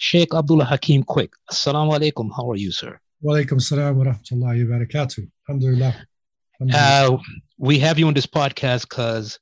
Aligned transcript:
Sheikh 0.00 0.32
Abdullah 0.34 0.64
Hakim 0.64 1.02
Quick. 1.02 1.34
Assalamu 1.52 1.92
alaikum. 1.92 2.30
How 2.34 2.50
are 2.50 2.56
you, 2.56 2.72
sir? 2.72 2.98
Wa 3.20 3.34
alaikum 3.34 3.60
salam 3.60 3.98
wa 3.98 4.06
rahmatullahi 4.06 4.66
wa 4.66 4.78
barakatuh. 4.78 5.28
Alhamdulillah. 5.46 5.94
Uh, 6.72 7.18
we 7.58 7.78
have 7.78 7.98
you 7.98 8.06
on 8.06 8.14
this 8.14 8.24
podcast 8.24 8.88
because 8.88 9.38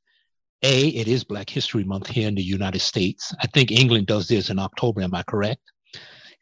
A, 0.64 0.88
it 0.88 1.06
is 1.06 1.22
Black 1.22 1.48
History 1.48 1.84
Month 1.84 2.08
here 2.08 2.26
in 2.26 2.34
the 2.34 2.42
United 2.42 2.80
States. 2.80 3.32
I 3.40 3.46
think 3.46 3.70
England 3.70 4.08
does 4.08 4.26
this 4.26 4.50
in 4.50 4.58
October, 4.58 5.02
am 5.02 5.14
I 5.14 5.22
correct? 5.22 5.62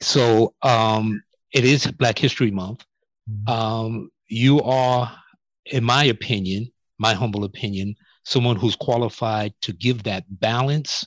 So 0.01 0.55
um, 0.63 1.23
it 1.53 1.67
is 1.67 1.87
Black 1.87 2.19
History 2.19 2.51
Month. 2.51 2.87
Mm-hmm. 3.31 3.53
Um, 3.53 4.11
you 4.29 4.63
are, 4.63 5.15
in 5.67 5.85
my 5.85 6.05
opinion, 6.05 6.73
my 6.99 7.13
humble 7.13 7.45
opinion, 7.45 7.95
someone 8.25 8.57
who's 8.57 8.77
qualified 8.77 9.53
to 9.61 9.75
give 9.75 10.05
that 10.05 10.25
balance 10.41 11.07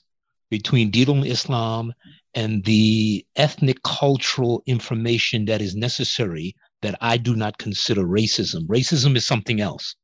between 0.52 0.91
Dinul 0.91 1.26
Islam 1.26 1.91
and 2.36 2.64
the 2.64 3.25
ethnic 3.36 3.82
cultural 3.84 4.64
information 4.66 5.45
that 5.45 5.62
is 5.62 5.76
necessary 5.76 6.55
that 6.81 6.95
I 7.02 7.17
do 7.17 7.36
not 7.36 7.58
consider 7.58 8.03
racism. 8.03 8.67
Racism 8.67 9.16
is 9.16 9.26
something 9.26 9.59
else. 9.62 9.95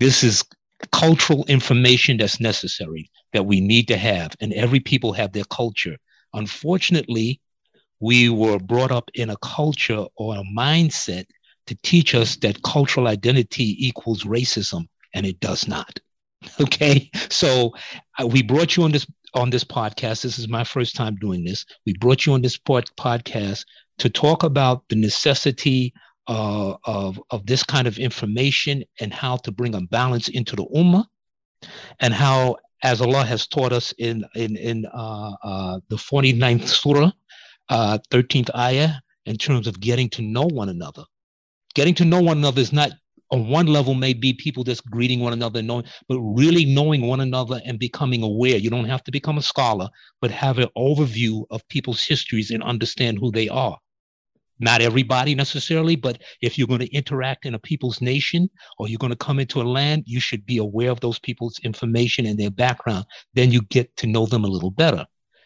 This 0.00 0.24
is 0.24 0.44
cultural 0.92 1.44
information 1.46 2.16
that's 2.16 2.40
necessary 2.40 3.10
that 3.32 3.46
we 3.46 3.60
need 3.60 3.88
to 3.88 3.96
have, 3.96 4.34
and 4.40 4.52
every 4.52 4.80
people 4.80 5.12
have 5.12 5.32
their 5.32 5.44
culture. 5.44 5.96
Unfortunately, 6.34 7.40
we 8.00 8.28
were 8.28 8.58
brought 8.58 8.90
up 8.90 9.10
in 9.14 9.30
a 9.30 9.36
culture 9.38 10.04
or 10.16 10.36
a 10.36 10.42
mindset 10.56 11.24
to 11.66 11.76
teach 11.82 12.14
us 12.14 12.36
that 12.36 12.62
cultural 12.62 13.08
identity 13.08 13.74
equals 13.86 14.24
racism, 14.24 14.86
and 15.14 15.26
it 15.26 15.40
does 15.40 15.66
not. 15.68 15.98
Okay, 16.60 17.10
so 17.30 17.72
uh, 18.20 18.26
we 18.26 18.42
brought 18.42 18.76
you 18.76 18.84
on 18.84 18.92
this 18.92 19.06
on 19.36 19.50
this 19.50 19.64
podcast. 19.64 20.22
This 20.22 20.38
is 20.38 20.48
my 20.48 20.64
first 20.64 20.96
time 20.96 21.16
doing 21.16 21.44
this. 21.44 21.64
We 21.84 21.94
brought 22.00 22.26
you 22.26 22.32
on 22.32 22.42
this 22.42 22.56
pod- 22.56 22.90
podcast 22.98 23.64
to 23.98 24.08
talk 24.08 24.42
about 24.42 24.82
the 24.88 24.96
necessity 24.96 25.92
uh, 26.26 26.74
of 26.84 27.20
of 27.30 27.46
this 27.46 27.62
kind 27.62 27.86
of 27.86 27.98
information 27.98 28.82
and 29.00 29.12
how 29.12 29.36
to 29.36 29.52
bring 29.52 29.74
a 29.74 29.80
balance 29.82 30.28
into 30.28 30.56
the 30.56 30.64
ummah, 30.74 31.04
and 32.00 32.12
how, 32.12 32.56
as 32.82 33.00
Allah 33.00 33.24
has 33.24 33.46
taught 33.46 33.72
us 33.72 33.92
in 33.98 34.24
in 34.34 34.56
in 34.56 34.86
uh, 34.86 35.32
uh, 35.44 35.80
the 35.88 35.96
49th 35.96 36.66
surah, 36.66 37.12
uh, 37.68 37.98
13th 38.10 38.50
ayah, 38.56 38.94
in 39.26 39.36
terms 39.36 39.66
of 39.66 39.78
getting 39.78 40.08
to 40.10 40.22
know 40.22 40.46
one 40.46 40.68
another. 40.68 41.04
Getting 41.74 41.94
to 41.96 42.04
know 42.04 42.22
one 42.22 42.38
another 42.38 42.60
is 42.60 42.72
not 42.72 42.90
on 43.30 43.48
one 43.48 43.66
level 43.66 43.94
may 43.94 44.12
be 44.12 44.32
people 44.32 44.64
just 44.64 44.88
greeting 44.90 45.20
one 45.20 45.32
another 45.32 45.62
knowing 45.62 45.84
but 46.08 46.20
really 46.20 46.64
knowing 46.64 47.02
one 47.06 47.20
another 47.20 47.60
and 47.64 47.78
becoming 47.78 48.22
aware. 48.22 48.56
You 48.56 48.70
don't 48.70 48.84
have 48.86 49.02
to 49.04 49.10
become 49.10 49.38
a 49.38 49.42
scholar 49.42 49.88
but 50.20 50.30
have 50.30 50.58
an 50.58 50.68
overview 50.76 51.44
of 51.50 51.66
people's 51.68 52.04
histories 52.04 52.50
and 52.50 52.62
understand 52.62 53.18
who 53.18 53.30
they 53.32 53.48
are. 53.48 53.78
Not 54.58 54.80
everybody 54.80 55.34
necessarily 55.34 55.96
but 55.96 56.22
if 56.40 56.56
you're 56.56 56.68
going 56.68 56.80
to 56.80 56.94
interact 56.94 57.46
in 57.46 57.54
a 57.54 57.58
people's 57.58 58.00
nation 58.00 58.48
or 58.78 58.88
you're 58.88 58.98
going 58.98 59.10
to 59.10 59.16
come 59.16 59.38
into 59.38 59.60
a 59.60 59.64
land 59.64 60.04
you 60.06 60.20
should 60.20 60.46
be 60.46 60.58
aware 60.58 60.90
of 60.90 61.00
those 61.00 61.18
people's 61.18 61.58
information 61.64 62.26
and 62.26 62.38
their 62.38 62.50
background. 62.50 63.04
Then 63.34 63.50
you 63.50 63.62
get 63.62 63.94
to 63.96 64.06
know 64.06 64.26
them 64.26 64.44
a 64.44 64.48
little 64.48 64.70
better. 64.70 65.04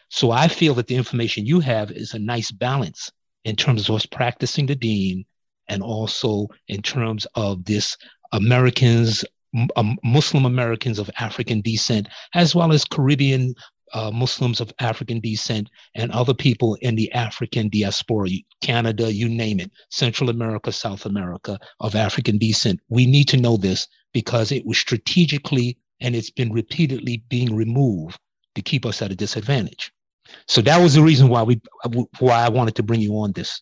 So 0.09 0.31
i 0.31 0.47
feel 0.47 0.73
that 0.75 0.87
the 0.87 0.95
information 0.95 1.45
you 1.45 1.61
have 1.61 1.91
is 1.91 2.13
a 2.13 2.19
nice 2.19 2.51
balance 2.51 3.11
in 3.43 3.55
terms 3.55 3.89
of 3.89 3.95
us 3.95 4.05
practicing 4.05 4.67
the 4.67 4.75
deen 4.75 5.25
and 5.67 5.81
also 5.81 6.47
in 6.67 6.81
terms 6.81 7.25
of 7.35 7.65
this 7.65 7.97
Americans, 8.31 9.25
um, 9.75 9.97
Muslim 10.03 10.45
Americans 10.45 10.99
of 10.99 11.09
African 11.19 11.61
descent, 11.61 12.07
as 12.33 12.55
well 12.55 12.71
as 12.71 12.85
Caribbean 12.85 13.53
uh, 13.93 14.11
Muslims 14.11 14.61
of 14.61 14.71
African 14.79 15.19
descent 15.19 15.69
and 15.95 16.11
other 16.11 16.33
people 16.33 16.75
in 16.75 16.95
the 16.95 17.11
African 17.11 17.69
diaspora, 17.69 18.29
Canada, 18.61 19.13
you 19.13 19.27
name 19.27 19.59
it, 19.59 19.71
Central 19.89 20.29
America, 20.29 20.71
South 20.71 21.05
America 21.05 21.59
of 21.79 21.95
African 21.95 22.37
descent. 22.37 22.79
We 22.89 23.05
need 23.05 23.27
to 23.29 23.37
know 23.37 23.57
this 23.57 23.87
because 24.13 24.51
it 24.51 24.65
was 24.65 24.77
strategically 24.77 25.77
and 25.99 26.15
it's 26.15 26.31
been 26.31 26.51
repeatedly 26.51 27.23
being 27.29 27.55
removed 27.55 28.17
to 28.55 28.61
keep 28.61 28.85
us 28.85 29.01
at 29.01 29.11
a 29.11 29.15
disadvantage. 29.15 29.91
So 30.47 30.61
that 30.61 30.81
was 30.81 30.93
the 30.93 31.03
reason 31.03 31.27
why 31.27 31.43
we 31.43 31.59
why 32.19 32.41
I 32.45 32.49
wanted 32.49 32.75
to 32.75 32.83
bring 32.83 33.01
you 33.01 33.13
on 33.15 33.33
this. 33.33 33.61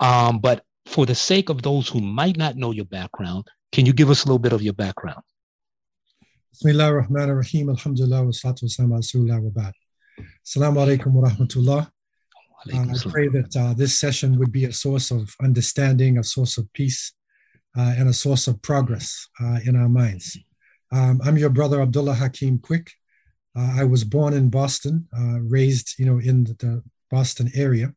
Um, 0.00 0.38
but 0.38 0.64
for 0.86 1.04
the 1.04 1.14
sake 1.14 1.48
of 1.48 1.62
those 1.62 1.88
who 1.88 2.00
might 2.00 2.36
not 2.36 2.56
know 2.56 2.70
your 2.70 2.84
background, 2.86 3.44
can 3.72 3.84
you 3.84 3.92
give 3.92 4.08
us 4.08 4.24
a 4.24 4.26
little 4.28 4.38
bit 4.38 4.52
of 4.52 4.62
your 4.62 4.72
background? 4.72 5.22
Bismillah 6.52 6.84
ar-Rahman 6.84 7.28
ar-Rahim, 7.28 7.68
alhamdulillah, 7.68 8.24
wa 8.24 8.30
salatu 8.30 8.62
wa 8.62 8.68
salam 8.68 8.92
ala 8.92 9.40
wa 9.42 9.50
ba'd. 9.50 9.74
Assalamu 10.46 10.76
alaikum 10.86 11.12
wa 11.12 11.28
rahmatullah. 11.28 11.90
Uh, 12.72 12.78
I 12.78 13.10
pray 13.10 13.28
that 13.28 13.54
uh, 13.56 13.74
this 13.74 13.96
session 13.96 14.38
would 14.38 14.50
be 14.50 14.64
a 14.64 14.72
source 14.72 15.10
of 15.10 15.34
understanding, 15.42 16.18
a 16.18 16.24
source 16.24 16.56
of 16.56 16.72
peace, 16.72 17.12
uh, 17.76 17.94
and 17.98 18.08
a 18.08 18.12
source 18.12 18.48
of 18.48 18.60
progress 18.62 19.28
uh, 19.40 19.58
in 19.66 19.76
our 19.76 19.88
minds. 19.88 20.38
Um, 20.92 21.20
I'm 21.22 21.36
your 21.36 21.50
brother 21.50 21.82
Abdullah 21.82 22.14
Hakim 22.14 22.58
Quick. 22.58 22.90
Uh, 23.56 23.74
I 23.76 23.84
was 23.84 24.04
born 24.04 24.32
in 24.34 24.48
Boston, 24.48 25.06
uh, 25.16 25.40
raised, 25.40 25.98
you 25.98 26.06
know, 26.06 26.18
in 26.18 26.44
the, 26.44 26.54
the 26.54 26.82
Boston 27.10 27.50
area. 27.54 27.92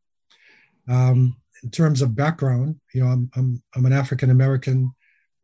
Um, 0.87 1.37
in 1.63 1.69
terms 1.69 2.01
of 2.01 2.15
background, 2.15 2.79
you 2.93 3.03
know, 3.03 3.09
I'm, 3.09 3.29
I'm, 3.35 3.61
I'm 3.75 3.85
an 3.85 3.93
African 3.93 4.29
American 4.29 4.93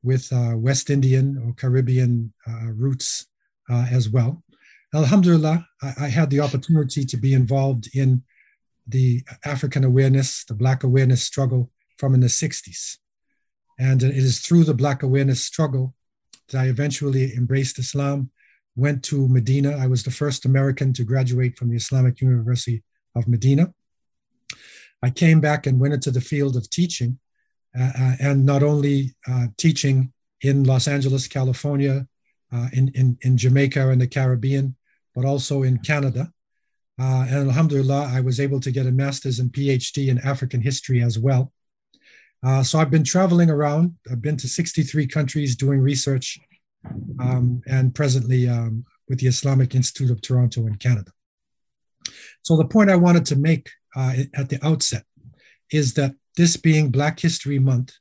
with 0.03 0.31
uh, 0.31 0.53
West 0.55 0.89
Indian 0.89 1.41
or 1.43 1.53
Caribbean 1.53 2.31
uh, 2.47 2.71
roots 2.73 3.27
uh, 3.69 3.87
as 3.91 4.09
well. 4.09 4.43
Alhamdulillah, 4.93 5.67
I, 5.81 5.93
I, 6.01 6.07
had 6.07 6.29
the 6.29 6.39
opportunity 6.39 7.03
to 7.05 7.17
be 7.17 7.33
involved 7.33 7.89
in 7.95 8.23
the 8.87 9.23
African 9.43 9.83
awareness, 9.83 10.45
the 10.45 10.53
Black 10.53 10.83
awareness 10.83 11.23
struggle 11.23 11.71
from 11.97 12.13
in 12.13 12.19
the 12.19 12.27
60s. 12.27 12.97
And 13.79 14.03
it 14.03 14.15
is 14.15 14.39
through 14.39 14.63
the 14.63 14.73
Black 14.73 15.03
awareness 15.03 15.43
struggle 15.43 15.95
that 16.49 16.61
I 16.61 16.65
eventually 16.67 17.33
embraced 17.35 17.79
Islam, 17.79 18.29
went 18.75 19.03
to 19.05 19.27
Medina. 19.27 19.71
I 19.71 19.87
was 19.87 20.03
the 20.03 20.11
first 20.11 20.45
American 20.45 20.93
to 20.93 21.03
graduate 21.03 21.57
from 21.57 21.69
the 21.69 21.77
Islamic 21.77 22.21
University 22.21 22.83
of 23.15 23.27
Medina. 23.27 23.73
I 25.05 25.11
came 25.11 25.39
back 25.39 25.67
and 25.67 25.79
went 25.79 25.93
into 25.93 26.09
the 26.09 26.19
field 26.19 26.55
of 26.55 26.67
teaching, 26.71 27.19
uh, 27.79 27.91
uh, 27.95 28.16
and 28.19 28.43
not 28.43 28.63
only 28.63 29.13
uh, 29.27 29.45
teaching 29.55 30.11
in 30.41 30.63
Los 30.63 30.88
Angeles, 30.88 31.27
California, 31.27 32.07
uh, 32.51 32.67
in, 32.73 32.89
in, 32.95 33.15
in 33.21 33.38
Jamaica 33.38 33.89
and 33.89 34.01
the 34.01 34.07
Caribbean, 34.07 34.75
but 35.13 35.23
also 35.23 35.61
in 35.61 35.77
Canada. 35.77 36.31
Uh, 36.99 37.23
and 37.29 37.47
alhamdulillah, 37.49 38.09
I 38.11 38.21
was 38.21 38.39
able 38.39 38.59
to 38.61 38.71
get 38.71 38.88
a 38.88 38.91
master's 38.91 39.38
and 39.38 39.51
PhD 39.51 40.07
in 40.07 40.17
African 40.19 40.59
history 40.59 41.03
as 41.03 41.19
well. 41.19 41.53
Uh, 42.44 42.63
so 42.63 42.79
I've 42.79 42.89
been 42.89 43.03
traveling 43.03 43.51
around. 43.51 43.95
I've 44.11 44.23
been 44.23 44.38
to 44.38 44.47
63 44.47 45.05
countries 45.05 45.55
doing 45.55 45.81
research, 45.81 46.39
um, 47.19 47.61
and 47.67 47.94
presently 47.94 48.49
um, 48.49 48.85
with 49.07 49.19
the 49.19 49.27
Islamic 49.27 49.75
Institute 49.75 50.09
of 50.09 50.21
Toronto 50.21 50.65
in 50.65 50.75
Canada. 50.77 51.11
So 52.41 52.57
the 52.57 52.65
point 52.65 52.89
I 52.89 52.95
wanted 52.95 53.25
to 53.27 53.35
make 53.35 53.69
uh, 53.95 54.13
at 54.33 54.50
the 54.50 54.59
outset 54.66 55.03
is 55.72 55.94
that 55.94 56.16
this 56.38 56.57
being 56.57 56.91
Black 56.91 57.19
History 57.19 57.59
Month 57.59 57.94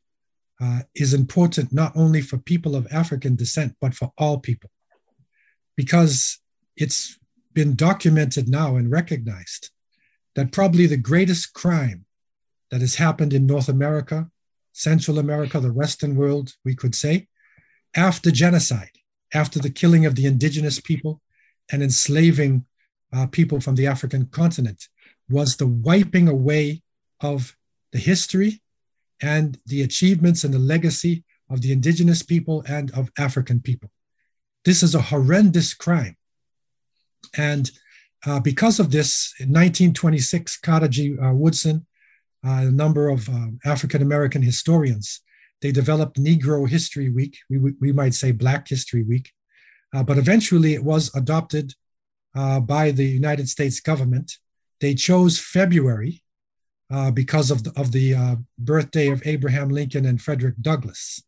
uh, 0.60 0.80
is 0.94 1.14
important 1.14 1.72
not 1.72 1.92
only 1.96 2.20
for 2.20 2.38
people 2.38 2.76
of 2.76 2.86
African 2.90 3.36
descent, 3.36 3.74
but 3.80 3.94
for 3.94 4.12
all 4.18 4.38
people, 4.38 4.70
because 5.76 6.38
it's 6.76 7.18
been 7.52 7.74
documented 7.76 8.48
now 8.48 8.76
and 8.76 8.90
recognized 8.90 9.70
that 10.34 10.52
probably 10.52 10.86
the 10.86 10.96
greatest 10.96 11.52
crime 11.52 12.04
that 12.70 12.80
has 12.80 12.96
happened 12.96 13.32
in 13.32 13.46
North 13.46 13.68
America, 13.68 14.28
Central 14.72 15.18
America, 15.18 15.60
the 15.60 15.72
Western 15.72 16.16
world, 16.16 16.52
we 16.64 16.74
could 16.74 16.94
say, 16.94 17.28
after 17.94 18.30
genocide, 18.32 18.90
after 19.32 19.60
the 19.60 19.70
killing 19.70 20.06
of 20.06 20.16
the 20.16 20.26
indigenous 20.26 20.80
people 20.80 21.20
and 21.70 21.82
enslaving 21.82 22.64
uh, 23.12 23.26
people 23.28 23.60
from 23.60 23.76
the 23.76 23.86
African 23.86 24.26
continent, 24.26 24.88
was 25.28 25.56
the 25.56 25.66
wiping 25.66 26.28
away 26.28 26.82
of 27.20 27.56
the 27.92 27.98
history 27.98 28.60
and 29.22 29.58
the 29.66 29.82
achievements 29.82 30.44
and 30.44 30.52
the 30.52 30.58
legacy 30.58 31.24
of 31.50 31.60
the 31.60 31.72
indigenous 31.72 32.22
people 32.22 32.64
and 32.68 32.90
of 32.92 33.10
African 33.18 33.60
people. 33.60 33.90
This 34.64 34.82
is 34.82 34.94
a 34.94 35.00
horrendous 35.00 35.74
crime. 35.74 36.16
And 37.36 37.70
uh, 38.26 38.40
because 38.40 38.80
of 38.80 38.90
this, 38.90 39.34
in 39.38 39.48
1926, 39.48 40.58
Carter 40.58 40.88
G. 40.88 41.16
Uh, 41.18 41.32
Woodson, 41.32 41.86
uh, 42.46 42.64
a 42.66 42.70
number 42.70 43.08
of 43.08 43.28
um, 43.28 43.58
African 43.64 44.02
American 44.02 44.42
historians, 44.42 45.20
they 45.60 45.72
developed 45.72 46.20
Negro 46.20 46.68
History 46.68 47.10
Week. 47.10 47.38
We, 47.48 47.58
we 47.58 47.92
might 47.92 48.14
say 48.14 48.32
Black 48.32 48.68
History 48.68 49.02
Week. 49.02 49.30
Uh, 49.94 50.02
but 50.02 50.18
eventually 50.18 50.74
it 50.74 50.82
was 50.82 51.14
adopted 51.14 51.72
uh, 52.34 52.60
by 52.60 52.90
the 52.90 53.04
United 53.04 53.48
States 53.48 53.80
government 53.80 54.38
they 54.84 54.94
chose 54.94 55.38
February 55.38 56.22
uh, 56.90 57.10
because 57.10 57.50
of 57.50 57.64
the, 57.64 57.72
of 57.80 57.90
the 57.90 58.14
uh, 58.14 58.36
birthday 58.58 59.08
of 59.08 59.26
Abraham 59.26 59.70
Lincoln 59.70 60.04
and 60.04 60.20
Frederick 60.20 60.56
Douglass. 60.60 61.22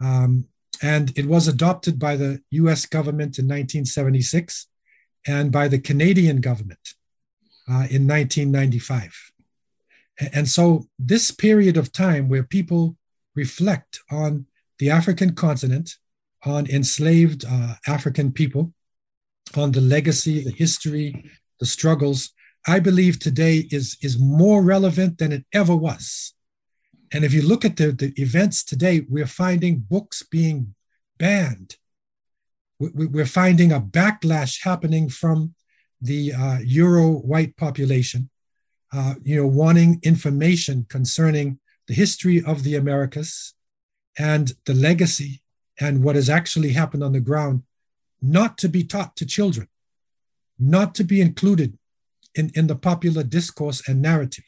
Um, 0.00 0.46
and 0.80 1.12
it 1.18 1.26
was 1.26 1.48
adopted 1.48 1.98
by 1.98 2.14
the 2.14 2.40
US 2.50 2.86
government 2.86 3.38
in 3.40 3.46
1976 3.46 4.68
and 5.26 5.50
by 5.50 5.66
the 5.66 5.80
Canadian 5.80 6.40
government 6.40 6.94
uh, 7.68 7.90
in 7.90 8.06
1995. 8.06 9.32
And 10.32 10.48
so, 10.48 10.86
this 10.98 11.30
period 11.32 11.76
of 11.76 11.92
time 11.92 12.28
where 12.28 12.42
people 12.42 12.96
reflect 13.34 14.00
on 14.10 14.46
the 14.78 14.90
African 14.90 15.34
continent, 15.34 15.96
on 16.44 16.68
enslaved 16.68 17.44
uh, 17.44 17.74
African 17.86 18.32
people, 18.32 18.72
on 19.56 19.72
the 19.72 19.80
legacy, 19.80 20.42
the 20.42 20.50
history, 20.52 21.30
the 21.60 21.66
struggles, 21.66 22.32
I 22.66 22.80
believe 22.80 23.18
today 23.18 23.66
is, 23.70 23.96
is 24.02 24.18
more 24.18 24.62
relevant 24.62 25.18
than 25.18 25.32
it 25.32 25.44
ever 25.52 25.74
was. 25.74 26.34
And 27.12 27.24
if 27.24 27.32
you 27.32 27.42
look 27.42 27.64
at 27.64 27.76
the, 27.76 27.92
the 27.92 28.12
events 28.16 28.64
today, 28.64 29.06
we're 29.08 29.26
finding 29.26 29.78
books 29.78 30.22
being 30.22 30.74
banned. 31.18 31.76
We're 32.78 33.26
finding 33.26 33.72
a 33.72 33.80
backlash 33.80 34.62
happening 34.62 35.08
from 35.08 35.54
the 36.00 36.32
uh, 36.32 36.58
Euro 36.64 37.10
white 37.10 37.56
population, 37.56 38.30
uh, 38.92 39.14
you 39.22 39.36
know, 39.36 39.46
wanting 39.46 39.98
information 40.02 40.86
concerning 40.88 41.58
the 41.88 41.94
history 41.94 42.42
of 42.44 42.62
the 42.62 42.76
Americas 42.76 43.54
and 44.18 44.52
the 44.66 44.74
legacy 44.74 45.42
and 45.80 46.04
what 46.04 46.16
has 46.16 46.28
actually 46.28 46.72
happened 46.72 47.02
on 47.02 47.12
the 47.12 47.20
ground, 47.20 47.62
not 48.20 48.58
to 48.58 48.68
be 48.68 48.84
taught 48.84 49.16
to 49.16 49.26
children, 49.26 49.68
not 50.58 50.94
to 50.94 51.04
be 51.04 51.20
included 51.20 51.78
in, 52.34 52.50
in 52.54 52.66
the 52.66 52.76
popular 52.76 53.22
discourse 53.22 53.86
and 53.88 54.02
narrative. 54.02 54.44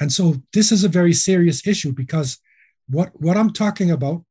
And 0.00 0.12
so 0.12 0.36
this 0.52 0.70
is 0.72 0.84
a 0.84 0.88
very 0.88 1.12
serious 1.12 1.66
issue 1.66 1.92
because 1.92 2.38
what, 2.88 3.10
what 3.20 3.36
I'm 3.36 3.52
talking 3.52 3.90
about, 3.90 4.24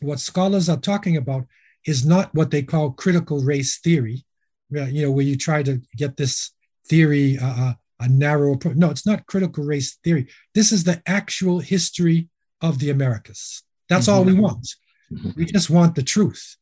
what 0.00 0.20
scholars 0.20 0.68
are 0.68 0.76
talking 0.76 1.16
about, 1.16 1.46
is 1.86 2.04
not 2.04 2.34
what 2.34 2.50
they 2.50 2.62
call 2.62 2.90
critical 2.92 3.42
race 3.42 3.78
theory, 3.78 4.24
you 4.70 5.02
know, 5.02 5.10
where 5.10 5.24
you 5.24 5.36
try 5.36 5.62
to 5.62 5.80
get 5.96 6.16
this 6.16 6.52
theory 6.88 7.38
uh, 7.38 7.70
uh 7.70 7.72
a 8.00 8.08
narrow 8.08 8.54
approach. 8.54 8.76
No, 8.76 8.90
it's 8.90 9.06
not 9.06 9.26
critical 9.26 9.64
race 9.64 9.96
theory. 10.04 10.28
This 10.54 10.72
is 10.72 10.84
the 10.84 11.02
actual 11.06 11.60
history 11.60 12.28
of 12.60 12.78
the 12.78 12.90
Americas. 12.90 13.62
That's 13.88 14.06
mm-hmm. 14.06 14.18
all 14.18 14.24
we 14.24 14.34
want. 14.34 14.68
Mm-hmm. 15.12 15.30
We 15.36 15.44
just 15.46 15.70
want 15.70 15.94
the 15.94 16.02
truth. 16.02 16.56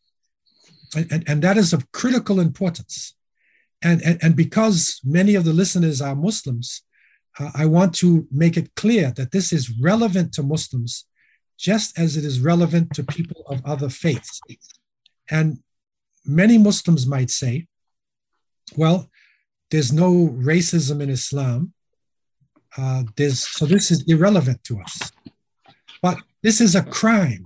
And, 0.95 1.11
and, 1.11 1.25
and 1.29 1.43
that 1.43 1.57
is 1.57 1.73
of 1.73 1.91
critical 1.93 2.41
importance. 2.41 3.14
And, 3.85 4.01
and, 4.03 4.19
and 4.23 4.35
because 4.35 5.01
many 5.05 5.35
of 5.35 5.45
the 5.45 5.53
listeners 5.53 6.01
are 6.01 6.17
Muslims, 6.17 6.83
uh, 7.39 7.51
I 7.55 7.67
want 7.67 7.95
to 7.97 8.27
make 8.33 8.57
it 8.57 8.75
clear 8.75 9.13
that 9.17 9.31
this 9.31 9.53
is 9.53 9.79
relevant 9.79 10.33
to 10.35 10.43
Muslims 10.43 11.05
just 11.59 11.99
as 11.99 12.17
it 12.17 12.25
is 12.25 12.41
relevant 12.41 12.95
to 12.95 13.05
people 13.05 13.45
of 13.47 13.65
other 13.67 13.91
faiths. 13.91 14.41
And 15.31 15.59
many 16.25 16.57
Muslims 16.57 17.07
might 17.07 17.31
say, 17.31 17.67
well, 18.75 19.11
there's 19.71 19.93
no 19.93 20.29
racism 20.29 21.03
in 21.03 21.11
Islam. 21.11 21.75
Uh, 22.77 23.05
there's, 23.17 23.47
so 23.47 23.67
this 23.67 23.91
is 23.91 24.03
irrelevant 24.09 24.65
to 24.65 24.81
us. 24.81 25.13
But 26.01 26.19
this 26.43 26.61
is 26.61 26.75
a 26.75 26.83
crime. 26.83 27.45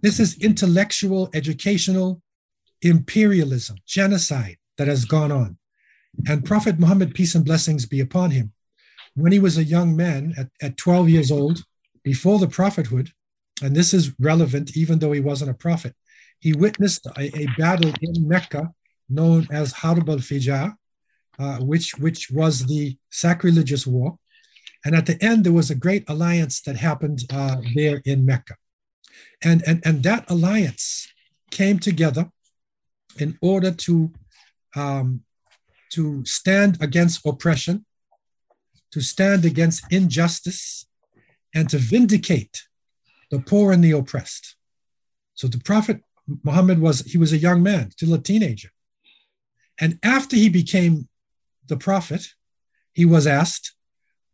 This 0.00 0.20
is 0.20 0.38
intellectual, 0.42 1.28
educational 1.34 2.22
imperialism, 2.82 3.76
genocide 3.86 4.56
that 4.80 4.88
has 4.88 5.04
gone 5.04 5.30
on. 5.30 5.58
And 6.26 6.42
Prophet 6.42 6.78
Muhammad, 6.78 7.14
peace 7.14 7.34
and 7.34 7.44
blessings 7.44 7.84
be 7.84 8.00
upon 8.00 8.30
him, 8.30 8.54
when 9.14 9.30
he 9.30 9.38
was 9.38 9.58
a 9.58 9.72
young 9.76 9.94
man 9.94 10.32
at, 10.38 10.48
at 10.62 10.78
12 10.78 11.10
years 11.10 11.30
old, 11.30 11.62
before 12.02 12.38
the 12.38 12.48
prophethood, 12.48 13.10
and 13.62 13.76
this 13.76 13.92
is 13.92 14.18
relevant 14.18 14.74
even 14.78 14.98
though 14.98 15.12
he 15.12 15.20
wasn't 15.20 15.50
a 15.50 15.62
prophet, 15.66 15.94
he 16.38 16.54
witnessed 16.54 17.04
a, 17.18 17.24
a 17.38 17.46
battle 17.58 17.92
in 18.00 18.26
Mecca 18.26 18.72
known 19.10 19.46
as 19.50 19.72
Harb 19.72 20.08
al 20.08 20.16
Fijar, 20.16 20.74
uh, 21.38 21.58
which, 21.58 21.98
which 21.98 22.30
was 22.30 22.64
the 22.64 22.96
sacrilegious 23.10 23.86
war. 23.86 24.18
And 24.86 24.94
at 24.94 25.04
the 25.04 25.22
end, 25.22 25.44
there 25.44 25.52
was 25.52 25.70
a 25.70 25.74
great 25.74 26.08
alliance 26.08 26.62
that 26.62 26.76
happened 26.76 27.24
uh, 27.30 27.56
there 27.74 28.00
in 28.06 28.24
Mecca. 28.24 28.54
And, 29.42 29.62
and, 29.66 29.82
and 29.84 30.02
that 30.04 30.30
alliance 30.30 31.06
came 31.50 31.78
together 31.78 32.30
in 33.18 33.36
order 33.42 33.70
to, 33.72 34.12
um, 34.76 35.22
to 35.90 36.24
stand 36.24 36.78
against 36.80 37.26
oppression 37.26 37.84
to 38.92 39.00
stand 39.00 39.44
against 39.44 39.84
injustice 39.90 40.86
and 41.54 41.68
to 41.70 41.78
vindicate 41.78 42.62
the 43.30 43.38
poor 43.38 43.72
and 43.72 43.82
the 43.82 43.92
oppressed. 43.92 44.56
So 45.34 45.48
the 45.48 45.58
Prophet 45.58 46.02
Muhammad 46.44 46.78
was, 46.80 47.00
he 47.00 47.18
was 47.18 47.32
a 47.32 47.38
young 47.38 47.62
man, 47.62 47.90
still 47.90 48.14
a 48.14 48.18
teenager. 48.18 48.70
And 49.78 49.98
after 50.02 50.36
he 50.36 50.48
became 50.48 51.08
the 51.66 51.76
prophet, 51.76 52.26
he 52.92 53.04
was 53.04 53.26
asked, 53.26 53.74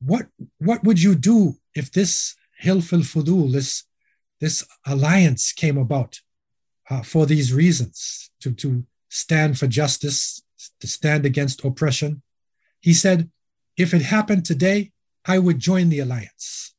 what, 0.00 0.26
what 0.58 0.82
would 0.84 1.00
you 1.02 1.14
do 1.14 1.54
if 1.74 1.92
this 1.92 2.34
Hilf 2.62 2.92
al-Fudul, 2.92 3.52
this, 3.52 3.84
this 4.40 4.66
alliance 4.86 5.52
came 5.52 5.78
about 5.78 6.20
uh, 6.90 7.02
for 7.02 7.26
these 7.26 7.52
reasons, 7.52 8.30
to, 8.40 8.52
to 8.52 8.84
stand 9.16 9.58
for 9.58 9.66
justice, 9.66 10.42
to 10.80 10.86
stand 10.86 11.24
against 11.24 11.64
oppression? 11.64 12.22
He 12.80 12.94
said, 12.94 13.30
if 13.76 13.94
it 13.94 14.02
happened 14.02 14.44
today, 14.44 14.92
I 15.24 15.38
would 15.38 15.58
join 15.58 15.88
the 15.88 16.00
alliance. 16.00 16.74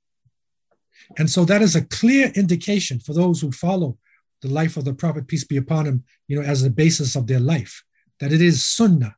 And 1.17 1.29
so 1.29 1.45
that 1.45 1.61
is 1.61 1.75
a 1.75 1.85
clear 1.99 2.31
indication 2.35 2.99
for 2.99 3.13
those 3.13 3.41
who 3.41 3.51
follow 3.51 3.97
the 4.41 4.49
life 4.49 4.77
of 4.77 4.85
the 4.85 4.93
Prophet, 4.93 5.27
peace 5.27 5.45
be 5.45 5.57
upon 5.57 5.85
him, 5.85 6.03
you 6.27 6.39
know, 6.39 6.47
as 6.47 6.61
the 6.61 6.69
basis 6.69 7.15
of 7.15 7.25
their 7.25 7.39
life, 7.39 7.83
that 8.19 8.31
it 8.31 8.41
is 8.41 8.63
sunnah. 8.63 9.15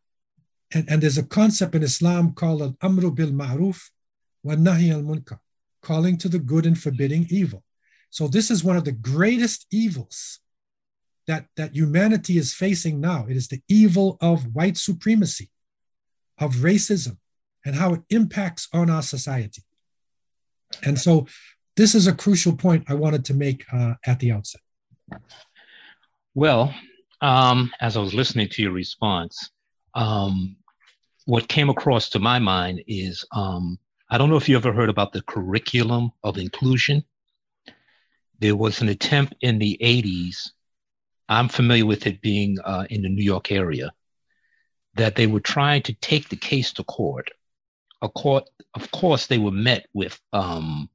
And, 0.72 0.90
and 0.90 1.02
there's 1.02 1.18
a 1.18 1.24
concept 1.40 1.76
in 1.76 1.84
Islam 1.84 2.34
called 2.34 2.62
al-amru 2.62 3.12
bil 3.12 3.32
ma'ruf 3.32 3.90
wa 4.44 4.54
nahi 4.54 4.94
al-munkar, 4.94 5.40
calling 5.82 6.18
to 6.20 6.30
the 6.30 6.40
good 6.40 6.66
and 6.66 6.80
forbidding 6.80 7.28
evil. 7.30 7.64
So 8.12 8.28
this 8.28 8.50
is 8.50 8.64
one 8.64 8.78
of 8.78 8.86
the 8.86 8.94
greatest 8.94 9.66
evils 9.72 10.40
that, 11.30 11.46
that 11.58 11.76
humanity 11.76 12.40
is 12.40 12.56
facing 12.56 13.00
now. 13.00 13.28
It 13.30 13.38
is 13.38 13.48
the 13.48 13.62
evil 13.70 14.18
of 14.20 14.56
white 14.56 14.78
supremacy, 14.78 15.52
of 16.40 16.56
racism, 16.56 17.18
and 17.64 17.76
how 17.76 17.94
it 17.94 18.02
impacts 18.10 18.68
on 18.74 18.90
our 18.90 19.04
society. 19.04 19.62
And 20.84 21.00
so, 21.00 21.28
this 21.78 21.94
is 21.96 22.08
a 22.08 22.14
crucial 22.14 22.56
point 22.56 22.86
I 22.90 22.96
wanted 22.96 23.24
to 23.26 23.34
make 23.34 23.64
uh, 23.72 23.94
at 24.06 24.20
the 24.20 24.32
outset. 24.32 24.62
Well, 26.34 26.74
um, 27.22 27.72
as 27.80 27.96
I 27.96 28.00
was 28.00 28.14
listening 28.14 28.50
to 28.50 28.62
your 28.62 28.72
response, 28.72 29.52
um, 29.94 30.56
what 31.26 31.48
came 31.48 31.70
across 31.70 32.10
to 32.10 32.20
my 32.20 32.40
mind 32.40 32.82
is 32.88 33.24
um, 33.32 33.78
I 34.10 34.18
don't 34.18 34.30
know 34.30 34.38
if 34.38 34.50
you 34.50 34.58
ever 34.58 34.74
heard 34.74 34.90
about 34.90 35.14
the 35.14 35.22
curriculum 35.22 36.12
of 36.24 36.38
inclusion. 36.38 37.04
There 38.40 38.56
was 38.56 38.82
an 38.82 38.90
attempt 38.90 39.36
in 39.42 39.60
the 39.60 39.78
80s. 39.82 40.50
I'm 41.30 41.48
familiar 41.48 41.86
with 41.86 42.08
it 42.08 42.22
being 42.22 42.58
uh, 42.64 42.86
in 42.90 43.04
the 43.04 43.10
New 43.10 43.24
York 43.24 43.52
area, 43.52 43.92
that 44.96 45.16
they 45.16 45.28
were 45.28 45.40
trying 45.40 45.84
to 45.84 45.94
take 45.94 46.30
the 46.30 46.36
case 46.36 46.74
to 46.74 46.84
court 46.84 47.30
of 48.02 48.14
course, 48.14 48.50
of 48.76 48.92
course, 48.92 49.28
they 49.28 49.38
were 49.38 49.52
met 49.52 49.88
with, 49.94 50.20
um, 50.32 50.90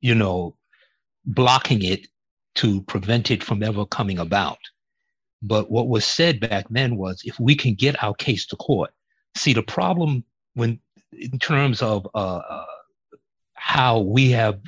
you 0.00 0.14
know, 0.14 0.56
blocking 1.24 1.82
it 1.82 2.08
to 2.56 2.82
prevent 2.82 3.30
it 3.30 3.42
from 3.42 3.62
ever 3.62 3.86
coming 3.86 4.18
about. 4.18 4.58
But 5.42 5.70
what 5.70 5.88
was 5.88 6.04
said 6.04 6.40
back 6.40 6.66
then 6.70 6.96
was, 6.96 7.22
if 7.24 7.38
we 7.38 7.54
can 7.54 7.74
get 7.74 8.02
our 8.02 8.14
case 8.14 8.46
to 8.46 8.56
court, 8.56 8.90
see 9.36 9.52
the 9.52 9.62
problem 9.62 10.24
when, 10.54 10.80
in 11.12 11.38
terms 11.38 11.82
of 11.82 12.06
uh, 12.14 12.38
uh, 12.48 12.66
how 13.54 14.00
we 14.00 14.30
have, 14.30 14.60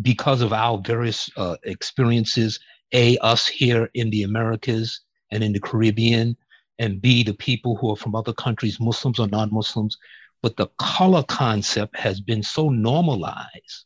because 0.00 0.42
of 0.42 0.52
our 0.52 0.78
various 0.78 1.30
uh, 1.36 1.56
experiences, 1.64 2.58
a 2.92 3.16
us 3.18 3.46
here 3.46 3.90
in 3.94 4.10
the 4.10 4.22
Americas 4.22 5.00
and 5.30 5.42
in 5.42 5.52
the 5.52 5.60
Caribbean, 5.60 6.36
and 6.78 7.00
B, 7.00 7.22
the 7.22 7.34
people 7.34 7.76
who 7.76 7.90
are 7.90 7.96
from 7.96 8.14
other 8.14 8.32
countries, 8.32 8.80
Muslims 8.80 9.18
or 9.18 9.28
non 9.28 9.52
Muslims. 9.52 9.96
But 10.42 10.56
the 10.56 10.68
color 10.78 11.22
concept 11.22 11.96
has 11.96 12.20
been 12.20 12.42
so 12.42 12.68
normalized 12.68 13.84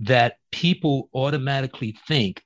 that 0.00 0.38
people 0.50 1.08
automatically 1.14 1.96
think 2.08 2.42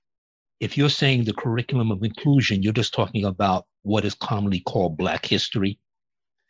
if 0.61 0.77
you're 0.77 0.91
saying 0.91 1.25
the 1.25 1.33
curriculum 1.33 1.91
of 1.91 2.03
inclusion, 2.03 2.63
you're 2.63 2.73
just 2.73 2.95
talking 2.95 3.25
about 3.25 3.67
what 3.83 4.05
is 4.05 4.15
commonly 4.15 4.61
called 4.61 4.97
Black 4.97 5.27
history. 5.27 5.79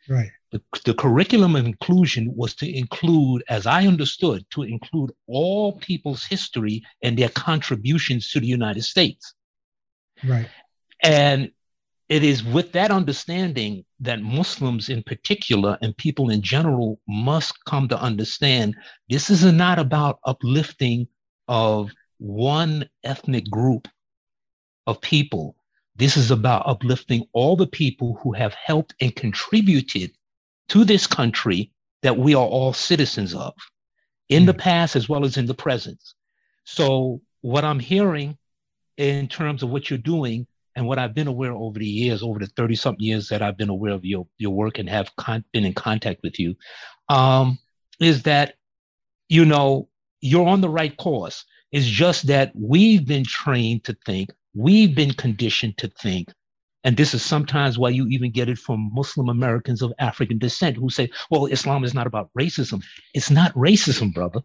Right. 0.09 0.31
The, 0.55 0.61
the 0.85 0.93
curriculum 0.93 1.57
of 1.57 1.65
inclusion 1.65 2.31
was 2.33 2.55
to 2.55 2.77
include, 2.77 3.43
as 3.49 3.65
I 3.65 3.85
understood, 3.85 4.45
to 4.51 4.63
include 4.63 5.11
all 5.27 5.77
people's 5.79 6.23
history 6.23 6.81
and 7.01 7.17
their 7.17 7.27
contributions 7.27 8.31
to 8.31 8.39
the 8.39 8.47
United 8.47 8.83
States. 8.83 9.33
Right. 10.23 10.47
And 11.03 11.51
it 12.07 12.23
is 12.23 12.41
with 12.41 12.71
that 12.71 12.89
understanding 12.89 13.83
that 13.99 14.21
Muslims 14.21 14.87
in 14.87 15.03
particular 15.03 15.77
and 15.81 15.97
people 15.97 16.29
in 16.29 16.41
general 16.41 17.01
must 17.05 17.65
come 17.65 17.89
to 17.89 17.99
understand 17.99 18.77
this 19.09 19.29
is 19.29 19.43
not 19.43 19.77
about 19.77 20.19
uplifting 20.23 21.05
of 21.49 21.91
one 22.17 22.87
ethnic 23.03 23.49
group 23.49 23.89
of 24.87 25.01
people. 25.01 25.57
This 25.97 26.15
is 26.15 26.31
about 26.31 26.63
uplifting 26.65 27.25
all 27.33 27.57
the 27.57 27.67
people 27.67 28.17
who 28.23 28.31
have 28.31 28.53
helped 28.53 28.95
and 29.01 29.13
contributed 29.13 30.11
to 30.69 30.83
this 30.83 31.07
country 31.07 31.71
that 32.01 32.17
we 32.17 32.35
are 32.35 32.45
all 32.45 32.73
citizens 32.73 33.33
of 33.33 33.53
in 34.29 34.43
mm. 34.43 34.47
the 34.47 34.53
past 34.53 34.95
as 34.95 35.09
well 35.09 35.25
as 35.25 35.37
in 35.37 35.45
the 35.45 35.53
present. 35.53 35.99
So, 36.63 37.21
what 37.41 37.63
I'm 37.63 37.79
hearing 37.79 38.37
in 38.97 39.27
terms 39.27 39.61
of 39.61 39.69
what 39.69 39.89
you're 39.89 39.99
doing 39.99 40.47
and 40.75 40.87
what 40.87 40.99
I've 40.99 41.13
been 41.13 41.27
aware 41.27 41.53
over 41.53 41.79
the 41.79 41.87
years, 41.87 42.21
over 42.23 42.39
the 42.39 42.47
30 42.47 42.75
something 42.75 43.05
years 43.05 43.29
that 43.29 43.41
I've 43.41 43.57
been 43.57 43.69
aware 43.69 43.93
of 43.93 44.03
your, 44.03 44.27
your 44.37 44.51
work 44.51 44.79
and 44.79 44.89
have 44.89 45.15
con- 45.15 45.45
been 45.53 45.65
in 45.65 45.73
contact 45.73 46.21
with 46.23 46.39
you, 46.39 46.55
um, 47.07 47.59
is 47.99 48.23
that, 48.23 48.55
you 49.29 49.45
know, 49.45 49.89
you're 50.21 50.47
on 50.47 50.61
the 50.61 50.69
right 50.69 50.95
course. 50.97 51.45
It's 51.71 51.85
just 51.85 52.27
that 52.27 52.51
we've 52.55 53.05
been 53.05 53.25
trained 53.25 53.83
to 53.85 53.97
think, 54.05 54.31
we've 54.53 54.95
been 54.95 55.13
conditioned 55.13 55.77
to 55.77 55.87
think, 56.01 56.33
and 56.85 56.95
this 56.95 57.15
is 57.15 57.25
sometimes 57.25 57.79
why 57.79 57.89
you 57.89 58.05
even 58.09 58.31
get 58.31 58.47
it 58.47 58.59
from 58.59 58.91
Muslim 58.93 59.27
Americans 59.27 59.81
of 59.81 59.91
African 59.97 60.37
descent 60.37 60.77
who 60.77 60.91
say, 60.91 61.09
well, 61.31 61.47
Islam 61.47 61.83
is 61.83 61.95
not 61.95 62.05
about 62.05 62.29
racism. 62.37 62.83
It's 63.15 63.31
not 63.31 63.51
racism, 63.55 64.13
brother. 64.13 64.41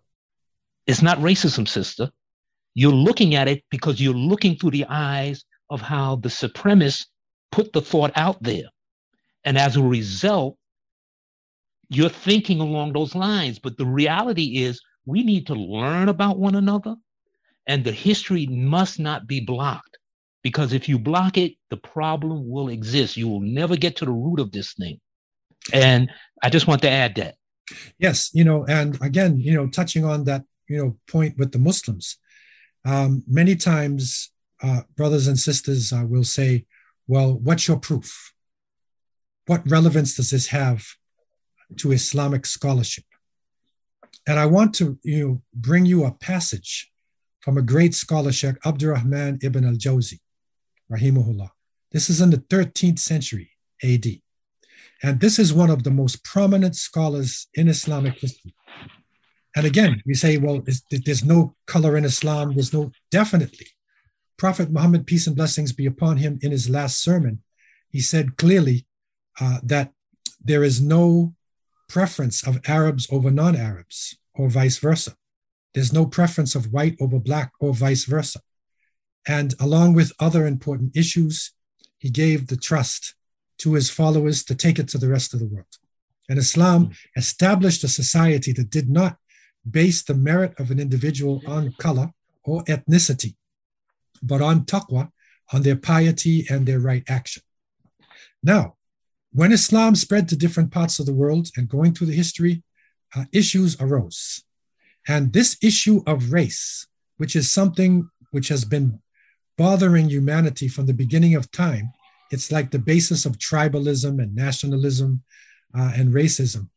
It's 0.86 1.02
not 1.02 1.18
racism, 1.18 1.68
sister. 1.68 2.10
You're 2.72 2.92
looking 2.92 3.34
at 3.34 3.46
it 3.46 3.62
because 3.70 4.00
you're 4.00 4.14
looking 4.14 4.56
through 4.56 4.70
the 4.70 4.86
eyes 4.88 5.44
of 5.68 5.82
how 5.82 6.16
the 6.16 6.30
supremacists 6.30 7.06
put 7.52 7.74
the 7.74 7.82
thought 7.82 8.12
out 8.16 8.42
there. 8.42 8.70
And 9.44 9.58
as 9.58 9.76
a 9.76 9.82
result, 9.82 10.56
you're 11.90 12.08
thinking 12.08 12.60
along 12.60 12.94
those 12.94 13.14
lines. 13.14 13.58
But 13.58 13.76
the 13.76 13.86
reality 13.86 14.62
is, 14.62 14.80
we 15.04 15.24
need 15.24 15.46
to 15.48 15.54
learn 15.54 16.08
about 16.08 16.38
one 16.38 16.54
another, 16.54 16.96
and 17.66 17.84
the 17.84 17.92
history 17.92 18.46
must 18.46 18.98
not 18.98 19.26
be 19.26 19.40
blocked. 19.40 19.89
Because 20.42 20.72
if 20.72 20.88
you 20.88 20.98
block 20.98 21.36
it, 21.36 21.54
the 21.68 21.76
problem 21.76 22.48
will 22.48 22.68
exist. 22.68 23.16
You 23.16 23.28
will 23.28 23.40
never 23.40 23.76
get 23.76 23.96
to 23.96 24.04
the 24.04 24.12
root 24.12 24.40
of 24.40 24.52
this 24.52 24.72
thing. 24.74 24.98
And 25.72 26.10
I 26.42 26.48
just 26.48 26.66
want 26.66 26.82
to 26.82 26.90
add 26.90 27.16
that. 27.16 27.34
Yes, 27.98 28.30
you 28.32 28.44
know, 28.44 28.64
and 28.66 29.00
again, 29.02 29.38
you 29.38 29.54
know, 29.54 29.68
touching 29.68 30.04
on 30.04 30.24
that, 30.24 30.44
you 30.68 30.78
know, 30.78 30.96
point 31.06 31.38
with 31.38 31.52
the 31.52 31.58
Muslims, 31.58 32.16
um, 32.84 33.22
many 33.28 33.54
times 33.54 34.32
uh, 34.62 34.82
brothers 34.96 35.26
and 35.26 35.38
sisters 35.38 35.92
uh, 35.92 36.04
will 36.06 36.24
say, 36.24 36.64
well, 37.06 37.34
what's 37.34 37.68
your 37.68 37.78
proof? 37.78 38.32
What 39.46 39.68
relevance 39.68 40.14
does 40.16 40.30
this 40.30 40.48
have 40.48 40.86
to 41.76 41.92
Islamic 41.92 42.46
scholarship? 42.46 43.04
And 44.26 44.38
I 44.38 44.46
want 44.46 44.74
to 44.76 44.98
you 45.02 45.28
know, 45.28 45.42
bring 45.54 45.86
you 45.86 46.04
a 46.04 46.12
passage 46.12 46.90
from 47.40 47.56
a 47.56 47.62
great 47.62 47.94
scholar, 47.94 48.32
Sheikh 48.32 48.56
Abdurrahman 48.64 49.38
ibn 49.42 49.64
al 49.64 49.74
Jawzi, 49.74 50.20
rahimahullah. 50.90 51.50
This 51.92 52.10
is 52.10 52.20
in 52.20 52.30
the 52.30 52.38
13th 52.38 52.98
century 52.98 53.50
AD. 53.82 54.06
And 55.02 55.20
this 55.20 55.38
is 55.38 55.52
one 55.52 55.70
of 55.70 55.82
the 55.82 55.90
most 55.90 56.22
prominent 56.24 56.76
scholars 56.76 57.48
in 57.54 57.68
Islamic 57.68 58.18
history. 58.18 58.54
And 59.56 59.66
again, 59.66 60.02
we 60.06 60.14
say, 60.14 60.36
well, 60.36 60.62
there's 60.90 61.24
no 61.24 61.56
color 61.66 61.96
in 61.96 62.04
Islam. 62.04 62.54
There's 62.54 62.72
no, 62.72 62.92
definitely. 63.10 63.66
Prophet 64.36 64.70
Muhammad, 64.70 65.06
peace 65.06 65.26
and 65.26 65.36
blessings 65.36 65.72
be 65.72 65.86
upon 65.86 66.18
him, 66.18 66.38
in 66.42 66.50
his 66.50 66.70
last 66.70 67.02
sermon, 67.02 67.42
he 67.90 68.00
said 68.00 68.36
clearly 68.36 68.86
uh, 69.40 69.58
that 69.62 69.92
there 70.42 70.62
is 70.62 70.80
no 70.80 71.34
preference 71.88 72.46
of 72.46 72.60
Arabs 72.68 73.08
over 73.10 73.30
non 73.30 73.56
Arabs 73.56 74.16
or 74.34 74.48
vice 74.48 74.78
versa. 74.78 75.16
There's 75.74 75.92
no 75.92 76.06
preference 76.06 76.54
of 76.54 76.72
white 76.72 76.96
over 77.00 77.18
black 77.18 77.52
or 77.60 77.74
vice 77.74 78.04
versa. 78.04 78.40
And 79.26 79.54
along 79.60 79.94
with 79.94 80.12
other 80.18 80.46
important 80.46 80.96
issues, 80.96 81.52
he 81.98 82.10
gave 82.10 82.46
the 82.46 82.56
trust 82.56 83.14
to 83.58 83.74
his 83.74 83.90
followers 83.90 84.42
to 84.44 84.54
take 84.54 84.78
it 84.78 84.88
to 84.88 84.98
the 84.98 85.08
rest 85.08 85.34
of 85.34 85.40
the 85.40 85.46
world. 85.46 85.66
And 86.28 86.38
Islam 86.38 86.92
established 87.16 87.84
a 87.84 87.88
society 87.88 88.52
that 88.52 88.70
did 88.70 88.88
not 88.88 89.16
base 89.68 90.02
the 90.02 90.14
merit 90.14 90.58
of 90.58 90.70
an 90.70 90.80
individual 90.80 91.42
on 91.46 91.74
color 91.78 92.10
or 92.44 92.64
ethnicity, 92.64 93.34
but 94.22 94.40
on 94.40 94.64
taqwa, 94.64 95.10
on 95.52 95.62
their 95.62 95.76
piety 95.76 96.46
and 96.48 96.66
their 96.66 96.80
right 96.80 97.02
action. 97.08 97.42
Now, 98.42 98.76
when 99.32 99.52
Islam 99.52 99.94
spread 99.94 100.28
to 100.28 100.36
different 100.36 100.72
parts 100.72 100.98
of 100.98 101.06
the 101.06 101.14
world 101.14 101.48
and 101.56 101.68
going 101.68 101.92
through 101.92 102.08
the 102.08 102.14
history, 102.14 102.62
uh, 103.14 103.24
issues 103.32 103.80
arose. 103.80 104.44
And 105.06 105.32
this 105.32 105.56
issue 105.62 106.02
of 106.06 106.32
race, 106.32 106.86
which 107.16 107.36
is 107.36 107.50
something 107.50 108.08
which 108.30 108.48
has 108.48 108.64
been 108.64 109.00
bothering 109.60 110.08
humanity 110.08 110.68
from 110.68 110.86
the 110.86 111.00
beginning 111.02 111.34
of 111.34 111.50
time, 111.50 111.92
it's 112.30 112.50
like 112.50 112.70
the 112.70 112.78
basis 112.78 113.26
of 113.26 113.36
tribalism 113.36 114.18
and 114.22 114.34
nationalism 114.34 115.22
uh, 115.78 115.92
and 115.98 116.14
racism. 116.14 116.70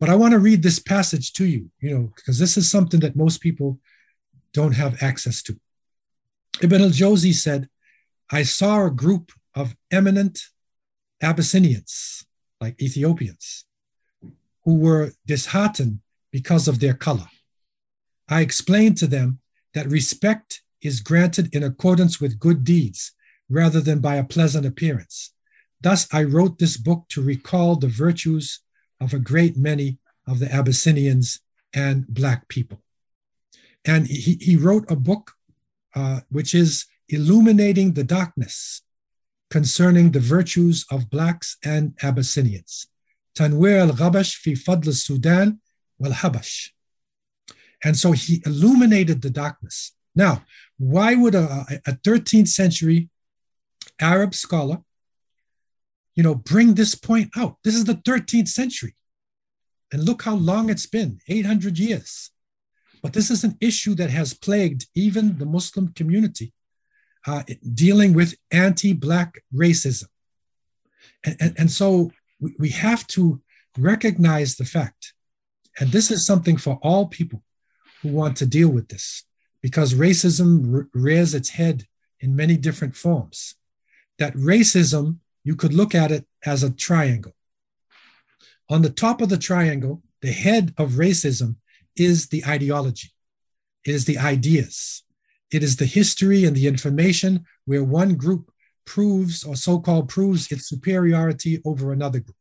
But 0.00 0.08
I 0.08 0.14
want 0.14 0.32
to 0.32 0.38
read 0.38 0.62
this 0.62 0.78
passage 0.78 1.34
to 1.34 1.44
you, 1.44 1.70
you 1.82 1.90
know, 1.90 2.10
because 2.16 2.38
this 2.38 2.56
is 2.56 2.70
something 2.70 3.00
that 3.00 3.16
most 3.24 3.42
people 3.42 3.78
don't 4.54 4.72
have 4.72 5.02
access 5.02 5.42
to. 5.42 5.60
Ibn 6.62 6.80
al 6.80 6.88
Jawzi 6.88 7.34
said, 7.34 7.68
I 8.30 8.44
saw 8.44 8.86
a 8.86 8.90
group 9.04 9.30
of 9.54 9.76
eminent 9.90 10.40
Abyssinians, 11.20 12.24
like 12.62 12.80
Ethiopians, 12.80 13.66
who 14.64 14.76
were 14.78 15.12
disheartened 15.26 15.98
because 16.30 16.66
of 16.66 16.80
their 16.80 16.94
color. 16.94 17.28
I 18.26 18.40
explained 18.40 18.96
to 18.98 19.06
them 19.06 19.40
that 19.74 19.86
respect 19.98 20.61
is 20.82 21.00
granted 21.00 21.54
in 21.54 21.62
accordance 21.62 22.20
with 22.20 22.38
good 22.38 22.64
deeds 22.64 23.12
rather 23.48 23.80
than 23.80 24.00
by 24.00 24.16
a 24.16 24.24
pleasant 24.24 24.66
appearance. 24.66 25.32
Thus, 25.80 26.06
I 26.12 26.24
wrote 26.24 26.58
this 26.58 26.76
book 26.76 27.04
to 27.10 27.22
recall 27.22 27.76
the 27.76 27.88
virtues 27.88 28.60
of 29.00 29.12
a 29.12 29.18
great 29.18 29.56
many 29.56 29.98
of 30.26 30.38
the 30.38 30.52
Abyssinians 30.52 31.40
and 31.74 32.06
Black 32.06 32.48
people. 32.48 32.82
And 33.84 34.06
he, 34.06 34.38
he 34.40 34.56
wrote 34.56 34.90
a 34.90 34.96
book 34.96 35.32
uh, 35.94 36.20
which 36.30 36.54
is 36.54 36.86
illuminating 37.08 37.92
the 37.92 38.04
darkness 38.04 38.82
concerning 39.50 40.10
the 40.10 40.20
virtues 40.20 40.86
of 40.90 41.10
Blacks 41.10 41.56
and 41.64 41.94
Abyssinians. 42.02 42.86
Tanwir 43.34 43.80
al-Ghabash 43.80 44.36
fi 44.36 44.52
Fadl 44.54 44.94
Sudan 44.94 45.60
wal 45.98 46.12
Habash. 46.12 46.70
And 47.84 47.96
so 47.96 48.12
he 48.12 48.42
illuminated 48.46 49.20
the 49.20 49.30
darkness. 49.30 49.92
Now, 50.14 50.44
why 50.78 51.14
would 51.14 51.34
a, 51.34 51.64
a 51.86 51.92
13th 51.92 52.48
century 52.48 53.08
Arab 54.00 54.34
scholar, 54.34 54.78
you 56.14 56.22
know, 56.22 56.34
bring 56.34 56.74
this 56.74 56.94
point 56.94 57.30
out? 57.36 57.56
This 57.64 57.74
is 57.74 57.84
the 57.84 57.94
13th 57.94 58.48
century. 58.48 58.94
And 59.92 60.04
look 60.04 60.22
how 60.22 60.34
long 60.34 60.70
it's 60.70 60.86
been 60.86 61.18
800 61.28 61.78
years. 61.78 62.30
But 63.02 63.12
this 63.12 63.30
is 63.30 63.44
an 63.44 63.56
issue 63.60 63.94
that 63.96 64.10
has 64.10 64.32
plagued 64.32 64.86
even 64.94 65.38
the 65.38 65.46
Muslim 65.46 65.88
community, 65.88 66.52
uh, 67.26 67.42
dealing 67.74 68.14
with 68.14 68.36
anti 68.50 68.92
Black 68.92 69.42
racism. 69.54 70.06
And, 71.24 71.36
and, 71.40 71.54
and 71.58 71.70
so 71.70 72.12
we, 72.40 72.54
we 72.58 72.68
have 72.70 73.06
to 73.08 73.40
recognize 73.76 74.56
the 74.56 74.64
fact, 74.64 75.14
and 75.80 75.90
this 75.90 76.10
is 76.10 76.26
something 76.26 76.56
for 76.56 76.78
all 76.82 77.06
people 77.06 77.42
who 78.02 78.08
want 78.08 78.36
to 78.38 78.46
deal 78.46 78.68
with 78.68 78.88
this, 78.88 79.24
because 79.62 79.94
racism 79.94 80.88
rears 80.92 81.34
its 81.34 81.50
head 81.50 81.86
in 82.20 82.36
many 82.36 82.56
different 82.56 82.96
forms. 82.96 83.54
That 84.18 84.34
racism, 84.34 85.18
you 85.44 85.56
could 85.56 85.72
look 85.72 85.94
at 85.94 86.10
it 86.10 86.26
as 86.44 86.62
a 86.62 86.70
triangle. 86.70 87.32
On 88.68 88.82
the 88.82 88.90
top 88.90 89.20
of 89.20 89.28
the 89.28 89.38
triangle, 89.38 90.02
the 90.20 90.32
head 90.32 90.74
of 90.78 90.92
racism 90.92 91.56
is 91.96 92.28
the 92.28 92.44
ideology, 92.44 93.10
it 93.84 93.94
is 93.94 94.04
the 94.04 94.18
ideas, 94.18 95.02
it 95.50 95.62
is 95.62 95.76
the 95.76 95.86
history 95.86 96.44
and 96.44 96.56
the 96.56 96.66
information 96.66 97.44
where 97.66 97.84
one 97.84 98.14
group 98.14 98.50
proves 98.84 99.44
or 99.44 99.54
so 99.54 99.78
called 99.78 100.08
proves 100.08 100.50
its 100.50 100.68
superiority 100.68 101.60
over 101.64 101.92
another 101.92 102.20
group. 102.20 102.36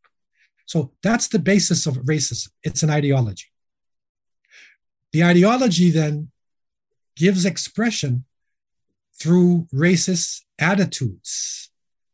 So 0.65 0.93
that's 1.03 1.27
the 1.27 1.39
basis 1.39 1.85
of 1.85 1.95
racism. 1.97 2.49
It's 2.63 2.83
an 2.83 2.89
ideology. 2.89 3.47
The 5.11 5.25
ideology 5.25 5.91
then 5.91 6.31
gives 7.15 7.45
expression 7.45 8.25
through 9.19 9.67
racist 9.73 10.41
attitudes 10.59 11.69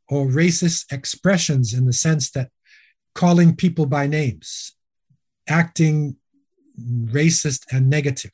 or 0.09 0.27
racist 0.27 0.91
expressions 0.91 1.73
in 1.73 1.85
the 1.85 1.93
sense 1.93 2.31
that 2.31 2.49
calling 3.13 3.55
people 3.55 3.85
by 3.85 4.07
names, 4.07 4.73
acting 5.47 6.15
racist 6.79 7.65
and 7.71 7.89
negative. 7.89 8.31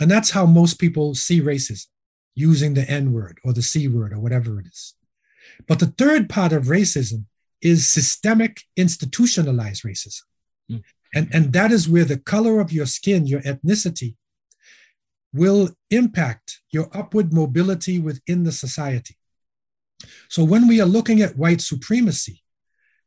And 0.00 0.10
that's 0.10 0.30
how 0.30 0.46
most 0.46 0.78
people 0.78 1.14
see 1.14 1.40
racism, 1.40 1.86
using 2.34 2.74
the 2.74 2.88
N 2.88 3.12
word 3.12 3.38
or 3.44 3.52
the 3.52 3.62
C 3.62 3.88
word 3.88 4.12
or 4.12 4.20
whatever 4.20 4.60
it 4.60 4.66
is. 4.66 4.94
But 5.66 5.80
the 5.80 5.86
third 5.98 6.28
part 6.28 6.52
of 6.52 6.64
racism 6.64 7.24
is 7.60 7.88
systemic 7.88 8.62
institutionalized 8.76 9.82
racism. 9.82 10.22
Mm. 10.70 10.82
And, 11.14 11.28
and 11.32 11.52
that 11.54 11.72
is 11.72 11.88
where 11.88 12.04
the 12.04 12.18
color 12.18 12.60
of 12.60 12.70
your 12.70 12.86
skin, 12.86 13.26
your 13.26 13.40
ethnicity, 13.40 14.14
will 15.32 15.70
impact 15.90 16.60
your 16.70 16.88
upward 16.92 17.32
mobility 17.32 17.98
within 17.98 18.44
the 18.44 18.52
society. 18.52 19.16
So 20.28 20.44
when 20.44 20.68
we 20.68 20.80
are 20.80 20.86
looking 20.86 21.20
at 21.22 21.36
white 21.36 21.60
supremacy, 21.60 22.42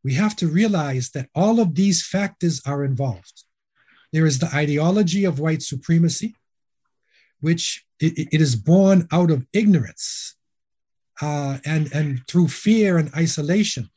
we 0.04 0.14
have 0.16 0.36
to 0.38 0.48
realize 0.48 1.12
that 1.12 1.30
all 1.36 1.60
of 1.60 1.76
these 1.76 2.06
factors 2.06 2.62
are 2.66 2.84
involved. 2.84 3.44
There 4.12 4.26
is 4.26 4.40
the 4.40 4.54
ideology 4.54 5.26
of 5.26 5.40
white 5.40 5.62
supremacy, 5.62 6.36
which 7.40 7.86
it, 8.00 8.34
it 8.34 8.42
is 8.42 8.56
born 8.56 9.08
out 9.12 9.32
of 9.32 9.46
ignorance 9.54 10.36
uh, 11.22 11.60
and, 11.66 11.92
and 11.94 12.22
through 12.28 12.48
fear 12.48 12.98
and 12.98 13.14
isolation. 13.16 13.90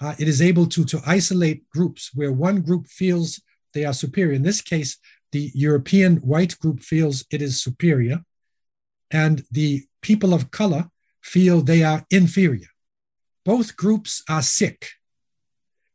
Uh, 0.00 0.14
it 0.18 0.26
is 0.26 0.42
able 0.42 0.66
to, 0.66 0.84
to 0.84 1.00
isolate 1.06 1.68
groups 1.70 2.10
where 2.14 2.32
one 2.32 2.60
group 2.60 2.88
feels 2.88 3.40
they 3.72 3.84
are 3.84 3.92
superior. 3.92 4.32
In 4.32 4.42
this 4.42 4.60
case, 4.60 4.98
the 5.32 5.50
European 5.54 6.16
white 6.18 6.58
group 6.58 6.80
feels 6.80 7.24
it 7.30 7.42
is 7.42 7.62
superior, 7.62 8.20
and 9.10 9.44
the 9.50 9.84
people 10.02 10.32
of 10.34 10.50
color 10.50 10.90
feel 11.20 11.60
they 11.60 11.82
are 11.82 12.04
inferior. 12.10 12.68
Both 13.44 13.76
groups 13.76 14.22
are 14.28 14.42
sick. 14.42 14.88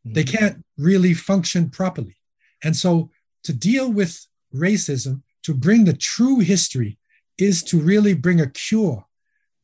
They 0.04 0.24
mm-hmm. 0.24 0.38
can't 0.38 0.66
really 0.78 1.14
function 1.14 1.70
properly. 1.70 2.18
And 2.64 2.76
so, 2.76 3.12
to 3.44 3.54
deal 3.54 3.92
with 3.92 4.26
racism, 4.54 5.22
to 5.44 5.54
bring 5.54 5.86
the 5.86 5.94
true 5.94 6.40
history, 6.40 6.98
is 7.38 7.64
to 7.64 7.80
really 7.80 8.14
bring 8.14 8.42
a 8.42 8.50
cure, 8.50 9.06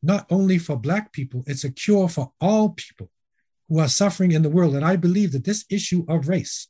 not 0.02 0.26
only 0.30 0.58
for 0.58 0.76
Black 0.76 1.12
people, 1.12 1.42
it's 1.46 1.64
a 1.64 1.72
cure 1.72 2.08
for 2.08 2.32
all 2.40 2.70
people 2.70 3.10
who 3.68 3.78
are 3.80 3.88
suffering 3.88 4.32
in 4.32 4.42
the 4.42 4.50
world. 4.50 4.76
And 4.76 4.84
I 4.84 4.96
believe 4.96 5.32
that 5.32 5.44
this 5.44 5.64
issue 5.70 6.04
of 6.08 6.28
race 6.28 6.68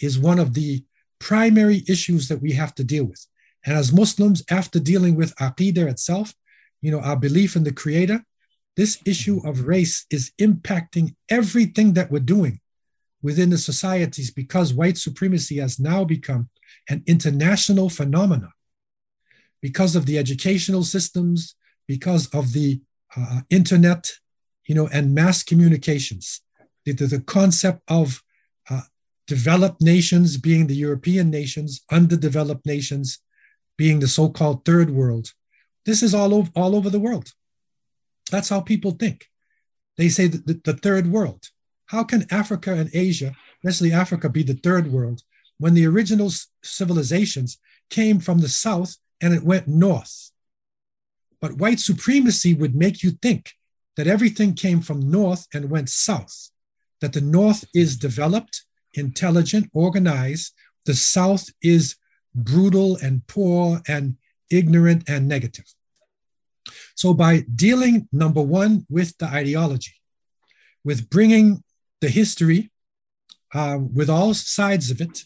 is 0.00 0.18
one 0.18 0.38
of 0.38 0.54
the 0.54 0.84
primary 1.18 1.84
issues 1.88 2.28
that 2.28 2.40
we 2.40 2.52
have 2.52 2.74
to 2.76 2.84
deal 2.84 3.04
with. 3.04 3.26
And 3.64 3.76
as 3.76 3.92
Muslims, 3.92 4.42
after 4.50 4.78
dealing 4.78 5.16
with 5.16 5.34
Aqidah 5.36 5.90
itself, 5.90 6.34
you 6.80 6.90
know, 6.90 7.00
our 7.00 7.16
belief 7.16 7.56
in 7.56 7.64
the 7.64 7.72
Creator, 7.72 8.24
this 8.76 8.98
issue 9.06 9.40
of 9.46 9.66
race 9.66 10.06
is 10.10 10.32
impacting 10.40 11.14
everything 11.28 11.94
that 11.94 12.10
we're 12.10 12.20
doing 12.20 12.60
within 13.22 13.50
the 13.50 13.58
societies 13.58 14.30
because 14.30 14.74
white 14.74 14.98
supremacy 14.98 15.56
has 15.58 15.80
now 15.80 16.04
become 16.04 16.48
an 16.88 17.02
international 17.06 17.88
phenomenon 17.88 18.52
because 19.62 19.96
of 19.96 20.06
the 20.06 20.18
educational 20.18 20.84
systems, 20.84 21.56
because 21.88 22.28
of 22.28 22.52
the 22.52 22.80
uh, 23.16 23.40
internet, 23.50 24.12
you 24.66 24.74
know, 24.74 24.88
and 24.88 25.14
mass 25.14 25.42
communications. 25.42 26.42
The, 26.84 26.92
the, 26.92 27.06
the 27.06 27.20
concept 27.20 27.80
of 27.88 28.22
developed 29.26 29.80
nations 29.80 30.36
being 30.36 30.66
the 30.66 30.74
European 30.74 31.30
nations, 31.30 31.82
underdeveloped 31.90 32.64
nations 32.64 33.18
being 33.76 34.00
the 34.00 34.08
so-called 34.08 34.64
third 34.64 34.90
world. 34.90 35.32
This 35.84 36.02
is 36.02 36.14
all 36.14 36.34
over, 36.34 36.50
all 36.54 36.74
over 36.74 36.90
the 36.90 37.00
world. 37.00 37.32
That's 38.30 38.48
how 38.48 38.60
people 38.60 38.92
think. 38.92 39.26
They 39.96 40.08
say 40.08 40.28
the, 40.28 40.60
the 40.64 40.74
third 40.74 41.06
world. 41.06 41.44
How 41.86 42.02
can 42.02 42.26
Africa 42.30 42.72
and 42.74 42.90
Asia, 42.92 43.34
especially 43.64 43.92
Africa, 43.92 44.28
be 44.28 44.42
the 44.42 44.54
third 44.54 44.90
world 44.90 45.22
when 45.58 45.74
the 45.74 45.86
original 45.86 46.30
civilizations 46.62 47.58
came 47.90 48.18
from 48.18 48.38
the 48.38 48.48
south 48.48 48.96
and 49.20 49.32
it 49.32 49.42
went 49.42 49.68
north? 49.68 50.32
But 51.40 51.58
white 51.58 51.80
supremacy 51.80 52.54
would 52.54 52.74
make 52.74 53.02
you 53.02 53.12
think 53.22 53.52
that 53.96 54.06
everything 54.06 54.54
came 54.54 54.80
from 54.80 55.10
north 55.10 55.46
and 55.54 55.70
went 55.70 55.88
south, 55.88 56.50
that 57.00 57.12
the 57.12 57.20
north 57.20 57.64
is 57.74 57.96
developed, 57.96 58.65
intelligent, 58.96 59.70
organized, 59.72 60.52
the 60.84 60.94
south 60.94 61.48
is 61.62 61.96
brutal 62.34 62.96
and 62.96 63.26
poor 63.26 63.80
and 63.88 64.16
ignorant 64.50 65.08
and 65.08 65.28
negative. 65.28 65.66
So, 66.94 67.14
by 67.14 67.44
dealing, 67.54 68.08
number 68.12 68.42
one, 68.42 68.86
with 68.88 69.16
the 69.18 69.26
ideology, 69.26 69.94
with 70.84 71.10
bringing 71.10 71.62
the 72.00 72.08
history, 72.08 72.70
uh, 73.54 73.78
with 73.80 74.10
all 74.10 74.34
sides 74.34 74.90
of 74.90 75.00
it, 75.00 75.24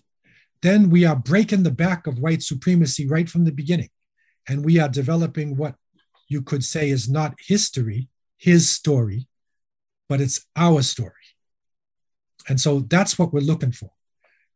then 0.62 0.90
we 0.90 1.04
are 1.04 1.16
breaking 1.16 1.62
the 1.62 1.70
back 1.70 2.06
of 2.06 2.18
white 2.18 2.42
supremacy 2.42 3.06
right 3.06 3.28
from 3.28 3.44
the 3.44 3.52
beginning. 3.52 3.88
And 4.48 4.64
we 4.64 4.78
are 4.78 4.88
developing 4.88 5.56
what 5.56 5.74
you 6.28 6.42
could 6.42 6.64
say 6.64 6.90
is 6.90 7.08
not 7.08 7.34
history, 7.38 8.08
his 8.36 8.68
story, 8.68 9.26
but 10.08 10.20
it's 10.20 10.46
our 10.56 10.82
story. 10.82 11.19
And 12.48 12.60
so 12.60 12.80
that's 12.80 13.18
what 13.18 13.32
we're 13.32 13.40
looking 13.40 13.72
for. 13.72 13.90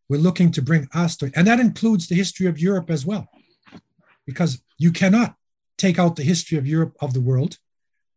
We're 0.09 0.21
looking 0.21 0.51
to 0.53 0.63
bring 0.63 0.89
our 0.93 1.09
story. 1.09 1.33
And 1.35 1.47
that 1.47 1.61
includes 1.61 2.09
the 2.09 2.15
history 2.15 2.47
of 2.47 2.59
Europe 2.59 2.91
as 2.91 3.07
well, 3.07 3.29
because 4.27 4.63
you 4.79 4.93
cannot 4.93 5.35
take 5.79 5.99
out 5.99 6.17
the 6.17 6.23
history 6.23 6.59
of 6.59 6.67
Europe 6.67 6.97
of 7.01 7.15
the 7.15 7.21
world 7.21 7.59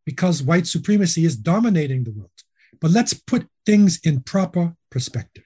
because 0.05 0.41
white 0.43 0.67
supremacy 0.67 1.25
is 1.25 1.35
dominating 1.35 2.03
the 2.03 2.11
world. 2.11 2.29
But 2.79 2.91
let's 2.91 3.13
put 3.13 3.47
things 3.65 3.99
in 4.03 4.21
proper 4.21 4.75
perspective. 4.89 5.43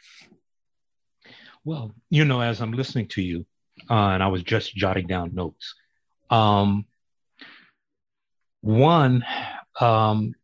Well, 1.64 1.94
you 2.10 2.26
know, 2.26 2.42
as 2.42 2.62
I'm 2.62 2.74
listening 2.74 3.08
to 3.10 3.22
you, 3.22 3.46
uh, 3.90 4.10
and 4.14 4.24
I 4.24 4.28
was 4.28 4.44
just 4.44 4.76
jotting 4.76 5.08
down 5.08 5.34
notes. 5.34 5.76
Um, 6.30 6.86
one, 8.62 9.26
um, 9.80 10.36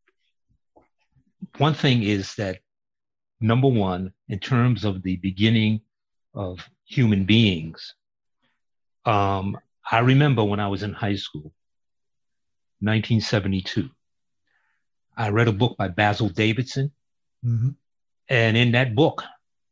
one 1.57 1.73
thing 1.73 2.03
is 2.03 2.35
that 2.35 2.59
number 3.39 3.67
one, 3.67 4.13
in 4.27 4.39
terms 4.39 4.83
of 4.85 5.03
the 5.03 5.17
beginning 5.17 5.81
of 6.33 6.67
human 6.85 7.25
beings, 7.25 7.95
um, 9.05 9.57
I 9.89 9.99
remember 9.99 10.43
when 10.43 10.59
I 10.59 10.67
was 10.67 10.83
in 10.83 10.93
high 10.93 11.15
school, 11.15 11.53
1972. 12.79 13.89
I 15.15 15.29
read 15.29 15.47
a 15.47 15.53
book 15.53 15.77
by 15.77 15.87
Basil 15.87 16.29
Davidson. 16.29 16.91
Mm-hmm. 17.45 17.69
And 18.29 18.57
in 18.57 18.73
that 18.73 18.93
book, 18.93 19.23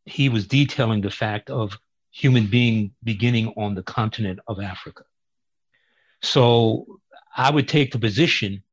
he 0.06 0.30
was 0.30 0.48
detailing 0.48 1.02
the 1.02 1.12
fact 1.12 1.50
of 1.50 1.78
human 2.12 2.48
being 2.48 2.92
beginning 3.04 3.54
on 3.58 3.76
the 3.76 3.84
continent 3.84 4.40
of 4.48 4.62
Africa. 4.62 5.04
So 6.22 7.00
I 7.36 7.52
would 7.52 7.68
take 7.68 7.92
the 7.92 8.00
position 8.00 8.64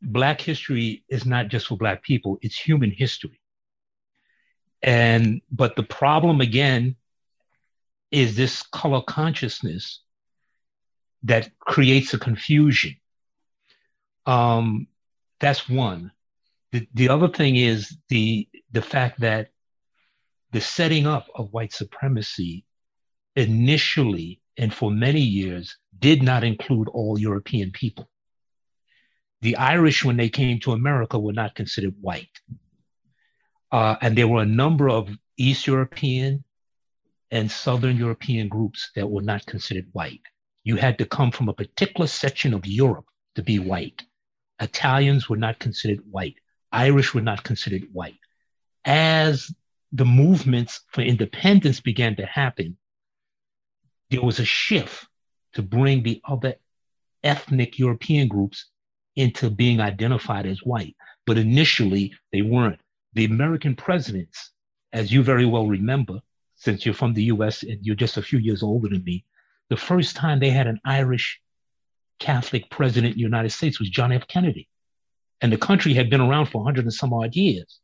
Black 0.00 0.40
history 0.40 1.04
is 1.08 1.26
not 1.26 1.48
just 1.48 1.66
for 1.66 1.76
Black 1.76 2.02
people, 2.02 2.38
it's 2.40 2.58
human 2.58 2.90
history. 2.90 3.40
And, 4.82 5.40
but 5.50 5.76
the 5.76 5.82
problem 5.82 6.40
again 6.40 6.96
is 8.10 8.36
this 8.36 8.62
color 8.62 9.02
consciousness 9.02 10.00
that 11.24 11.50
creates 11.58 12.14
a 12.14 12.18
confusion. 12.18 12.96
Um, 14.26 14.86
that's 15.40 15.68
one. 15.68 16.12
The, 16.72 16.86
the 16.94 17.08
other 17.08 17.28
thing 17.28 17.56
is 17.56 17.96
the 18.08 18.48
the 18.70 18.82
fact 18.82 19.20
that 19.20 19.48
the 20.52 20.60
setting 20.60 21.06
up 21.06 21.26
of 21.34 21.52
white 21.52 21.72
supremacy 21.72 22.64
initially 23.36 24.40
and 24.56 24.72
for 24.72 24.90
many 24.90 25.20
years 25.20 25.76
did 25.98 26.22
not 26.22 26.44
include 26.44 26.88
all 26.88 27.18
European 27.18 27.70
people. 27.70 28.08
The 29.40 29.56
Irish, 29.56 30.04
when 30.04 30.16
they 30.16 30.28
came 30.28 30.58
to 30.60 30.72
America, 30.72 31.18
were 31.18 31.32
not 31.32 31.54
considered 31.54 31.94
white. 32.00 32.40
Uh, 33.70 33.96
and 34.00 34.16
there 34.16 34.28
were 34.28 34.42
a 34.42 34.46
number 34.46 34.88
of 34.88 35.08
East 35.36 35.66
European 35.66 36.44
and 37.30 37.50
Southern 37.50 37.96
European 37.96 38.48
groups 38.48 38.90
that 38.94 39.08
were 39.08 39.22
not 39.22 39.44
considered 39.46 39.86
white. 39.92 40.22
You 40.64 40.76
had 40.76 40.98
to 40.98 41.06
come 41.06 41.30
from 41.30 41.48
a 41.48 41.54
particular 41.54 42.06
section 42.06 42.54
of 42.54 42.66
Europe 42.66 43.06
to 43.34 43.42
be 43.42 43.58
white. 43.58 44.02
Italians 44.60 45.28
were 45.28 45.36
not 45.36 45.58
considered 45.58 46.00
white. 46.10 46.36
Irish 46.72 47.14
were 47.14 47.20
not 47.20 47.44
considered 47.44 47.84
white. 47.92 48.18
As 48.84 49.52
the 49.92 50.04
movements 50.04 50.80
for 50.92 51.02
independence 51.02 51.80
began 51.80 52.16
to 52.16 52.26
happen, 52.26 52.76
there 54.10 54.22
was 54.22 54.38
a 54.38 54.44
shift 54.44 55.06
to 55.52 55.62
bring 55.62 56.02
the 56.02 56.20
other 56.24 56.54
ethnic 57.22 57.78
European 57.78 58.28
groups 58.28 58.66
into 59.16 59.50
being 59.50 59.80
identified 59.80 60.46
as 60.46 60.60
white. 60.60 60.96
But 61.26 61.38
initially, 61.38 62.14
they 62.32 62.42
weren't. 62.42 62.80
The 63.14 63.24
American 63.24 63.74
presidents, 63.74 64.50
as 64.92 65.12
you 65.12 65.22
very 65.22 65.46
well 65.46 65.66
remember, 65.66 66.20
since 66.56 66.84
you're 66.84 66.94
from 66.94 67.14
the 67.14 67.24
US 67.24 67.62
and 67.62 67.78
you're 67.84 67.96
just 67.96 68.16
a 68.16 68.22
few 68.22 68.38
years 68.38 68.62
older 68.62 68.88
than 68.88 69.04
me, 69.04 69.24
the 69.70 69.76
first 69.76 70.16
time 70.16 70.40
they 70.40 70.50
had 70.50 70.66
an 70.66 70.80
Irish 70.84 71.40
Catholic 72.18 72.68
president 72.70 73.12
in 73.12 73.18
the 73.18 73.22
United 73.22 73.50
States 73.50 73.78
was 73.78 73.90
John 73.90 74.12
F. 74.12 74.26
Kennedy. 74.26 74.68
And 75.40 75.52
the 75.52 75.56
country 75.56 75.94
had 75.94 76.10
been 76.10 76.20
around 76.20 76.46
for 76.46 76.58
100 76.58 76.84
and 76.84 76.92
some 76.92 77.12
odd 77.12 77.34
years. 77.36 77.80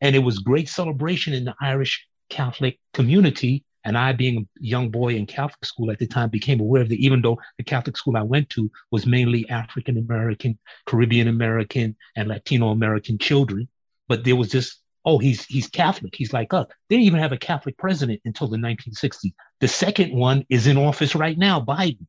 And 0.00 0.14
it 0.14 0.20
was 0.20 0.38
great 0.38 0.68
celebration 0.68 1.32
in 1.32 1.44
the 1.44 1.54
Irish 1.60 2.06
Catholic 2.28 2.78
community. 2.92 3.64
And 3.84 3.96
I, 3.96 4.12
being 4.12 4.46
a 4.60 4.64
young 4.64 4.90
boy 4.90 5.14
in 5.14 5.26
Catholic 5.26 5.64
school 5.64 5.90
at 5.90 5.98
the 5.98 6.06
time, 6.06 6.28
became 6.28 6.60
aware 6.60 6.82
of 6.82 6.90
that, 6.90 6.98
even 6.98 7.22
though 7.22 7.38
the 7.56 7.64
Catholic 7.64 7.96
school 7.96 8.16
I 8.16 8.22
went 8.22 8.50
to 8.50 8.70
was 8.90 9.06
mainly 9.06 9.48
African 9.48 9.96
American, 9.96 10.58
Caribbean 10.86 11.28
American, 11.28 11.96
and 12.14 12.28
Latino 12.28 12.68
American 12.68 13.16
children. 13.18 13.68
But 14.08 14.24
there 14.24 14.36
was 14.36 14.52
this 14.52 14.76
oh, 15.04 15.18
he's 15.18 15.44
he's 15.46 15.68
Catholic, 15.68 16.14
he's 16.16 16.32
like 16.34 16.54
us. 16.54 16.66
They 16.88 16.96
didn't 16.96 17.06
even 17.06 17.20
have 17.20 17.32
a 17.32 17.38
Catholic 17.38 17.78
president 17.78 18.20
until 18.26 18.48
the 18.48 18.58
1960s. 18.58 19.32
The 19.60 19.68
second 19.68 20.12
one 20.14 20.44
is 20.50 20.66
in 20.66 20.78
office 20.78 21.14
right 21.16 21.38
now, 21.38 21.60
Biden. 21.60 22.06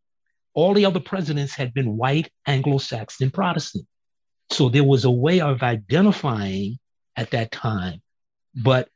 All 0.54 0.74
the 0.74 0.86
other 0.86 1.00
presidents 1.02 1.56
had 1.56 1.74
been 1.74 1.98
white, 1.98 2.32
Anglo-Saxon, 2.48 3.32
Protestant. 3.32 3.88
So 4.52 4.70
there 4.70 4.84
was 4.84 5.06
a 5.06 5.12
way 5.12 5.42
of 5.42 5.64
identifying 5.64 6.80
at 7.18 7.32
that 7.32 7.52
time 7.52 8.02
But 8.56 8.90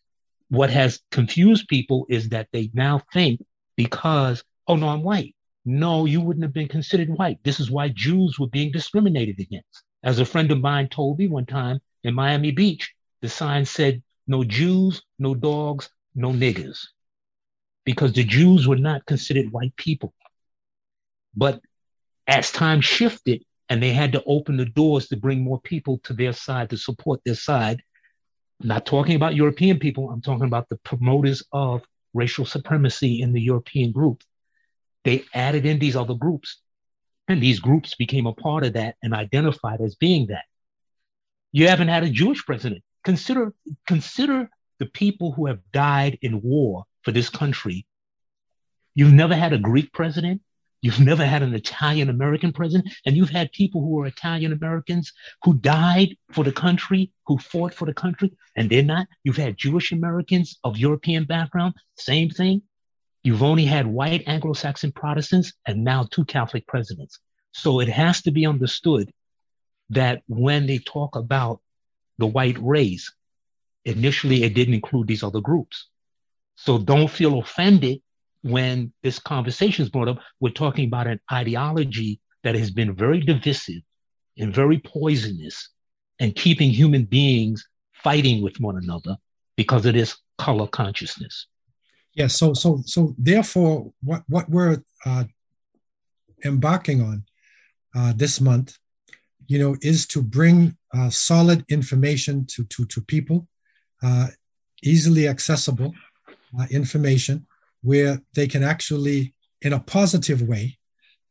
what 0.50 0.72
has 0.72 1.02
confused 1.12 1.68
people 1.70 2.06
is 2.10 2.30
that 2.30 2.50
they 2.54 2.72
now 2.74 3.02
think 3.14 3.42
because, 3.78 4.44
oh 4.68 4.76
no, 4.78 4.90
I'm 4.90 5.04
white. 5.04 5.36
No, 5.66 6.06
you 6.06 6.22
wouldn't 6.22 6.44
have 6.44 6.54
been 6.54 6.70
considered 6.70 7.10
white. 7.10 7.40
This 7.44 7.60
is 7.60 7.72
why 7.72 7.90
Jews 7.90 8.40
were 8.40 8.48
being 8.50 8.72
discriminated 8.72 9.40
against. 9.40 9.84
As 10.04 10.20
a 10.20 10.26
friend 10.26 10.52
of 10.52 10.62
mine 10.62 10.90
told 10.90 11.20
me 11.20 11.28
one 11.28 11.48
time 11.48 11.80
in 12.04 12.16
Miami 12.16 12.52
Beach, 12.52 12.93
the 13.24 13.30
sign 13.30 13.64
said, 13.64 14.04
no 14.28 14.44
Jews, 14.44 15.02
no 15.18 15.34
dogs, 15.34 15.90
no 16.14 16.32
niggers, 16.32 16.88
because 17.86 18.12
the 18.12 18.26
Jews 18.26 18.68
were 18.68 18.76
not 18.76 19.06
considered 19.06 19.50
white 19.50 19.74
people. 19.78 20.14
But 21.34 21.62
as 22.28 22.52
time 22.52 22.82
shifted 22.82 23.46
and 23.70 23.82
they 23.82 23.94
had 23.94 24.12
to 24.12 24.24
open 24.26 24.58
the 24.58 24.66
doors 24.66 25.08
to 25.08 25.16
bring 25.16 25.42
more 25.42 25.62
people 25.62 26.00
to 26.04 26.14
their 26.14 26.34
side 26.34 26.70
to 26.72 26.78
support 26.78 27.22
their 27.24 27.36
side, 27.36 27.82
not 28.60 28.86
talking 28.86 29.16
about 29.16 29.36
European 29.36 29.80
people, 29.80 30.10
I'm 30.10 30.22
talking 30.22 30.48
about 30.48 30.68
the 30.68 30.78
promoters 30.84 31.44
of 31.54 31.82
racial 32.14 32.46
supremacy 32.46 33.22
in 33.22 33.32
the 33.32 33.42
European 33.42 33.94
group. 33.94 34.22
They 35.06 35.24
added 35.34 35.66
in 35.66 35.80
these 35.80 35.96
other 35.96 36.14
groups, 36.14 36.60
and 37.30 37.42
these 37.42 37.62
groups 37.62 37.96
became 37.96 38.28
a 38.28 38.34
part 38.34 38.66
of 38.66 38.74
that 38.74 38.98
and 39.02 39.14
identified 39.14 39.80
as 39.80 39.96
being 39.96 40.28
that. 40.28 40.44
You 41.54 41.70
haven't 41.70 41.88
had 41.88 42.04
a 42.04 42.10
Jewish 42.10 42.46
president. 42.46 42.84
Consider, 43.04 43.54
consider 43.88 44.50
the 44.80 44.86
people 44.86 45.32
who 45.32 45.48
have 45.48 45.60
died 45.72 46.18
in 46.22 46.42
war 46.42 46.86
for 47.04 47.12
this 47.12 47.30
country. 47.30 47.86
You've 48.96 49.14
never 49.14 49.36
had 49.36 49.54
a 49.54 49.58
Greek 49.58 49.92
president. 49.94 50.42
You've 50.82 51.00
never 51.00 51.26
had 51.26 51.44
an 51.44 51.54
Italian 51.54 52.10
American 52.10 52.52
president, 52.52 52.94
and 53.06 53.16
you've 53.16 53.30
had 53.30 53.54
people 53.54 53.80
who 53.80 54.02
are 54.02 54.06
Italian 54.06 54.52
Americans 54.52 55.14
who 55.44 55.54
died 55.54 56.18
for 56.34 56.44
the 56.44 56.52
country, 56.52 57.12
who 57.26 57.38
fought 57.38 57.74
for 57.74 57.86
the 57.86 57.94
country, 57.94 58.34
and 58.58 58.70
they're 58.70 58.84
not. 58.84 59.08
You've 59.24 59.38
had 59.38 59.58
Jewish 59.58 59.94
Americans 59.94 60.60
of 60.62 60.78
European 60.78 61.24
background, 61.24 61.76
same 61.96 62.30
thing. 62.30 62.64
You've 63.24 63.44
only 63.44 63.64
had 63.64 63.88
white 63.88 64.24
Anglo 64.28 64.52
Saxon 64.52 64.92
Protestants 64.92 65.54
and 65.66 65.86
now 65.86 66.06
two 66.12 66.26
Catholic 66.26 66.68
presidents. 66.68 67.18
So 67.54 67.80
it 67.80 67.88
has 67.88 68.22
to 68.24 68.32
be 68.32 68.46
understood 68.46 69.10
that 69.92 70.24
when 70.28 70.66
they 70.68 70.80
talk 70.80 71.16
about 71.16 71.62
the 72.18 72.28
white 72.28 72.58
race, 72.62 73.12
initially 73.86 74.44
it 74.44 74.54
didn't 74.54 74.74
include 74.74 75.08
these 75.08 75.24
other 75.24 75.42
groups. 75.42 75.88
So 76.56 76.78
don't 76.78 77.10
feel 77.10 77.40
offended 77.40 78.02
when 78.44 78.94
this 79.02 79.20
conversation 79.20 79.84
is 79.84 79.90
brought 79.90 80.10
up, 80.10 80.20
we're 80.40 80.52
talking 80.52 80.86
about 80.86 81.08
an 81.08 81.20
ideology 81.32 82.20
that 82.44 82.56
has 82.56 82.72
been 82.72 82.94
very 82.94 83.22
divisive 83.22 83.82
and 84.38 84.54
very 84.54 84.80
poisonous 84.80 85.70
and 86.20 86.36
keeping 86.36 86.70
human 86.70 87.06
beings 87.06 87.66
fighting 87.94 88.44
with 88.44 88.60
one 88.60 88.78
another 88.78 89.18
because 89.56 89.86
of 89.86 89.94
this 89.94 90.18
color 90.38 90.68
consciousness. 90.68 91.48
Yes. 92.14 92.22
Yeah, 92.24 92.28
so 92.28 92.54
so 92.54 92.84
so 92.86 93.16
therefore, 93.18 93.92
what 94.04 94.24
what 94.28 94.50
we're 94.50 94.84
uh, 95.06 95.24
embarking 96.46 97.02
on 97.02 97.24
uh, 97.96 98.14
this 98.16 98.40
month, 98.42 98.78
you 99.48 99.58
know, 99.58 99.76
is 99.82 100.06
to 100.08 100.22
bring 100.22 100.78
uh, 100.94 101.10
solid 101.10 101.66
information 101.70 102.46
to 102.46 102.64
to 102.66 102.86
to 102.86 103.02
people, 103.02 103.48
uh, 104.02 104.28
easily 104.84 105.28
accessible 105.28 105.94
uh, 106.60 106.66
information 106.70 107.46
where 107.82 108.22
they 108.34 108.48
can 108.48 108.64
actually, 108.64 109.34
in 109.62 109.74
a 109.74 109.80
positive 109.80 110.42
way, 110.42 110.78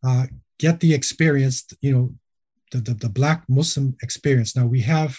uh, 0.05 0.27
get 0.59 0.81
the 0.81 0.93
experience, 0.93 1.65
you 1.81 1.93
know, 1.95 2.15
the, 2.73 2.79
the, 2.79 2.95
the 2.95 3.09
Black 3.09 3.45
Muslim 3.49 3.97
experience. 4.03 4.55
Now 4.57 4.67
we 4.67 4.81
have, 4.83 5.17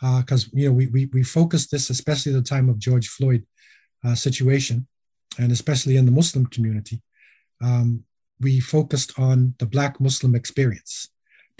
because, 0.00 0.46
uh, 0.46 0.50
you 0.54 0.68
know, 0.68 0.72
we, 0.72 0.86
we, 0.86 1.06
we 1.12 1.22
focus 1.22 1.68
this, 1.68 1.90
especially 1.90 2.32
the 2.32 2.42
time 2.42 2.68
of 2.68 2.78
George 2.78 3.08
Floyd 3.08 3.44
uh, 4.04 4.14
situation, 4.14 4.86
and 5.38 5.52
especially 5.52 5.96
in 5.96 6.06
the 6.06 6.12
Muslim 6.12 6.46
community, 6.46 7.02
um, 7.62 8.04
we 8.40 8.60
focused 8.60 9.18
on 9.18 9.54
the 9.58 9.66
Black 9.66 10.00
Muslim 10.00 10.34
experience. 10.34 11.08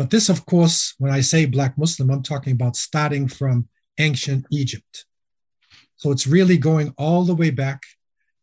But 0.00 0.08
this, 0.08 0.30
of 0.30 0.46
course, 0.46 0.94
when 0.96 1.12
I 1.12 1.20
say 1.20 1.44
Black 1.44 1.76
Muslim, 1.76 2.10
I'm 2.10 2.22
talking 2.22 2.54
about 2.54 2.74
starting 2.74 3.28
from 3.28 3.68
ancient 3.98 4.46
Egypt. 4.50 5.04
So 5.96 6.10
it's 6.10 6.26
really 6.26 6.56
going 6.56 6.94
all 6.96 7.22
the 7.24 7.34
way 7.42 7.50
back 7.50 7.82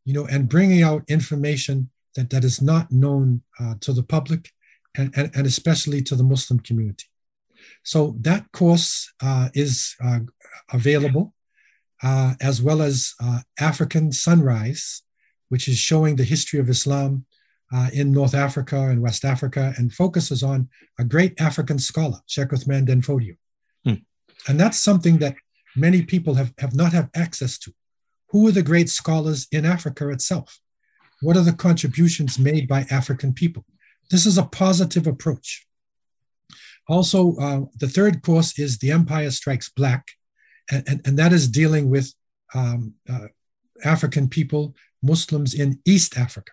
you 0.08 0.14
know, 0.14 0.26
and 0.28 0.48
bringing 0.48 0.84
out 0.84 1.04
information 1.10 1.90
that, 2.16 2.30
that 2.30 2.46
is 2.46 2.62
not 2.62 2.90
known 2.90 3.42
uh, 3.60 3.74
to 3.82 3.92
the 3.92 4.02
public 4.02 4.50
and, 4.96 5.14
and, 5.18 5.30
and, 5.36 5.46
especially 5.46 6.02
to 6.02 6.16
the 6.16 6.24
Muslim 6.24 6.62
community. 6.62 7.08
So 7.84 8.16
that 8.22 8.50
course 8.54 9.12
uh, 9.22 9.50
is 9.54 9.98
uh, 10.02 10.20
available, 10.72 11.34
uh, 12.02 12.36
as 12.40 12.62
well 12.62 12.82
as 12.82 13.16
uh, 13.22 13.40
African 13.60 14.14
Sunrise, 14.14 15.02
which 15.50 15.68
is 15.68 15.78
showing 15.78 16.16
the 16.16 16.24
history 16.24 16.62
of 16.62 16.70
Islam 16.70 17.26
uh, 17.74 17.90
in 17.94 18.12
North 18.12 18.34
Africa 18.34 18.88
and 18.90 19.02
West 19.02 19.26
Africa 19.26 19.74
and 19.78 19.94
focuses 19.94 20.44
on 20.44 20.70
a 21.00 21.04
great 21.04 21.40
African 21.40 21.80
scholar, 21.80 22.20
Sheikh 22.28 22.50
Uthman 22.50 22.88
Danfodio. 22.88 23.36
Hmm. 23.84 24.02
And 24.48 24.60
that's 24.60 24.80
something 24.80 25.18
that 25.20 25.36
many 25.76 26.02
people 26.02 26.34
have, 26.36 26.54
have 26.60 26.76
not 26.76 26.94
have 26.94 27.10
access 27.16 27.58
to. 27.60 27.74
Who 28.30 28.48
are 28.48 28.52
the 28.52 28.64
great 28.64 28.90
scholars 28.90 29.48
in 29.52 29.66
Africa 29.66 30.10
itself? 30.10 30.60
What 31.22 31.38
are 31.38 31.44
the 31.44 31.54
contributions 31.54 32.38
made 32.38 32.68
by 32.68 32.86
African 32.90 33.34
people? 33.34 33.66
This 34.12 34.26
is 34.26 34.38
a 34.38 34.44
positive 34.44 35.08
approach. 35.08 35.66
Also, 36.88 37.36
uh, 37.38 37.62
the 37.78 37.88
third 37.88 38.22
course 38.22 38.58
is 38.58 38.78
The 38.78 38.92
Empire 38.92 39.32
Strikes 39.32 39.70
Black, 39.70 40.08
and, 40.72 40.84
and, 40.88 41.02
and 41.06 41.20
that 41.20 41.34
is 41.34 41.50
dealing 41.50 41.90
with 41.90 42.14
um, 42.54 42.94
uh, 43.10 43.28
African 43.84 44.30
people, 44.30 44.74
Muslims 45.04 45.54
in 45.54 45.80
East 45.86 46.18
Africa. 46.18 46.52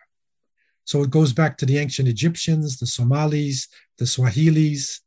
So 0.85 1.03
it 1.03 1.11
goes 1.11 1.33
back 1.33 1.57
to 1.59 1.66
the 1.66 1.79
ancient 1.79 2.09
Egyptians, 2.09 2.79
the 2.79 2.87
Somalis, 2.87 3.68
the 3.99 4.05
Swahilis, 4.05 5.01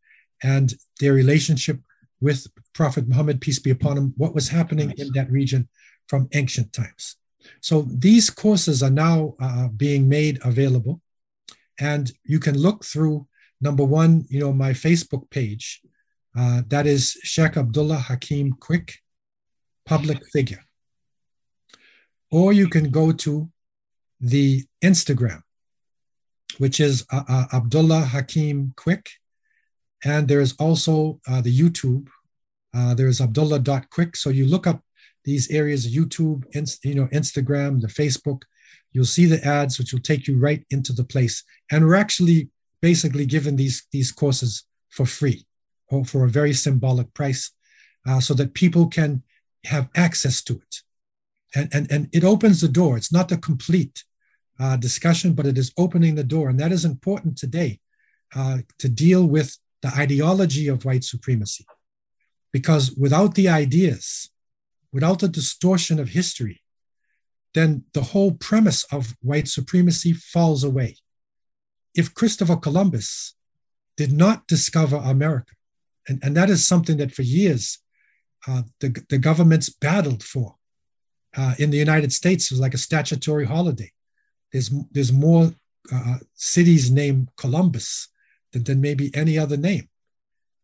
and 0.44 0.74
their 1.00 1.14
relationship 1.14 1.80
with 2.20 2.48
Prophet 2.74 3.08
Muhammad, 3.08 3.42
peace 3.42 3.60
be 3.60 3.72
upon 3.72 3.98
him, 3.98 4.14
what 4.18 4.34
was 4.34 4.50
happening 4.50 4.94
in 4.98 5.12
that 5.14 5.32
region 5.32 5.68
from 6.08 6.28
ancient 6.34 6.74
times. 6.74 7.18
So 7.62 7.84
these 7.90 8.30
courses 8.30 8.82
are 8.84 8.90
now 8.90 9.36
uh, 9.40 9.68
being 9.70 10.10
made 10.10 10.40
available, 10.44 11.02
and 11.80 12.12
you 12.24 12.40
can 12.40 12.58
look 12.58 12.84
through 12.84 13.28
number 13.62 13.84
one, 13.84 14.26
you 14.30 14.40
know, 14.40 14.54
my 14.54 14.72
Facebook 14.72 15.30
page. 15.30 15.82
Uh, 16.38 16.62
that 16.68 16.86
is 16.86 17.18
Sheikh 17.24 17.58
Abdullah 17.58 17.98
Hakim 17.98 18.54
Quick, 18.54 18.96
public 19.86 20.20
figure. 20.32 20.64
Or 22.30 22.54
you 22.54 22.68
can 22.68 22.92
go 22.92 23.12
to 23.12 23.50
the 24.20 24.66
Instagram, 24.84 25.42
which 26.58 26.80
is 26.80 27.06
uh, 27.12 27.24
uh 27.28 27.46
Abdullah 27.54 28.02
Hakim 28.02 28.74
Quick. 28.76 29.10
And 30.04 30.28
there 30.28 30.42
is 30.42 30.54
also 30.60 31.20
uh, 31.28 31.42
the 31.42 31.56
YouTube. 31.56 32.08
Uh, 32.74 32.94
there 32.94 33.08
is 33.08 33.20
Abdullah.quick. 33.22 34.16
So 34.16 34.30
you 34.30 34.48
look 34.48 34.68
up 34.68 34.82
these 35.26 35.50
areas 35.52 35.94
YouTube, 35.94 36.46
inst- 36.54 36.86
you 36.86 36.96
know, 36.96 37.08
Instagram, 37.08 37.82
the 37.82 37.88
Facebook. 37.88 38.44
You'll 38.92 39.06
see 39.06 39.26
the 39.26 39.44
ads, 39.46 39.78
which 39.78 39.92
will 39.92 40.02
take 40.02 40.28
you 40.28 40.38
right 40.38 40.64
into 40.70 40.94
the 40.94 41.04
place. 41.04 41.44
And 41.72 41.86
we're 41.86 41.96
actually 41.96 42.50
basically 42.82 43.26
giving 43.26 43.56
these 43.56 43.88
these 43.92 44.12
courses 44.12 44.64
for 44.90 45.06
free 45.06 45.46
or 45.90 46.06
for 46.06 46.26
a 46.26 46.30
very 46.30 46.54
symbolic 46.54 47.14
price, 47.14 47.52
uh, 48.08 48.20
so 48.20 48.34
that 48.36 48.54
people 48.54 48.88
can 48.88 49.24
have 49.66 49.90
access 49.96 50.42
to 50.44 50.54
it. 50.54 50.82
And, 51.56 51.70
and, 51.74 51.92
and 51.92 52.10
it 52.12 52.24
opens 52.24 52.62
the 52.62 52.68
door. 52.68 52.98
It's 52.98 53.12
not 53.12 53.30
the 53.30 53.38
complete 53.38 54.04
uh, 54.60 54.78
discussion, 54.78 55.34
but 55.34 55.46
it 55.46 55.58
is 55.58 55.74
opening 55.78 56.16
the 56.16 56.24
door. 56.24 56.50
And 56.50 56.60
that 56.60 56.72
is 56.72 56.86
important 56.86 57.38
today 57.38 57.80
uh, 58.36 58.60
to 58.80 58.90
deal 58.90 59.26
with 59.26 59.58
the 59.82 59.90
ideology 59.90 60.68
of 60.68 60.86
white 60.86 61.04
supremacy. 61.04 61.66
Because 62.52 62.92
without 62.92 63.36
the 63.36 63.50
ideas, 63.50 64.30
without 64.92 65.20
the 65.20 65.28
distortion 65.28 66.00
of 66.00 66.10
history, 66.10 66.62
then 67.54 67.84
the 67.94 68.02
whole 68.02 68.34
premise 68.34 68.84
of 68.92 69.16
white 69.22 69.48
supremacy 69.48 70.14
falls 70.14 70.64
away. 70.64 70.98
If 71.96 72.14
Christopher 72.14 72.58
Columbus 72.58 73.36
did 73.96 74.12
not 74.12 74.48
discover 74.48 74.98
America, 74.98 75.54
and, 76.08 76.20
and 76.24 76.38
that 76.38 76.50
is 76.50 76.66
something 76.66 76.98
that 76.98 77.12
for 77.12 77.24
years 77.24 77.80
uh, 78.48 78.62
the, 78.80 79.04
the 79.10 79.18
governments 79.18 79.70
battled 79.70 80.24
for. 80.24 80.56
Uh, 81.36 81.54
in 81.60 81.70
the 81.70 81.78
United 81.78 82.14
States, 82.14 82.46
it 82.46 82.52
was 82.52 82.60
like 82.60 82.74
a 82.74 82.78
statutory 82.80 83.46
holiday. 83.46 83.92
There's, 84.52 84.72
there's 84.92 85.12
more 85.12 85.52
uh, 85.94 86.18
cities 86.34 86.92
named 86.92 87.30
Columbus 87.38 88.10
than, 88.52 88.64
than 88.64 88.82
maybe 88.82 89.14
any 89.16 89.38
other 89.38 89.58
name. 89.58 89.90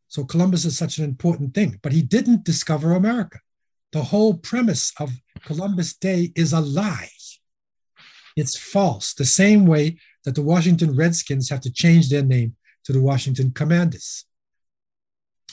So 0.08 0.24
Columbus 0.24 0.66
is 0.66 0.78
such 0.78 0.98
an 0.98 1.06
important 1.06 1.54
thing, 1.54 1.80
but 1.82 1.92
he 1.92 2.02
didn't 2.02 2.44
discover 2.44 2.94
America 2.94 3.40
the 3.94 4.04
whole 4.04 4.34
premise 4.34 4.92
of 5.00 5.12
Columbus 5.46 5.94
Day 5.94 6.34
is 6.36 6.52
a 6.52 6.60
lie. 6.60 7.10
It's 8.36 8.58
false, 8.58 9.14
the 9.14 9.26
same 9.26 9.66
way 9.68 10.00
that 10.26 10.34
the 10.34 10.42
Washington 10.42 10.96
Redskins 10.96 11.50
have 11.50 11.62
to 11.62 11.72
change 11.72 12.10
their 12.10 12.24
name 12.24 12.56
to 12.86 12.92
the 12.92 13.02
Washington 13.02 13.52
Commanders. 13.52 14.26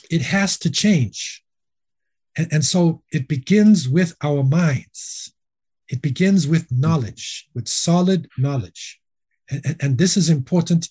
It 0.09 0.23
has 0.23 0.57
to 0.59 0.71
change. 0.71 1.43
And, 2.35 2.51
and 2.51 2.65
so 2.65 3.03
it 3.11 3.27
begins 3.27 3.87
with 3.87 4.15
our 4.23 4.43
minds. 4.43 5.31
It 5.91 6.01
begins 6.01 6.47
with 6.47 6.71
knowledge, 6.71 7.49
with 7.53 7.67
solid 7.67 8.29
knowledge. 8.37 8.99
And, 9.49 9.75
and, 9.81 9.97
this 9.97 10.15
is 10.15 10.29
important 10.29 10.87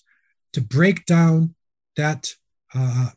to 0.53 0.61
break 0.61 1.05
down 1.07 1.55
that 1.97 2.31
uh, 2.75 3.09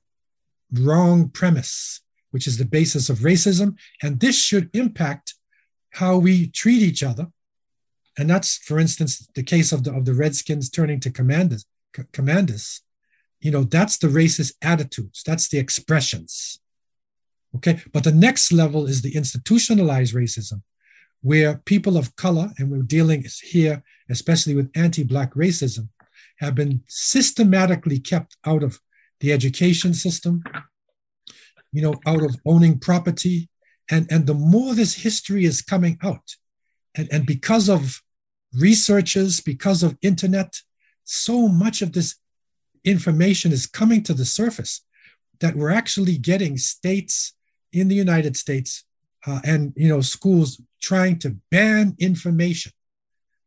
wrong 0.72 1.28
premise, 1.28 2.00
which 2.30 2.46
is 2.46 2.56
the 2.56 2.64
basis 2.64 3.10
of 3.10 3.18
racism. 3.18 3.76
And 4.02 4.18
this 4.18 4.36
should 4.36 4.70
impact 4.74 5.34
how 5.90 6.16
we 6.16 6.48
treat 6.48 6.80
each 6.80 7.02
other. 7.02 7.26
And 8.16 8.30
that's, 8.30 8.56
for 8.56 8.78
instance, 8.78 9.28
the 9.34 9.42
case 9.42 9.70
of 9.70 9.84
the, 9.84 9.92
of 9.94 10.06
the 10.06 10.14
Redskins 10.14 10.70
turning 10.70 11.00
to 11.00 11.10
commanders, 11.10 11.66
c- 11.94 12.04
commanders. 12.12 12.80
You 13.40 13.50
know, 13.50 13.64
that's 13.64 13.98
the 13.98 14.08
racist 14.08 14.54
attitudes, 14.62 15.22
that's 15.26 15.48
the 15.48 15.58
expressions. 15.58 16.60
Okay. 17.56 17.80
But 17.92 18.04
the 18.04 18.12
next 18.12 18.52
level 18.52 18.86
is 18.86 19.02
the 19.02 19.14
institutionalized 19.14 20.14
racism, 20.14 20.62
where 21.24 21.56
people 21.64 21.96
of 21.96 22.14
color, 22.16 22.50
and 22.58 22.70
we're 22.70 22.82
dealing 22.82 23.24
here, 23.42 23.82
especially 24.10 24.54
with 24.54 24.70
anti 24.74 25.02
Black 25.02 25.32
racism, 25.32 25.88
have 26.38 26.54
been 26.54 26.82
systematically 26.86 27.98
kept 27.98 28.36
out 28.44 28.62
of 28.62 28.78
the 29.20 29.32
education 29.32 29.94
system, 29.94 30.44
you 31.72 31.80
know, 31.80 31.94
out 32.06 32.22
of 32.22 32.36
owning 32.44 32.78
property. 32.78 33.48
And, 33.90 34.06
and 34.10 34.26
the 34.26 34.34
more 34.34 34.74
this 34.74 34.94
history 34.94 35.46
is 35.46 35.62
coming 35.62 35.98
out, 36.02 36.36
and, 36.94 37.08
and 37.10 37.24
because 37.24 37.70
of 37.70 38.02
researchers, 38.52 39.40
because 39.40 39.82
of 39.82 39.96
internet, 40.02 40.54
so 41.04 41.48
much 41.48 41.80
of 41.80 41.92
this 41.92 42.16
information 42.84 43.50
is 43.50 43.64
coming 43.64 44.02
to 44.02 44.12
the 44.12 44.26
surface 44.26 44.82
that 45.40 45.56
we're 45.56 45.70
actually 45.70 46.18
getting 46.18 46.58
states 46.58 47.32
in 47.72 47.88
the 47.88 47.94
United 47.94 48.36
States 48.36 48.84
uh, 49.26 49.40
and 49.44 49.72
you 49.76 49.88
know 49.88 50.00
schools 50.00 50.60
trying 50.80 51.18
to 51.18 51.36
ban 51.50 51.96
information. 51.98 52.72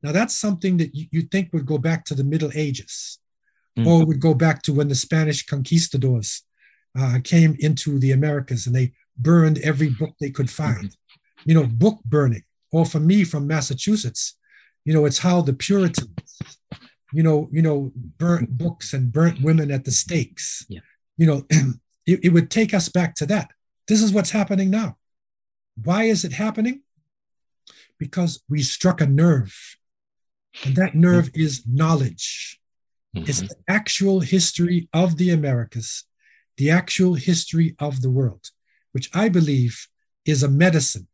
Now 0.03 0.11
that's 0.11 0.35
something 0.35 0.77
that 0.77 0.95
you, 0.95 1.07
you 1.11 1.21
think 1.23 1.51
would 1.53 1.65
go 1.65 1.77
back 1.77 2.05
to 2.05 2.15
the 2.15 2.23
Middle 2.23 2.51
Ages, 2.55 3.19
mm-hmm. 3.77 3.87
or 3.87 4.05
would 4.05 4.19
go 4.19 4.33
back 4.33 4.61
to 4.63 4.73
when 4.73 4.87
the 4.87 4.95
Spanish 4.95 5.45
conquistadors 5.45 6.43
uh, 6.97 7.19
came 7.23 7.55
into 7.59 7.99
the 7.99 8.11
Americas 8.11 8.67
and 8.67 8.75
they 8.75 8.93
burned 9.17 9.59
every 9.59 9.89
book 9.89 10.13
they 10.19 10.29
could 10.29 10.49
find. 10.49 10.95
You 11.45 11.53
know, 11.53 11.67
book 11.67 11.99
burning. 12.05 12.43
Or 12.71 12.85
for 12.85 12.99
me 12.99 13.23
from 13.23 13.47
Massachusetts, 13.47 14.35
you 14.83 14.93
know, 14.93 15.05
it's 15.05 15.19
how 15.19 15.41
the 15.41 15.53
Puritans, 15.53 16.41
you 17.13 17.23
know, 17.23 17.47
you 17.51 17.61
know, 17.61 17.91
burnt 18.17 18.57
books 18.57 18.93
and 18.93 19.11
burnt 19.11 19.41
women 19.41 19.71
at 19.71 19.85
the 19.85 19.91
stakes. 19.91 20.65
Yeah. 20.67 20.81
You 21.17 21.27
know, 21.27 21.45
it, 22.05 22.19
it 22.23 22.33
would 22.33 22.51
take 22.51 22.73
us 22.73 22.89
back 22.89 23.15
to 23.15 23.25
that. 23.27 23.51
This 23.87 24.01
is 24.01 24.11
what's 24.11 24.31
happening 24.31 24.69
now. 24.69 24.96
Why 25.83 26.03
is 26.03 26.23
it 26.23 26.33
happening? 26.33 26.81
Because 27.97 28.43
we 28.49 28.61
struck 28.61 29.01
a 29.01 29.05
nerve, 29.05 29.55
and 30.63 30.75
that 30.75 30.95
nerve 30.95 31.31
mm-hmm. 31.31 31.41
is 31.41 31.63
knowledge. 31.67 32.59
Mm-hmm. 33.15 33.29
It's 33.29 33.41
the 33.41 33.55
actual 33.67 34.19
history 34.19 34.89
of 34.93 35.17
the 35.17 35.31
Americas, 35.31 36.03
the 36.57 36.71
actual 36.71 37.13
history 37.13 37.75
of 37.79 38.01
the 38.01 38.09
world, 38.09 38.49
which 38.91 39.09
I 39.13 39.29
believe 39.29 39.87
is 40.25 40.43
a 40.43 40.49
medicine. 40.49 41.07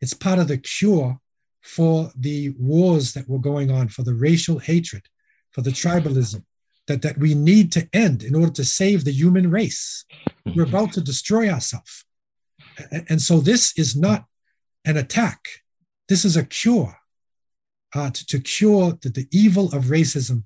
It's 0.00 0.14
part 0.14 0.38
of 0.38 0.48
the 0.48 0.58
cure 0.58 1.18
for 1.62 2.10
the 2.16 2.50
wars 2.58 3.12
that 3.14 3.28
were 3.28 3.38
going 3.38 3.70
on, 3.70 3.88
for 3.88 4.02
the 4.02 4.14
racial 4.14 4.58
hatred, 4.58 5.02
for 5.50 5.60
the 5.62 5.70
tribalism 5.70 6.44
that, 6.86 7.02
that 7.02 7.18
we 7.18 7.34
need 7.34 7.70
to 7.72 7.88
end 7.92 8.22
in 8.22 8.34
order 8.34 8.52
to 8.52 8.64
save 8.64 9.04
the 9.04 9.12
human 9.12 9.50
race. 9.50 10.04
We're 10.44 10.52
mm-hmm. 10.52 10.74
about 10.74 10.92
to 10.94 11.00
destroy 11.00 11.50
ourselves. 11.50 12.04
And 13.08 13.20
so 13.20 13.40
this 13.40 13.76
is 13.76 13.96
not 13.96 14.24
an 14.84 14.96
attack. 14.96 15.40
This 16.08 16.24
is 16.24 16.36
a 16.36 16.44
cure 16.44 16.96
uh, 17.94 18.10
to, 18.10 18.26
to, 18.26 18.40
cure 18.40 18.98
the, 19.00 19.08
the, 19.10 19.26
evil 19.30 19.66
of 19.66 19.84
racism 19.84 20.44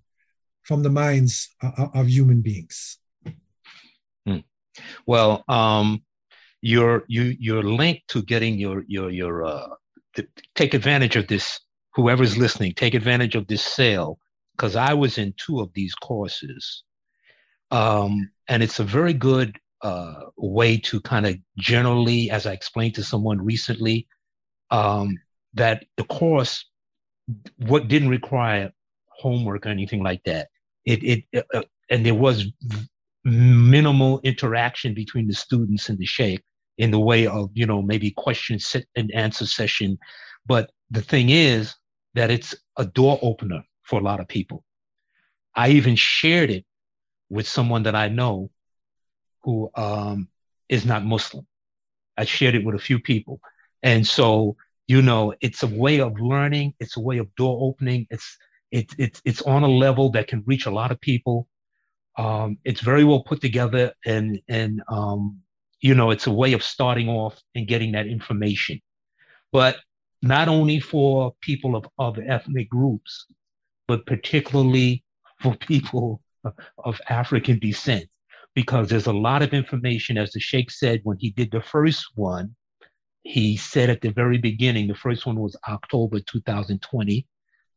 from 0.63 0.83
the 0.83 0.91
minds 0.91 1.55
of, 1.63 1.91
of 1.95 2.09
human 2.09 2.41
beings. 2.41 2.99
Hmm. 4.27 4.39
Well, 5.07 5.45
um, 5.49 6.03
your 6.63 7.05
you 7.09 7.37
your 7.39 7.63
link 7.63 8.03
to 8.09 8.23
getting 8.23 8.59
your 8.59 8.85
your 8.89 9.11
your 9.11 9.45
uh, 9.45 9.69
take 10.55 10.75
advantage 10.75 11.17
of 11.17 11.27
this. 11.27 11.61
Whoever's 11.95 12.37
listening, 12.37 12.73
take 12.73 12.95
advantage 12.95 13.37
of 13.37 13.47
this 13.47 13.63
sale 13.63 14.19
because 14.57 14.75
I 14.75 14.95
was 14.95 15.19
in 15.19 15.35
two 15.37 15.61
of 15.61 15.73
these 15.75 15.95
courses, 15.95 16.83
um, 17.71 18.31
and 18.49 18.63
it's 18.63 18.81
a 18.81 18.85
very 18.85 19.13
good 19.13 19.57
uh, 19.83 20.27
way 20.37 20.79
to 20.79 21.01
kind 21.01 21.27
of 21.27 21.37
generally, 21.59 22.31
as 22.31 22.47
I 22.47 22.53
explained 22.53 22.95
to 22.97 23.05
someone 23.05 23.45
recently, 23.45 24.07
um, 24.71 25.19
that 25.55 25.85
the 25.97 26.05
course 26.05 26.65
what 27.59 27.89
didn't 27.89 28.09
require 28.09 28.73
homework 29.09 29.67
or 29.67 29.71
anything 29.71 30.03
like 30.03 30.23
that. 30.25 30.49
It 30.85 31.03
it 31.33 31.45
uh, 31.55 31.63
and 31.91 32.05
there 32.05 32.15
was 32.15 32.47
minimal 33.25 34.21
interaction 34.23 34.95
between 34.95 35.27
the 35.27 35.35
students 35.35 35.89
and 35.89 35.99
the 35.99 36.07
sheikh 36.07 36.43
in 36.77 36.91
the 36.91 36.99
way 36.99 37.27
of 37.27 37.51
you 37.55 37.67
know 37.67 37.81
maybe 37.81 38.11
question 38.11 38.59
and 38.97 39.13
answer 39.13 39.47
session, 39.47 39.99
but 40.47 40.71
the 40.91 41.03
thing 41.03 41.31
is 41.31 41.75
that 42.15 42.31
it's 42.31 42.55
a 42.77 42.85
door 42.85 43.19
opener 43.23 43.63
for 43.83 44.01
a 44.01 44.03
lot 44.03 44.21
of 44.21 44.29
people. 44.29 44.65
I 45.55 45.71
even 45.71 45.97
shared 45.97 46.51
it 46.51 46.65
with 47.31 47.49
someone 47.49 47.85
that 47.85 47.95
I 47.95 48.09
know 48.09 48.51
who 49.45 49.71
um, 49.77 50.29
is 50.69 50.85
not 50.85 51.05
Muslim. 51.05 51.47
I 52.17 52.25
shared 52.25 52.55
it 52.55 52.65
with 52.65 52.75
a 52.75 52.79
few 52.79 52.99
people. 52.99 53.41
And 53.83 54.07
so, 54.07 54.57
you 54.89 55.03
know, 55.03 55.35
it's 55.41 55.63
a 55.63 55.67
way 55.67 56.01
of 56.01 56.19
learning, 56.19 56.75
it's 56.81 56.97
a 56.97 57.01
way 57.01 57.19
of 57.19 57.35
door 57.37 57.59
opening. 57.61 58.07
It's 58.11 58.37
it's 58.71 58.95
it's 58.99 59.23
it's 59.25 59.43
on 59.43 59.63
a 59.63 59.69
level 59.69 60.11
that 60.13 60.27
can 60.27 60.43
reach 60.47 60.67
a 60.67 60.71
lot 60.71 60.91
of 60.91 61.01
people. 61.01 61.47
Um, 62.17 62.59
it's 62.65 62.81
very 62.81 63.05
well 63.05 63.23
put 63.23 63.41
together 63.41 63.93
and 64.05 64.41
and 64.49 64.83
um, 64.89 65.41
you 65.81 65.95
know, 65.95 66.11
it's 66.11 66.27
a 66.27 66.33
way 66.33 66.55
of 66.55 66.63
starting 66.63 67.09
off 67.09 67.39
and 67.55 67.69
getting 67.69 67.93
that 67.93 68.07
information. 68.07 68.81
But 69.53 69.77
not 70.23 70.49
only 70.49 70.81
for 70.81 71.35
people 71.43 71.77
of 71.77 71.87
other 71.99 72.25
ethnic 72.27 72.71
groups, 72.71 73.27
but 73.87 74.07
particularly 74.07 75.05
for 75.41 75.55
people 75.57 76.23
of 76.79 77.01
African 77.09 77.59
descent 77.59 78.09
because 78.55 78.89
there's 78.89 79.07
a 79.07 79.13
lot 79.13 79.43
of 79.43 79.53
information, 79.53 80.17
as 80.17 80.33
the 80.33 80.41
Sheikh 80.41 80.71
said 80.71 81.01
when 81.03 81.19
he 81.19 81.31
did 81.31 81.51
the 81.51 81.61
first 81.61 82.07
one. 82.15 82.55
He 83.23 83.57
said 83.57 83.89
at 83.91 84.03
the 84.03 84.13
very 84.13 84.39
beginning, 84.39 84.87
the 84.87 84.95
first 84.95 85.25
one 85.27 85.37
was 85.41 85.57
October 85.67 86.21
2020. 86.21 87.27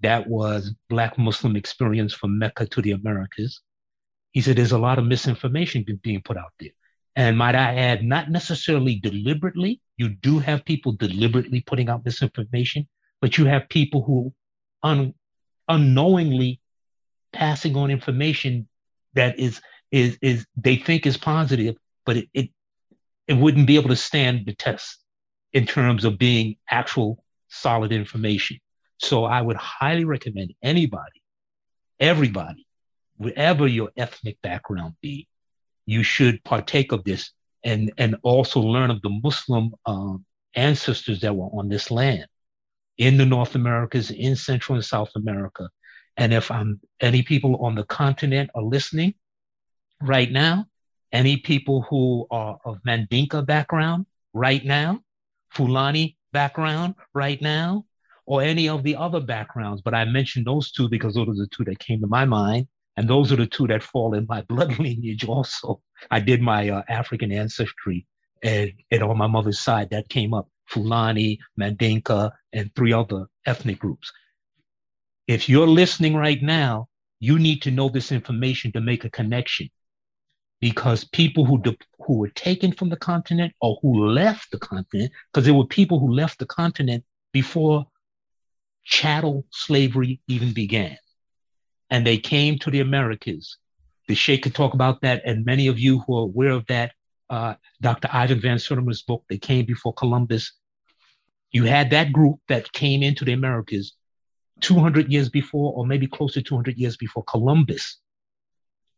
That 0.01 0.27
was 0.27 0.75
Black 0.89 1.17
Muslim 1.17 1.55
experience 1.55 2.13
from 2.13 2.37
Mecca 2.37 2.67
to 2.67 2.81
the 2.81 2.91
Americas. 2.91 3.61
He 4.31 4.41
said 4.41 4.57
there's 4.57 4.73
a 4.73 4.77
lot 4.77 4.99
of 4.99 5.05
misinformation 5.05 5.85
being 6.03 6.21
put 6.21 6.37
out 6.37 6.51
there. 6.59 6.71
And 7.15 7.37
might 7.37 7.55
I 7.55 7.75
add, 7.75 8.03
not 8.03 8.29
necessarily 8.29 8.99
deliberately. 8.99 9.81
You 9.95 10.09
do 10.09 10.37
have 10.37 10.65
people 10.65 10.91
deliberately 10.91 11.61
putting 11.61 11.89
out 11.89 12.05
misinformation, 12.05 12.87
but 13.21 13.39
you 13.39 13.45
have 13.45 13.69
people 13.69 14.03
who 14.03 14.33
un- 14.83 15.15
unknowingly 15.67 16.61
passing 17.33 17.75
on 17.75 17.89
information 17.89 18.67
that 19.13 19.39
is 19.39 19.61
is 19.91 20.17
is 20.21 20.45
they 20.55 20.75
think 20.75 21.05
is 21.05 21.17
positive, 21.17 21.75
but 22.05 22.17
it, 22.17 22.29
it 22.33 22.49
it 23.27 23.33
wouldn't 23.33 23.67
be 23.67 23.75
able 23.75 23.89
to 23.89 23.95
stand 23.95 24.45
the 24.45 24.55
test 24.55 24.99
in 25.53 25.65
terms 25.65 26.05
of 26.05 26.17
being 26.17 26.55
actual 26.69 27.23
solid 27.49 27.91
information. 27.91 28.57
So 28.99 29.25
I 29.25 29.41
would 29.41 29.57
highly 29.57 30.05
recommend 30.05 30.53
anybody, 30.61 31.21
everybody, 31.99 32.65
whatever 33.17 33.67
your 33.67 33.91
ethnic 33.95 34.37
background 34.41 34.95
be, 35.01 35.27
you 35.85 36.03
should 36.03 36.43
partake 36.43 36.91
of 36.91 37.03
this 37.03 37.31
and 37.63 37.91
and 37.97 38.15
also 38.23 38.59
learn 38.59 38.91
of 38.91 39.01
the 39.01 39.09
Muslim 39.23 39.73
um, 39.85 40.25
ancestors 40.55 41.21
that 41.21 41.35
were 41.35 41.47
on 41.47 41.69
this 41.69 41.91
land 41.91 42.27
in 42.97 43.17
the 43.17 43.25
North 43.25 43.55
Americas, 43.55 44.11
in 44.11 44.35
Central 44.35 44.75
and 44.75 44.85
South 44.85 45.11
America. 45.15 45.69
And 46.17 46.33
if 46.33 46.49
I'm 46.49 46.79
any 46.99 47.21
people 47.21 47.57
on 47.63 47.75
the 47.75 47.83
continent 47.83 48.49
are 48.55 48.63
listening, 48.63 49.13
right 50.01 50.31
now, 50.31 50.65
any 51.11 51.37
people 51.37 51.83
who 51.89 52.27
are 52.31 52.57
of 52.65 52.79
Mandinka 52.85 53.45
background 53.45 54.05
right 54.33 54.63
now, 54.63 55.01
Fulani 55.49 56.17
background 56.33 56.95
right 57.13 57.41
now, 57.41 57.85
or 58.25 58.41
any 58.41 58.67
of 58.67 58.83
the 58.83 58.95
other 58.95 59.21
backgrounds. 59.21 59.81
But 59.81 59.93
I 59.93 60.05
mentioned 60.05 60.45
those 60.45 60.71
two 60.71 60.89
because 60.89 61.15
those 61.15 61.29
are 61.29 61.33
the 61.33 61.47
two 61.47 61.63
that 61.65 61.79
came 61.79 62.01
to 62.01 62.07
my 62.07 62.25
mind. 62.25 62.67
And 62.97 63.07
those 63.07 63.31
are 63.31 63.35
the 63.37 63.47
two 63.47 63.67
that 63.67 63.83
fall 63.83 64.15
in 64.15 64.25
my 64.27 64.41
blood 64.49 64.77
lineage 64.79 65.25
also. 65.25 65.81
I 66.11 66.19
did 66.19 66.41
my 66.41 66.69
uh, 66.69 66.83
African 66.89 67.31
ancestry 67.31 68.05
and, 68.43 68.73
and 68.91 69.03
on 69.03 69.17
my 69.17 69.27
mother's 69.27 69.59
side 69.59 69.89
that 69.91 70.09
came 70.09 70.33
up 70.33 70.47
Fulani, 70.67 71.39
Mandinka, 71.59 72.31
and 72.53 72.73
three 72.75 72.91
other 72.91 73.27
ethnic 73.45 73.79
groups. 73.79 74.11
If 75.27 75.47
you're 75.47 75.67
listening 75.67 76.15
right 76.15 76.41
now, 76.41 76.87
you 77.19 77.39
need 77.39 77.61
to 77.63 77.71
know 77.71 77.89
this 77.89 78.11
information 78.11 78.71
to 78.73 78.81
make 78.81 79.05
a 79.05 79.09
connection 79.09 79.69
because 80.59 81.03
people 81.03 81.45
who 81.45 81.61
de- 81.61 81.77
who 81.99 82.17
were 82.17 82.29
taken 82.29 82.71
from 82.71 82.89
the 82.89 82.97
continent 82.97 83.53
or 83.61 83.77
who 83.81 84.07
left 84.07 84.51
the 84.51 84.59
continent, 84.59 85.11
because 85.31 85.45
there 85.45 85.53
were 85.53 85.65
people 85.65 85.99
who 85.99 86.11
left 86.11 86.39
the 86.39 86.45
continent 86.45 87.03
before 87.31 87.85
chattel 88.83 89.45
slavery 89.51 90.21
even 90.27 90.53
began. 90.53 90.97
And 91.89 92.05
they 92.05 92.17
came 92.17 92.57
to 92.59 92.71
the 92.71 92.79
Americas. 92.79 93.57
The 94.07 94.15
Sheikh 94.15 94.43
could 94.43 94.55
talk 94.55 94.73
about 94.73 95.01
that, 95.01 95.21
and 95.25 95.45
many 95.45 95.67
of 95.67 95.77
you 95.77 95.99
who 95.99 96.17
are 96.17 96.23
aware 96.23 96.51
of 96.51 96.65
that, 96.67 96.93
uh, 97.29 97.55
Dr. 97.81 98.09
Ivan 98.11 98.39
Van 98.39 98.57
Sertima's 98.57 99.01
book, 99.01 99.23
They 99.29 99.37
Came 99.37 99.65
Before 99.65 99.93
Columbus. 99.93 100.53
You 101.51 101.65
had 101.65 101.89
that 101.91 102.13
group 102.13 102.39
that 102.47 102.71
came 102.71 103.03
into 103.03 103.25
the 103.25 103.33
Americas 103.33 103.93
200 104.61 105.11
years 105.11 105.29
before, 105.29 105.73
or 105.73 105.85
maybe 105.85 106.07
close 106.07 106.33
to 106.33 106.41
200 106.41 106.77
years 106.77 106.97
before 106.97 107.23
Columbus 107.23 107.99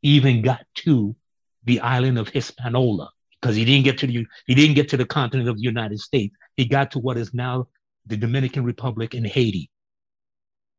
even 0.02 0.41
got 0.41 0.65
to 0.74 1.15
the 1.63 1.80
island 1.80 2.17
of 2.17 2.30
Hispaniola, 2.30 3.10
because 3.39 3.56
he 3.56 3.65
didn't 3.65 3.86
get 3.86 3.98
to 4.00 4.08
the 4.08 4.26
he 4.48 4.56
didn't 4.56 4.76
get 4.76 4.89
to 4.89 4.98
the 4.98 5.06
continent 5.06 5.50
of 5.50 5.58
the 5.58 5.63
United 5.63 6.00
States. 6.00 6.36
He 6.56 6.65
got 6.65 6.91
to 6.91 7.00
what 7.00 7.17
is 7.17 7.34
now 7.34 7.67
the 8.06 8.17
Dominican 8.17 8.63
Republic 8.63 9.13
and 9.13 9.26
Haiti. 9.26 9.69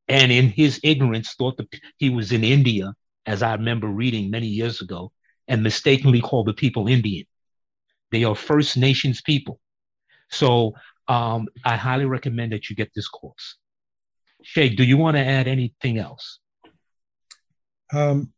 And 0.08 0.32
in 0.32 0.48
his 0.48 0.80
ignorance, 0.82 1.34
thought 1.34 1.56
that 1.58 1.68
he 1.98 2.10
was 2.10 2.32
in 2.32 2.42
India, 2.42 2.94
as 3.26 3.42
I 3.42 3.54
remember 3.54 3.86
reading 3.86 4.30
many 4.30 4.48
years 4.48 4.80
ago, 4.80 5.12
and 5.46 5.62
mistakenly 5.62 6.20
called 6.20 6.46
the 6.46 6.52
people 6.52 6.88
Indian. 6.88 7.26
They 8.10 8.24
are 8.24 8.34
First 8.34 8.76
Nations 8.76 9.20
people. 9.22 9.60
So 10.30 10.74
um, 11.06 11.48
I 11.64 11.76
highly 11.76 12.06
recommend 12.06 12.52
that 12.52 12.68
you 12.68 12.76
get 12.76 12.90
this 12.94 13.08
course. 13.08 13.56
Shay, 14.42 14.70
do 14.70 14.84
you 14.84 14.96
want 14.96 15.16
to 15.16 15.24
add 15.24 15.46
anything 15.46 15.98
else? 15.98 16.38
Um, 17.92 18.32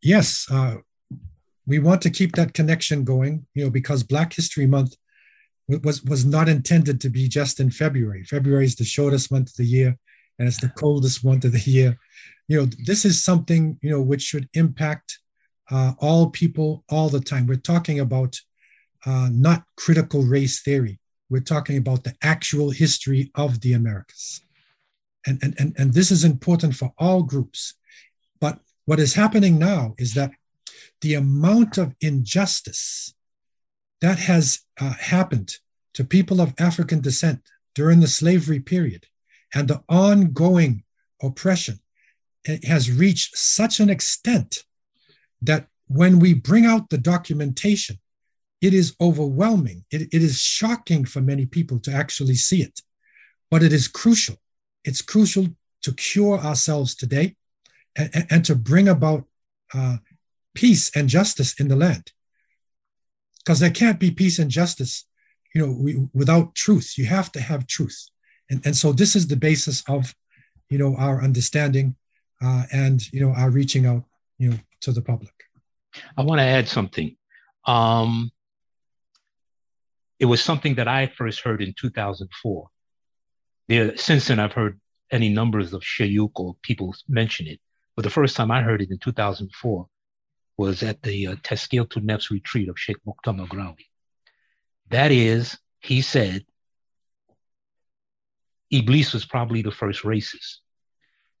yes, 0.00 0.46
uh, 0.50 0.76
we 1.72 1.78
want 1.78 2.02
to 2.02 2.10
keep 2.10 2.32
that 2.34 2.52
connection 2.52 3.02
going, 3.02 3.46
you 3.54 3.64
know, 3.64 3.70
because 3.70 4.02
Black 4.02 4.30
History 4.34 4.66
Month 4.66 4.94
was 5.68 6.04
was 6.04 6.22
not 6.26 6.46
intended 6.46 7.00
to 7.00 7.08
be 7.08 7.24
just 7.28 7.60
in 7.60 7.70
February. 7.70 8.24
February 8.24 8.66
is 8.66 8.76
the 8.76 8.84
shortest 8.84 9.32
month 9.32 9.48
of 9.48 9.56
the 9.56 9.72
year, 9.78 9.96
and 10.38 10.46
it's 10.46 10.60
the 10.60 10.74
coldest 10.82 11.24
month 11.24 11.46
of 11.46 11.52
the 11.52 11.70
year. 11.78 11.96
You 12.46 12.56
know, 12.58 12.66
this 12.84 13.06
is 13.06 13.24
something 13.24 13.78
you 13.80 13.90
know 13.90 14.02
which 14.02 14.20
should 14.20 14.50
impact 14.52 15.18
uh, 15.70 15.92
all 15.98 16.28
people 16.42 16.84
all 16.90 17.08
the 17.08 17.24
time. 17.30 17.46
We're 17.46 17.70
talking 17.72 18.00
about 18.00 18.38
uh, 19.06 19.30
not 19.32 19.64
critical 19.84 20.22
race 20.24 20.60
theory. 20.60 20.98
We're 21.30 21.50
talking 21.54 21.78
about 21.78 22.04
the 22.04 22.14
actual 22.22 22.68
history 22.70 23.30
of 23.34 23.62
the 23.62 23.72
Americas. 23.72 24.42
And, 25.26 25.38
and, 25.42 25.54
and, 25.58 25.74
and 25.78 25.94
this 25.94 26.10
is 26.10 26.24
important 26.24 26.74
for 26.74 26.92
all 26.98 27.22
groups. 27.22 27.74
But 28.40 28.58
what 28.84 29.00
is 29.00 29.14
happening 29.14 29.58
now 29.58 29.94
is 29.96 30.12
that 30.14 30.32
the 31.02 31.14
amount 31.14 31.78
of 31.78 31.94
injustice 32.00 33.14
that 34.00 34.18
has 34.18 34.60
uh, 34.80 34.94
happened 34.94 35.56
to 35.94 36.04
people 36.04 36.40
of 36.40 36.54
African 36.58 37.00
descent 37.00 37.40
during 37.74 38.00
the 38.00 38.08
slavery 38.08 38.60
period 38.60 39.06
and 39.54 39.68
the 39.68 39.82
ongoing 39.88 40.84
oppression 41.22 41.80
has 42.64 42.90
reached 42.90 43.36
such 43.36 43.78
an 43.78 43.90
extent 43.90 44.64
that 45.42 45.68
when 45.86 46.18
we 46.18 46.34
bring 46.34 46.64
out 46.64 46.90
the 46.90 46.98
documentation, 46.98 47.98
it 48.60 48.72
is 48.72 48.94
overwhelming. 49.00 49.84
It, 49.90 50.02
it 50.12 50.22
is 50.22 50.40
shocking 50.40 51.04
for 51.04 51.20
many 51.20 51.46
people 51.46 51.78
to 51.80 51.92
actually 51.92 52.34
see 52.34 52.62
it, 52.62 52.80
but 53.50 53.62
it 53.62 53.72
is 53.72 53.88
crucial. 53.88 54.36
It's 54.84 55.02
crucial 55.02 55.48
to 55.82 55.92
cure 55.94 56.38
ourselves 56.38 56.94
today 56.94 57.36
and, 57.96 58.26
and 58.30 58.44
to 58.46 58.54
bring 58.54 58.88
about 58.88 59.24
uh, 59.74 59.98
peace 60.54 60.90
and 60.94 61.08
justice 61.08 61.58
in 61.60 61.68
the 61.68 61.76
land. 61.76 62.12
Because 63.38 63.60
there 63.60 63.70
can't 63.70 63.98
be 63.98 64.10
peace 64.10 64.38
and 64.38 64.50
justice, 64.50 65.06
you 65.54 65.60
know, 65.60 65.72
we, 65.72 66.08
without 66.14 66.54
truth. 66.54 66.96
You 66.96 67.06
have 67.06 67.32
to 67.32 67.40
have 67.40 67.66
truth, 67.66 68.08
and 68.48 68.64
and 68.64 68.76
so 68.76 68.92
this 68.92 69.16
is 69.16 69.26
the 69.26 69.36
basis 69.36 69.82
of, 69.88 70.14
you 70.70 70.78
know, 70.78 70.94
our 70.96 71.22
understanding, 71.22 71.96
uh, 72.40 72.64
and 72.72 73.00
you 73.12 73.20
know, 73.20 73.32
our 73.32 73.50
reaching 73.50 73.86
out, 73.86 74.04
you 74.38 74.50
know, 74.50 74.58
to 74.82 74.92
the 74.92 75.02
public. 75.02 75.34
I 76.16 76.22
want 76.22 76.38
to 76.38 76.44
add 76.44 76.68
something. 76.68 77.16
Um, 77.66 78.30
it 80.18 80.26
was 80.26 80.40
something 80.40 80.76
that 80.76 80.86
I 80.86 81.08
first 81.08 81.40
heard 81.40 81.60
in 81.60 81.74
2004. 81.78 82.68
There, 83.68 83.96
since 83.96 84.28
then, 84.28 84.38
I've 84.38 84.52
heard 84.52 84.80
any 85.10 85.28
numbers 85.28 85.72
of 85.72 85.82
shayuk 85.82 86.30
or 86.36 86.56
people 86.62 86.94
mention 87.08 87.46
it. 87.46 87.60
But 87.96 88.04
the 88.04 88.10
first 88.10 88.36
time 88.36 88.50
I 88.50 88.62
heard 88.62 88.80
it 88.80 88.90
in 88.90 88.98
2004 88.98 89.86
was 90.56 90.82
at 90.82 91.02
the 91.02 91.28
uh, 91.28 91.34
Teskil 91.36 91.88
to 91.90 92.00
Nefs 92.00 92.30
retreat 92.30 92.68
of 92.68 92.78
Sheikh 92.78 92.98
Mukhtar 93.06 93.32
Maghraoui. 93.32 93.86
That 94.90 95.10
is, 95.10 95.58
he 95.80 96.02
said, 96.02 96.44
Iblis 98.70 99.12
was 99.12 99.24
probably 99.24 99.62
the 99.62 99.70
first 99.70 100.02
racist. 100.02 100.58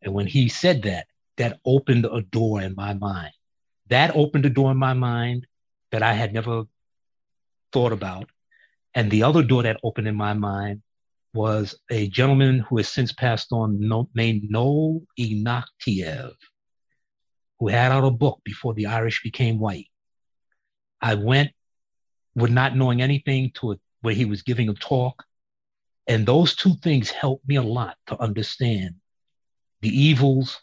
And 0.02 0.12
when 0.12 0.26
he 0.26 0.48
said 0.48 0.82
that, 0.82 1.06
that 1.36 1.60
opened 1.64 2.04
a 2.04 2.22
door 2.22 2.60
in 2.60 2.74
my 2.74 2.94
mind. 2.94 3.32
That 3.88 4.14
opened 4.14 4.46
a 4.46 4.50
door 4.50 4.70
in 4.70 4.76
my 4.76 4.92
mind 4.94 5.46
that 5.90 6.02
I 6.02 6.12
had 6.12 6.32
never 6.32 6.64
thought 7.72 7.92
about. 7.92 8.30
And 8.94 9.10
the 9.10 9.22
other 9.22 9.42
door 9.42 9.62
that 9.62 9.80
opened 9.82 10.08
in 10.08 10.14
my 10.14 10.34
mind 10.34 10.82
was 11.34 11.74
a 11.90 12.08
gentleman 12.08 12.58
who 12.60 12.76
has 12.76 12.88
since 12.88 13.12
passed 13.12 13.52
on 13.52 13.80
named 14.14 14.50
Noel 14.50 15.02
Ignatiev 15.18 16.34
who 17.62 17.68
had 17.68 17.92
out 17.92 18.02
a 18.02 18.10
book 18.10 18.40
before 18.42 18.74
the 18.74 18.86
Irish 18.86 19.22
became 19.22 19.60
white. 19.60 19.86
I 21.00 21.14
went 21.14 21.52
with 22.34 22.50
not 22.50 22.74
knowing 22.74 23.00
anything 23.00 23.52
to 23.60 23.78
where 24.00 24.14
he 24.14 24.24
was 24.24 24.42
giving 24.42 24.68
a 24.68 24.74
talk. 24.74 25.22
And 26.08 26.26
those 26.26 26.56
two 26.56 26.74
things 26.82 27.08
helped 27.08 27.46
me 27.46 27.54
a 27.54 27.62
lot 27.62 27.96
to 28.08 28.20
understand 28.20 28.96
the 29.80 29.90
evils 29.90 30.60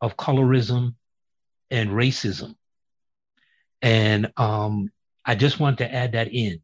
of 0.00 0.16
colorism 0.16 0.94
and 1.70 1.90
racism. 1.90 2.54
And 3.82 4.32
um, 4.38 4.88
I 5.26 5.34
just 5.34 5.60
want 5.60 5.76
to 5.78 5.94
add 5.94 6.12
that 6.12 6.32
in 6.32 6.62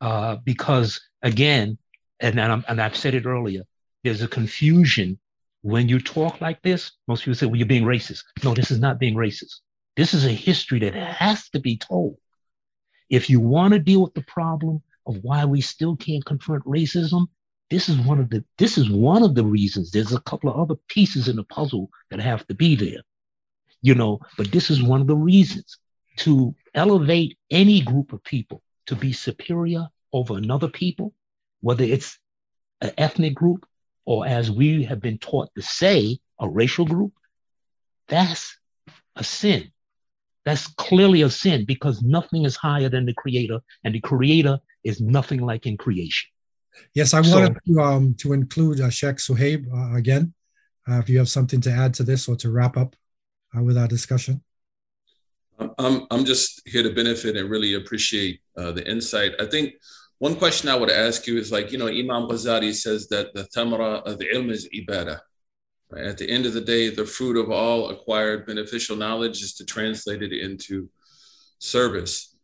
uh, 0.00 0.38
because, 0.42 1.00
again, 1.22 1.78
and, 2.18 2.40
and, 2.40 2.64
and 2.66 2.82
I've 2.82 2.96
said 2.96 3.14
it 3.14 3.26
earlier, 3.26 3.62
there's 4.02 4.22
a 4.22 4.26
confusion 4.26 5.20
when 5.62 5.88
you 5.88 6.00
talk 6.00 6.40
like 6.40 6.60
this, 6.62 6.92
most 7.08 7.24
people 7.24 7.36
say, 7.36 7.46
well, 7.46 7.56
you're 7.56 7.66
being 7.66 7.84
racist. 7.84 8.24
No, 8.44 8.52
this 8.52 8.70
is 8.70 8.80
not 8.80 8.98
being 8.98 9.14
racist. 9.14 9.60
This 9.96 10.12
is 10.12 10.24
a 10.24 10.30
history 10.30 10.80
that 10.80 10.94
has 10.94 11.48
to 11.50 11.60
be 11.60 11.76
told. 11.76 12.16
If 13.08 13.30
you 13.30 13.40
want 13.40 13.72
to 13.72 13.78
deal 13.78 14.02
with 14.02 14.14
the 14.14 14.22
problem 14.22 14.82
of 15.06 15.18
why 15.22 15.44
we 15.44 15.60
still 15.60 15.96
can't 15.96 16.24
confront 16.24 16.64
racism, 16.64 17.26
this 17.70 17.88
is 17.88 17.96
one 17.98 18.18
of 18.18 18.28
the 18.28 18.44
this 18.58 18.76
is 18.76 18.90
one 18.90 19.22
of 19.22 19.34
the 19.34 19.44
reasons. 19.44 19.90
There's 19.90 20.12
a 20.12 20.20
couple 20.20 20.50
of 20.50 20.58
other 20.58 20.78
pieces 20.88 21.28
in 21.28 21.36
the 21.36 21.44
puzzle 21.44 21.88
that 22.10 22.20
have 22.20 22.46
to 22.48 22.54
be 22.54 22.76
there. 22.76 23.02
You 23.80 23.94
know, 23.94 24.20
but 24.36 24.50
this 24.52 24.70
is 24.70 24.82
one 24.82 25.00
of 25.00 25.06
the 25.06 25.16
reasons 25.16 25.78
to 26.18 26.54
elevate 26.74 27.38
any 27.50 27.80
group 27.80 28.12
of 28.12 28.22
people 28.24 28.62
to 28.86 28.96
be 28.96 29.12
superior 29.12 29.88
over 30.12 30.36
another 30.36 30.68
people, 30.68 31.14
whether 31.60 31.84
it's 31.84 32.18
an 32.80 32.92
ethnic 32.98 33.34
group 33.34 33.66
or 34.04 34.26
as 34.26 34.50
we 34.50 34.84
have 34.84 35.00
been 35.00 35.18
taught 35.18 35.50
to 35.54 35.62
say, 35.62 36.18
a 36.40 36.48
racial 36.48 36.84
group, 36.84 37.12
that's 38.08 38.56
a 39.16 39.24
sin. 39.24 39.70
That's 40.44 40.66
clearly 40.66 41.22
a 41.22 41.30
sin 41.30 41.64
because 41.64 42.02
nothing 42.02 42.44
is 42.44 42.56
higher 42.56 42.88
than 42.88 43.06
the 43.06 43.14
creator, 43.14 43.60
and 43.84 43.94
the 43.94 44.00
creator 44.00 44.58
is 44.82 45.00
nothing 45.00 45.40
like 45.40 45.66
in 45.66 45.76
creation. 45.76 46.28
Yes, 46.94 47.14
I 47.14 47.22
so, 47.22 47.38
wanted 47.38 47.58
to, 47.66 47.80
um, 47.80 48.14
to 48.18 48.32
include 48.32 48.80
uh, 48.80 48.90
Sheikh 48.90 49.16
Suhaib 49.16 49.66
uh, 49.72 49.96
again. 49.96 50.34
Uh, 50.88 50.98
if 50.98 51.08
you 51.08 51.18
have 51.18 51.28
something 51.28 51.60
to 51.60 51.70
add 51.70 51.94
to 51.94 52.02
this 52.02 52.28
or 52.28 52.34
to 52.36 52.50
wrap 52.50 52.76
up 52.76 52.96
uh, 53.56 53.62
with 53.62 53.78
our 53.78 53.86
discussion. 53.86 54.42
I'm, 55.78 56.06
I'm 56.10 56.24
just 56.24 56.60
here 56.66 56.82
to 56.82 56.90
benefit 56.90 57.36
and 57.36 57.48
really 57.48 57.74
appreciate 57.74 58.40
uh, 58.56 58.72
the 58.72 58.88
insight. 58.90 59.32
I 59.38 59.46
think 59.46 59.74
one 60.22 60.36
question 60.36 60.68
I 60.68 60.76
would 60.76 60.88
ask 60.88 61.26
you 61.26 61.36
is 61.36 61.50
like, 61.50 61.72
you 61.72 61.78
know, 61.78 61.88
Imam 61.88 62.28
Ghazali 62.28 62.72
says 62.72 63.08
that 63.08 63.34
the 63.34 63.42
thamra 63.42 64.04
of 64.04 64.20
the 64.20 64.26
ilm 64.26 64.52
is 64.52 64.68
ibadah. 64.72 65.18
Right? 65.90 66.04
At 66.04 66.16
the 66.16 66.30
end 66.30 66.46
of 66.46 66.52
the 66.52 66.60
day, 66.60 66.90
the 66.90 67.04
fruit 67.04 67.36
of 67.36 67.50
all 67.50 67.90
acquired 67.90 68.46
beneficial 68.46 68.94
knowledge 68.94 69.42
is 69.42 69.54
to 69.54 69.64
translate 69.64 70.22
it 70.22 70.32
into 70.32 70.88
service. 71.58 72.36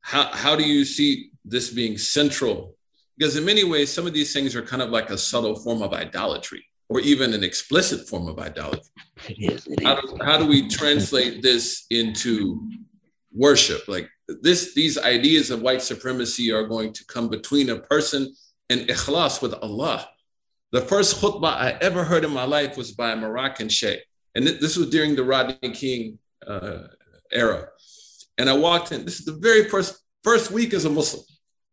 How, 0.00 0.30
how 0.32 0.56
do 0.56 0.64
you 0.64 0.86
see 0.86 1.32
this 1.44 1.68
being 1.68 1.98
central? 1.98 2.76
Because 3.18 3.36
in 3.36 3.44
many 3.44 3.64
ways, 3.64 3.92
some 3.92 4.06
of 4.06 4.14
these 4.14 4.32
things 4.32 4.56
are 4.56 4.62
kind 4.62 4.80
of 4.80 4.88
like 4.88 5.10
a 5.10 5.18
subtle 5.18 5.56
form 5.56 5.82
of 5.82 5.92
idolatry 5.92 6.64
or 6.88 7.00
even 7.00 7.34
an 7.34 7.44
explicit 7.44 8.08
form 8.08 8.26
of 8.26 8.38
idolatry. 8.38 8.88
It 9.28 9.52
is. 9.52 9.66
It 9.66 9.82
is. 9.82 9.86
How, 9.86 10.00
do, 10.00 10.18
how 10.22 10.38
do 10.38 10.46
we 10.46 10.66
translate 10.66 11.42
this 11.42 11.84
into 11.90 12.70
worship? 13.34 13.86
Like 13.86 14.08
this 14.40 14.74
these 14.74 14.98
ideas 14.98 15.50
of 15.50 15.62
white 15.62 15.82
supremacy 15.82 16.52
are 16.52 16.66
going 16.66 16.92
to 16.92 17.04
come 17.06 17.28
between 17.28 17.70
a 17.70 17.80
person 17.80 18.34
and 18.70 18.88
ikhlas 18.88 19.42
with 19.42 19.54
Allah. 19.54 20.08
The 20.72 20.80
first 20.80 21.20
khutbah 21.20 21.54
I 21.56 21.76
ever 21.80 22.04
heard 22.04 22.24
in 22.24 22.32
my 22.32 22.44
life 22.44 22.76
was 22.76 22.92
by 22.92 23.12
a 23.12 23.16
Moroccan 23.16 23.68
sheikh. 23.68 24.00
And 24.34 24.46
this 24.46 24.76
was 24.76 24.88
during 24.88 25.14
the 25.14 25.24
Rodney 25.24 25.70
King 25.72 26.18
uh, 26.46 26.84
era. 27.30 27.68
And 28.38 28.48
I 28.48 28.54
walked 28.54 28.92
in, 28.92 29.04
this 29.04 29.20
is 29.20 29.26
the 29.26 29.34
very 29.34 29.68
first, 29.68 30.02
first 30.24 30.50
week 30.50 30.72
as 30.72 30.86
a 30.86 30.90
Muslim. 30.90 31.24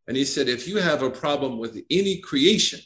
And 0.07 0.17
he 0.17 0.25
said, 0.25 0.49
if 0.49 0.67
you 0.67 0.77
have 0.77 1.01
a 1.03 1.09
problem 1.09 1.57
with 1.57 1.81
any 1.89 2.17
creation, 2.17 2.81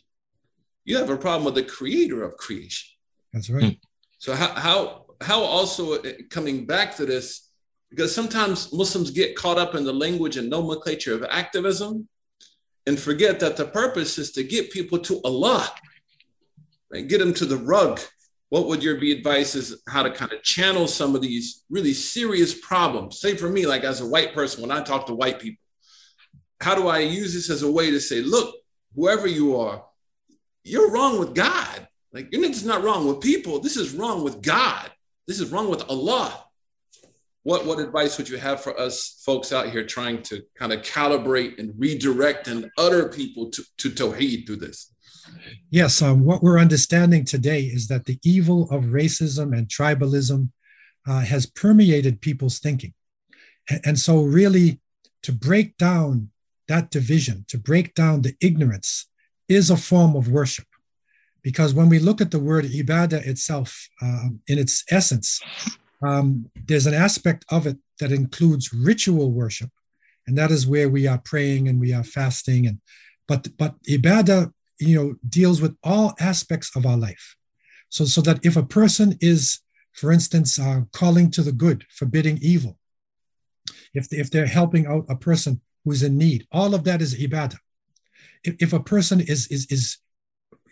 you 0.85 0.97
have 0.97 1.09
a 1.09 1.17
problem 1.17 1.45
with 1.45 1.55
the 1.55 1.63
creator 1.63 2.21
of 2.23 2.37
creation. 2.37 2.89
That's 3.31 3.49
right. 3.49 3.79
So 4.19 4.35
how, 4.35 4.49
how, 4.53 5.05
how 5.21 5.41
also 5.41 5.95
uh, 5.95 6.11
coming 6.29 6.67
back 6.67 6.95
to 6.97 7.05
this, 7.05 7.49
because 7.95 8.13
sometimes 8.13 8.73
Muslims 8.73 9.11
get 9.11 9.35
caught 9.35 9.59
up 9.59 9.75
in 9.75 9.83
the 9.83 9.93
language 9.93 10.35
and 10.35 10.49
nomenclature 10.49 11.13
of 11.13 11.23
activism 11.29 12.07
and 12.87 12.99
forget 12.99 13.39
that 13.39 13.55
the 13.55 13.65
purpose 13.65 14.17
is 14.17 14.31
to 14.31 14.43
get 14.43 14.71
people 14.71 14.97
to 14.97 15.21
Allah, 15.23 15.71
right? 16.91 17.07
get 17.07 17.19
them 17.19 17.35
to 17.35 17.45
the 17.45 17.57
rug. 17.57 17.99
What 18.49 18.65
would 18.65 18.81
your 18.81 18.99
be 18.99 19.11
advice 19.11 19.53
is 19.53 19.83
how 19.87 20.01
to 20.01 20.09
kind 20.09 20.33
of 20.33 20.41
channel 20.41 20.87
some 20.87 21.15
of 21.15 21.21
these 21.21 21.65
really 21.69 21.93
serious 21.93 22.59
problems? 22.59 23.19
Say 23.19 23.35
for 23.35 23.47
me, 23.47 23.67
like 23.67 23.83
as 23.83 24.01
a 24.01 24.07
white 24.07 24.33
person, 24.33 24.63
when 24.63 24.71
I 24.71 24.81
talk 24.81 25.05
to 25.05 25.13
white 25.13 25.39
people, 25.39 25.61
how 26.61 26.73
do 26.73 26.87
I 26.87 26.99
use 26.99 27.35
this 27.35 27.51
as 27.51 27.61
a 27.61 27.71
way 27.71 27.91
to 27.91 27.99
say, 27.99 28.21
look, 28.21 28.55
whoever 28.95 29.27
you 29.27 29.55
are, 29.57 29.85
you're 30.63 30.89
wrong 30.89 31.19
with 31.19 31.35
God. 31.35 31.87
Like 32.11 32.29
you're 32.31 32.43
just 32.47 32.65
not 32.65 32.83
wrong 32.83 33.07
with 33.07 33.21
people. 33.21 33.59
This 33.59 33.77
is 33.77 33.93
wrong 33.93 34.23
with 34.23 34.41
God. 34.41 34.89
This 35.27 35.39
is 35.39 35.51
wrong 35.51 35.69
with 35.69 35.87
Allah 35.87 36.43
what 37.43 37.65
what 37.65 37.79
advice 37.79 38.17
would 38.17 38.29
you 38.29 38.37
have 38.37 38.61
for 38.61 38.77
us 38.79 39.21
folks 39.25 39.51
out 39.51 39.69
here 39.69 39.85
trying 39.85 40.21
to 40.23 40.41
kind 40.57 40.71
of 40.71 40.81
calibrate 40.81 41.59
and 41.59 41.73
redirect 41.77 42.47
and 42.47 42.71
utter 42.77 43.09
people 43.09 43.49
to, 43.51 43.63
to 43.77 43.89
Tawheed 43.89 44.47
through 44.47 44.57
this? 44.57 44.93
Yes, 45.69 46.01
um, 46.01 46.25
what 46.25 46.41
we're 46.41 46.59
understanding 46.59 47.25
today 47.25 47.61
is 47.61 47.87
that 47.87 48.05
the 48.05 48.19
evil 48.23 48.69
of 48.71 48.85
racism 48.85 49.57
and 49.57 49.67
tribalism 49.67 50.49
uh, 51.07 51.21
has 51.21 51.45
permeated 51.45 52.21
people's 52.21 52.59
thinking. 52.59 52.93
And, 53.69 53.81
and 53.85 53.99
so, 53.99 54.21
really, 54.21 54.79
to 55.23 55.31
break 55.31 55.77
down 55.77 56.29
that 56.67 56.91
division, 56.91 57.45
to 57.49 57.57
break 57.57 57.93
down 57.93 58.21
the 58.21 58.35
ignorance, 58.41 59.09
is 59.49 59.69
a 59.69 59.77
form 59.77 60.15
of 60.15 60.29
worship. 60.29 60.67
Because 61.41 61.73
when 61.73 61.89
we 61.89 61.99
look 61.99 62.21
at 62.21 62.31
the 62.31 62.39
word 62.39 62.65
ibadah 62.65 63.25
itself, 63.27 63.89
uh, 64.01 64.29
in 64.47 64.57
its 64.57 64.85
essence, 64.89 65.41
um, 66.03 66.49
there's 66.67 66.85
an 66.85 66.93
aspect 66.93 67.45
of 67.49 67.67
it 67.67 67.77
that 67.99 68.11
includes 68.11 68.73
ritual 68.73 69.31
worship, 69.31 69.69
and 70.27 70.37
that 70.37 70.51
is 70.51 70.67
where 70.67 70.89
we 70.89 71.07
are 71.07 71.21
praying 71.23 71.67
and 71.67 71.79
we 71.79 71.93
are 71.93 72.03
fasting. 72.03 72.67
And 72.67 72.79
but 73.27 73.47
but 73.57 73.75
ibadah, 73.83 74.51
you 74.79 74.95
know, 74.95 75.15
deals 75.27 75.61
with 75.61 75.75
all 75.83 76.13
aspects 76.19 76.75
of 76.75 76.85
our 76.85 76.97
life. 76.97 77.35
So 77.89 78.05
so 78.05 78.21
that 78.21 78.45
if 78.45 78.57
a 78.57 78.63
person 78.63 79.17
is, 79.21 79.59
for 79.93 80.11
instance, 80.11 80.59
uh, 80.59 80.81
calling 80.91 81.31
to 81.31 81.41
the 81.41 81.51
good, 81.51 81.85
forbidding 81.89 82.39
evil, 82.41 82.77
if 83.93 84.11
if 84.11 84.29
they're 84.29 84.45
helping 84.45 84.85
out 84.87 85.05
a 85.09 85.15
person 85.15 85.61
who's 85.85 86.03
in 86.03 86.17
need, 86.17 86.47
all 86.51 86.73
of 86.73 86.83
that 86.85 87.01
is 87.01 87.15
ibadah. 87.15 87.59
If, 88.43 88.55
if 88.59 88.73
a 88.73 88.83
person 88.83 89.21
is 89.21 89.47
is 89.47 89.67
is 89.69 89.97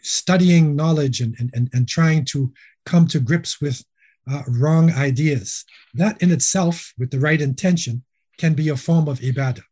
studying 0.01 0.75
knowledge 0.75 1.21
and, 1.21 1.35
and, 1.53 1.69
and 1.73 1.87
trying 1.87 2.25
to 2.25 2.51
come 2.85 3.07
to 3.07 3.19
grips 3.19 3.61
with 3.61 3.83
uh, 4.29 4.43
wrong 4.47 4.91
ideas. 4.91 5.65
That 5.93 6.21
in 6.21 6.31
itself, 6.31 6.93
with 6.97 7.11
the 7.11 7.19
right 7.19 7.41
intention, 7.41 8.03
can 8.37 8.53
be 8.53 8.69
a 8.69 8.75
form 8.75 9.07
of 9.07 9.19
ibadah. 9.19 9.63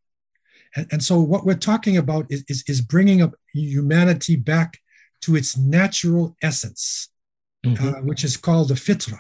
And, 0.76 0.88
and 0.92 1.04
so, 1.04 1.20
what 1.20 1.46
we're 1.46 1.56
talking 1.56 1.98
about 1.98 2.28
is, 2.30 2.44
is, 2.48 2.64
is, 2.68 2.82
bringing 2.82 3.22
up 3.22 3.34
humanity 3.54 4.36
back 4.36 4.78
to 5.22 5.36
its 5.36 5.58
natural 5.58 6.36
essence, 6.42 7.10
mm-hmm. 7.66 7.88
uh, 7.88 8.02
which 8.02 8.24
is 8.24 8.38
called 8.38 8.70
the 8.70 8.76
fitra. 8.76 9.20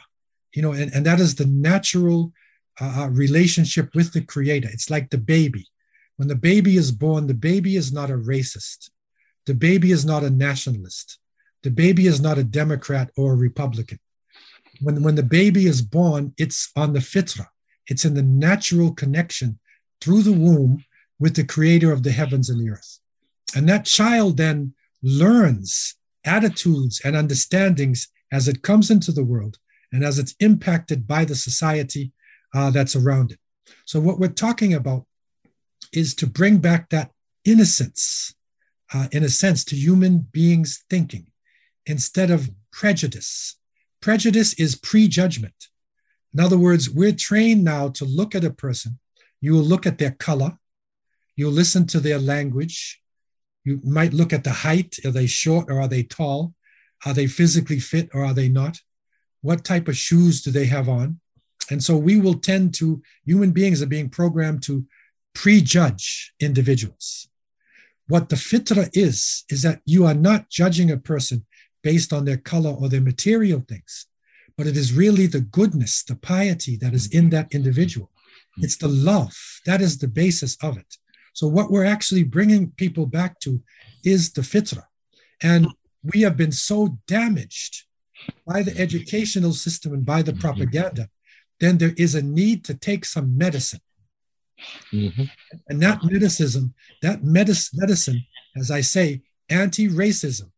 You 0.53 0.61
know, 0.61 0.73
and, 0.73 0.91
and 0.93 1.05
that 1.05 1.19
is 1.19 1.35
the 1.35 1.45
natural 1.45 2.31
uh, 2.79 3.03
uh, 3.03 3.09
relationship 3.09 3.89
with 3.95 4.13
the 4.13 4.21
Creator. 4.21 4.69
It's 4.71 4.89
like 4.89 5.09
the 5.09 5.17
baby. 5.17 5.65
When 6.17 6.27
the 6.27 6.35
baby 6.35 6.75
is 6.75 6.91
born, 6.91 7.27
the 7.27 7.33
baby 7.33 7.75
is 7.75 7.91
not 7.91 8.09
a 8.09 8.17
racist. 8.17 8.89
The 9.45 9.53
baby 9.53 9.91
is 9.91 10.05
not 10.05 10.23
a 10.23 10.29
nationalist. 10.29 11.17
The 11.63 11.71
baby 11.71 12.07
is 12.07 12.21
not 12.21 12.37
a 12.37 12.43
Democrat 12.43 13.09
or 13.17 13.33
a 13.33 13.37
Republican 13.37 13.99
when, 14.81 15.03
when 15.03 15.15
the 15.15 15.23
baby 15.23 15.65
is 15.65 15.81
born, 15.81 16.33
it's 16.37 16.71
on 16.75 16.93
the 16.93 16.99
fitra, 16.99 17.47
it's 17.87 18.05
in 18.05 18.13
the 18.13 18.23
natural 18.23 18.93
connection 18.93 19.59
through 20.01 20.23
the 20.23 20.33
womb 20.33 20.83
with 21.19 21.35
the 21.35 21.43
creator 21.43 21.91
of 21.91 22.03
the 22.03 22.11
heavens 22.11 22.49
and 22.49 22.59
the 22.59 22.71
earth. 22.71 22.99
And 23.55 23.67
that 23.67 23.85
child 23.85 24.37
then 24.37 24.73
learns 25.01 25.95
attitudes 26.25 27.01
and 27.03 27.15
understandings 27.15 28.07
as 28.31 28.47
it 28.47 28.61
comes 28.61 28.91
into 28.91 29.11
the 29.11 29.23
world 29.23 29.57
and 29.91 30.03
as 30.03 30.19
it's 30.19 30.35
impacted 30.39 31.07
by 31.07 31.25
the 31.25 31.35
society 31.35 32.11
uh, 32.53 32.69
that's 32.69 32.95
around 32.95 33.31
it. 33.31 33.39
So, 33.85 33.99
what 33.99 34.19
we're 34.19 34.27
talking 34.27 34.73
about 34.73 35.05
is 35.93 36.13
to 36.15 36.27
bring 36.27 36.57
back 36.57 36.89
that 36.89 37.11
innocence, 37.45 38.33
uh, 38.93 39.07
in 39.11 39.23
a 39.23 39.29
sense, 39.29 39.63
to 39.65 39.75
human 39.75 40.19
beings' 40.31 40.83
thinking 40.89 41.27
instead 41.85 42.31
of 42.31 42.49
prejudice 42.71 43.58
Prejudice 44.01 44.53
is 44.53 44.75
prejudgment. 44.75 45.67
In 46.33 46.39
other 46.39 46.57
words, 46.57 46.89
we're 46.89 47.13
trained 47.13 47.63
now 47.63 47.89
to 47.89 48.05
look 48.05 48.35
at 48.35 48.43
a 48.43 48.53
person. 48.53 48.99
You 49.41 49.53
will 49.53 49.61
look 49.61 49.85
at 49.85 49.97
their 49.97 50.11
color. 50.11 50.57
You'll 51.35 51.51
listen 51.51 51.85
to 51.87 51.99
their 51.99 52.19
language. 52.19 53.01
You 53.63 53.81
might 53.83 54.13
look 54.13 54.31
at 54.31 54.43
the 54.43 54.51
height. 54.51 54.97
Are 55.05 55.11
they 55.11 55.27
short 55.27 55.69
or 55.69 55.81
are 55.81 55.87
they 55.87 56.03
tall? 56.03 56.53
Are 57.05 57.13
they 57.13 57.27
physically 57.27 57.79
fit 57.79 58.09
or 58.13 58.23
are 58.23 58.33
they 58.33 58.49
not? 58.49 58.79
What 59.41 59.63
type 59.63 59.87
of 59.87 59.97
shoes 59.97 60.41
do 60.41 60.51
they 60.51 60.65
have 60.65 60.89
on? 60.89 61.19
And 61.69 61.83
so 61.83 61.95
we 61.95 62.19
will 62.19 62.35
tend 62.35 62.73
to, 62.75 63.01
human 63.25 63.51
beings 63.51 63.81
are 63.81 63.87
being 63.87 64.09
programmed 64.09 64.63
to 64.63 64.85
prejudge 65.33 66.33
individuals. 66.39 67.29
What 68.07 68.29
the 68.29 68.35
fitra 68.35 68.89
is, 68.93 69.45
is 69.49 69.61
that 69.61 69.81
you 69.85 70.05
are 70.05 70.15
not 70.15 70.49
judging 70.49 70.89
a 70.89 70.97
person 70.97 71.45
based 71.83 72.13
on 72.13 72.25
their 72.25 72.37
color 72.37 72.71
or 72.71 72.89
their 72.89 73.01
material 73.01 73.63
things, 73.67 74.07
but 74.57 74.67
it 74.67 74.75
is 74.75 74.93
really 74.93 75.27
the 75.27 75.41
goodness, 75.41 76.03
the 76.03 76.15
piety 76.15 76.75
that 76.77 76.93
is 76.93 77.07
in 77.07 77.25
mm-hmm. 77.25 77.29
that 77.31 77.53
individual. 77.53 78.07
Mm-hmm. 78.07 78.65
It's 78.65 78.77
the 78.77 78.87
love 78.87 79.35
that 79.65 79.81
is 79.81 79.97
the 79.97 80.07
basis 80.07 80.57
of 80.61 80.77
it. 80.77 80.97
So, 81.33 81.47
what 81.47 81.71
we're 81.71 81.85
actually 81.85 82.23
bringing 82.23 82.71
people 82.71 83.05
back 83.05 83.39
to 83.41 83.61
is 84.03 84.33
the 84.33 84.41
fitra. 84.41 84.83
And 85.41 85.67
we 86.03 86.21
have 86.21 86.35
been 86.35 86.51
so 86.51 86.97
damaged 87.07 87.85
by 88.45 88.63
the 88.63 88.77
educational 88.77 89.53
system 89.53 89.93
and 89.93 90.05
by 90.05 90.21
the 90.21 90.31
mm-hmm. 90.31 90.41
propaganda, 90.41 91.09
then 91.59 91.77
there 91.77 91.93
is 91.97 92.15
a 92.15 92.21
need 92.21 92.63
to 92.65 92.73
take 92.73 93.05
some 93.05 93.37
medicine. 93.37 93.81
Mm-hmm. 94.91 95.23
And 95.67 95.81
that 95.81 96.03
medicine, 96.03 96.73
that 97.01 97.23
medicine, 97.23 98.25
as 98.57 98.71
I 98.71 98.81
say, 98.81 99.21
anti 99.49 99.87
racism, 99.87 100.51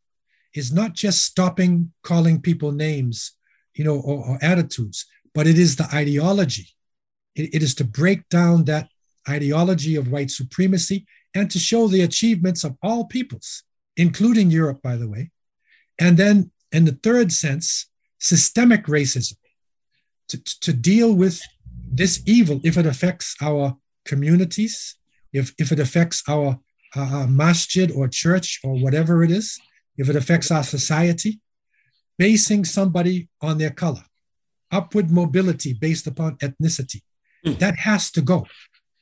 is 0.53 0.71
not 0.71 0.93
just 0.93 1.23
stopping 1.23 1.91
calling 2.03 2.41
people 2.41 2.71
names, 2.71 3.33
you 3.73 3.83
know, 3.83 3.95
or, 3.95 4.25
or 4.25 4.39
attitudes, 4.41 5.05
but 5.33 5.47
it 5.47 5.57
is 5.57 5.75
the 5.75 5.87
ideology. 5.93 6.67
It, 7.35 7.55
it 7.55 7.63
is 7.63 7.75
to 7.75 7.83
break 7.83 8.27
down 8.29 8.65
that 8.65 8.89
ideology 9.29 9.95
of 9.95 10.11
white 10.11 10.31
supremacy 10.31 11.05
and 11.33 11.49
to 11.51 11.59
show 11.59 11.87
the 11.87 12.01
achievements 12.01 12.63
of 12.63 12.75
all 12.83 13.05
peoples, 13.05 13.63
including 13.95 14.51
Europe, 14.51 14.81
by 14.81 14.97
the 14.97 15.07
way. 15.07 15.31
And 15.99 16.17
then, 16.17 16.51
in 16.71 16.85
the 16.85 16.97
third 17.03 17.31
sense, 17.31 17.87
systemic 18.19 18.85
racism 18.85 19.35
to, 20.29 20.43
to 20.61 20.73
deal 20.73 21.13
with 21.13 21.41
this 21.91 22.21
evil 22.25 22.59
if 22.63 22.77
it 22.77 22.85
affects 22.85 23.35
our 23.41 23.77
communities, 24.05 24.95
if, 25.33 25.53
if 25.57 25.71
it 25.71 25.79
affects 25.79 26.23
our 26.27 26.59
uh, 26.95 27.25
masjid 27.27 27.91
or 27.91 28.07
church 28.07 28.59
or 28.63 28.75
whatever 28.79 29.23
it 29.23 29.31
is, 29.31 29.59
if 29.97 30.09
it 30.09 30.15
affects 30.15 30.51
our 30.51 30.63
society, 30.63 31.39
basing 32.17 32.65
somebody 32.65 33.29
on 33.41 33.57
their 33.57 33.71
color, 33.71 34.03
upward 34.71 35.11
mobility 35.11 35.73
based 35.73 36.07
upon 36.07 36.37
ethnicity, 36.37 37.01
mm. 37.45 37.57
that 37.59 37.75
has 37.77 38.11
to 38.11 38.21
go. 38.21 38.45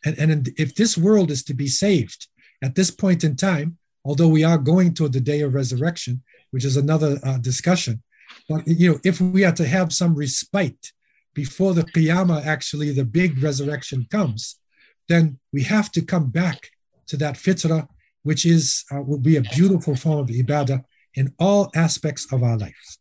And, 0.05 0.17
and 0.17 0.49
if 0.57 0.75
this 0.75 0.97
world 0.97 1.31
is 1.31 1.43
to 1.43 1.53
be 1.53 1.67
saved 1.67 2.27
at 2.63 2.75
this 2.75 2.91
point 2.91 3.23
in 3.23 3.35
time, 3.35 3.77
although 4.05 4.27
we 4.27 4.43
are 4.43 4.57
going 4.57 4.93
toward 4.93 5.13
the 5.13 5.19
day 5.19 5.41
of 5.41 5.53
resurrection, 5.53 6.23
which 6.51 6.65
is 6.65 6.77
another 6.77 7.19
uh, 7.23 7.37
discussion, 7.37 8.01
but 8.47 8.67
you 8.67 8.91
know, 8.91 8.99
if 9.03 9.19
we 9.19 9.43
are 9.43 9.51
to 9.53 9.67
have 9.67 9.93
some 9.93 10.15
respite 10.15 10.91
before 11.33 11.73
the 11.73 11.83
qiyamah, 11.83 12.45
actually 12.45 12.91
the 12.91 13.05
big 13.05 13.41
resurrection 13.41 14.07
comes, 14.09 14.59
then 15.07 15.39
we 15.51 15.63
have 15.63 15.91
to 15.91 16.01
come 16.01 16.29
back 16.29 16.69
to 17.07 17.17
that 17.17 17.35
fitrah 17.35 17.87
which 18.23 18.45
is 18.45 18.85
uh, 18.91 19.01
will 19.01 19.19
be 19.19 19.37
a 19.37 19.41
beautiful 19.41 19.95
form 19.95 20.19
of 20.19 20.27
ibadah 20.27 20.83
in 21.15 21.33
all 21.39 21.69
aspects 21.75 22.31
of 22.31 22.43
our 22.43 22.57
lives. 22.57 22.99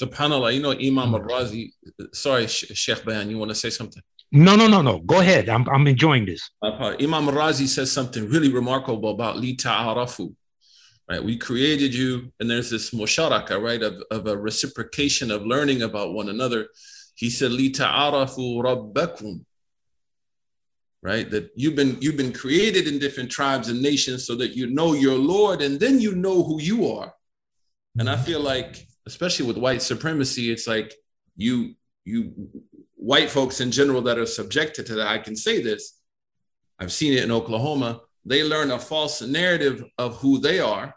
Subhanallah, 0.00 0.54
you 0.54 0.62
know 0.62 0.72
Imam 0.72 1.14
al-Razi. 1.14 1.70
Sorry, 2.12 2.46
Sheikh 2.46 3.04
Bayan, 3.04 3.30
you 3.30 3.38
want 3.38 3.50
to 3.50 3.54
say 3.54 3.70
something? 3.70 4.02
No, 4.32 4.56
no, 4.56 4.66
no, 4.66 4.82
no. 4.82 4.98
Go 4.98 5.20
ahead. 5.20 5.48
I'm, 5.48 5.68
I'm 5.68 5.86
enjoying 5.86 6.26
this. 6.26 6.50
Imam 6.62 7.28
al-Razi 7.28 7.68
says 7.68 7.92
something 7.92 8.28
really 8.28 8.52
remarkable 8.52 9.10
about 9.10 9.38
li 9.38 9.54
ta'arafu. 9.54 10.34
Right, 11.08 11.22
we 11.22 11.36
created 11.36 11.94
you, 11.94 12.32
and 12.40 12.50
there's 12.50 12.70
this 12.70 12.90
musharaka, 12.90 13.60
right, 13.62 13.82
of, 13.82 14.02
of 14.10 14.26
a 14.26 14.36
reciprocation 14.36 15.30
of 15.30 15.46
learning 15.46 15.82
about 15.82 16.14
one 16.14 16.30
another. 16.30 16.68
He 17.14 17.28
said, 17.28 17.52
li 17.52 17.70
ta'arafu 17.70 18.62
rabbakum 18.64 19.44
right? 21.04 21.30
That 21.30 21.50
you've 21.54 21.76
been 21.76 21.98
you've 22.00 22.16
been 22.16 22.32
created 22.32 22.88
in 22.88 22.98
different 22.98 23.30
tribes 23.30 23.68
and 23.68 23.80
nations 23.80 24.26
so 24.26 24.34
that 24.36 24.56
you 24.56 24.66
know 24.68 24.94
your 24.94 25.18
Lord 25.18 25.60
and 25.60 25.78
then 25.78 26.00
you 26.00 26.14
know 26.16 26.42
who 26.42 26.60
you 26.60 26.90
are. 26.90 27.14
And 27.98 28.08
I 28.10 28.14
mm-hmm. 28.14 28.24
feel 28.24 28.40
like, 28.40 28.88
especially 29.06 29.46
with 29.46 29.58
white 29.58 29.82
supremacy, 29.82 30.50
it's 30.50 30.66
like 30.66 30.94
you 31.36 31.74
you 32.04 32.32
white 32.96 33.30
folks 33.30 33.60
in 33.60 33.70
general 33.70 34.00
that 34.02 34.18
are 34.18 34.26
subjected 34.26 34.86
to 34.86 34.94
that. 34.96 35.06
I 35.06 35.18
can 35.18 35.36
say 35.36 35.62
this. 35.62 36.00
I've 36.80 36.92
seen 36.92 37.12
it 37.12 37.22
in 37.22 37.30
Oklahoma. 37.30 38.00
They 38.24 38.42
learn 38.42 38.70
a 38.70 38.78
false 38.78 39.20
narrative 39.20 39.84
of 39.98 40.16
who 40.16 40.38
they 40.38 40.58
are, 40.58 40.96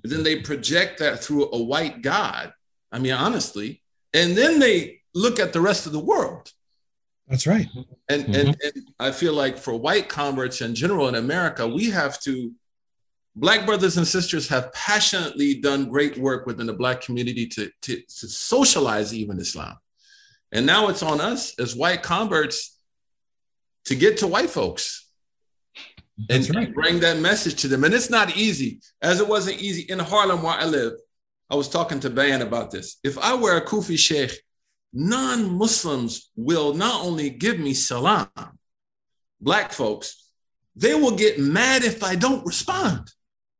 but 0.00 0.10
then 0.10 0.22
they 0.22 0.40
project 0.40 0.98
that 1.00 1.22
through 1.22 1.50
a 1.52 1.62
white 1.62 2.00
God. 2.00 2.52
I 2.90 2.98
mean, 2.98 3.12
honestly, 3.12 3.82
and 4.14 4.34
then 4.34 4.58
they 4.58 5.02
look 5.14 5.38
at 5.38 5.52
the 5.52 5.60
rest 5.60 5.84
of 5.84 5.92
the 5.92 6.00
world. 6.00 6.50
That's 7.28 7.46
right. 7.46 7.66
And, 8.08 8.22
mm-hmm. 8.22 8.34
and, 8.34 8.56
and 8.62 8.90
I 9.00 9.10
feel 9.10 9.32
like 9.32 9.58
for 9.58 9.74
white 9.74 10.08
converts 10.08 10.60
in 10.60 10.74
general 10.74 11.08
in 11.08 11.16
America, 11.16 11.66
we 11.66 11.90
have 11.90 12.20
to, 12.20 12.52
Black 13.34 13.66
brothers 13.66 13.96
and 13.96 14.06
sisters 14.06 14.48
have 14.48 14.72
passionately 14.72 15.60
done 15.60 15.90
great 15.90 16.16
work 16.16 16.46
within 16.46 16.66
the 16.66 16.72
Black 16.72 17.00
community 17.00 17.46
to, 17.48 17.70
to, 17.82 17.96
to 17.96 18.28
socialize 18.28 19.12
even 19.12 19.38
Islam. 19.38 19.76
And 20.52 20.64
now 20.64 20.88
it's 20.88 21.02
on 21.02 21.20
us 21.20 21.58
as 21.58 21.76
white 21.76 22.02
converts 22.02 22.78
to 23.86 23.94
get 23.94 24.18
to 24.18 24.26
white 24.26 24.48
folks 24.48 25.10
and 26.30 26.56
right. 26.56 26.72
bring 26.72 27.00
that 27.00 27.18
message 27.18 27.60
to 27.62 27.68
them. 27.68 27.84
And 27.84 27.92
it's 27.92 28.08
not 28.08 28.36
easy, 28.36 28.80
as 29.02 29.20
it 29.20 29.28
wasn't 29.28 29.60
easy 29.60 29.82
in 29.82 29.98
Harlem 29.98 30.42
where 30.42 30.54
I 30.54 30.64
live. 30.64 30.92
I 31.50 31.56
was 31.56 31.68
talking 31.68 32.00
to 32.00 32.10
Bayan 32.10 32.42
about 32.42 32.70
this. 32.70 32.98
If 33.04 33.18
I 33.18 33.34
were 33.34 33.56
a 33.56 33.64
Kufi 33.64 33.98
sheikh 33.98 34.40
non 34.92 35.56
Muslims 35.56 36.30
will 36.36 36.74
not 36.74 37.04
only 37.04 37.30
give 37.30 37.58
me 37.58 37.74
salam, 37.74 38.28
black 39.40 39.72
folks, 39.72 40.30
they 40.74 40.94
will 40.94 41.16
get 41.16 41.38
mad 41.38 41.84
if 41.84 42.02
I 42.04 42.14
don't 42.14 42.44
respond. 42.46 43.10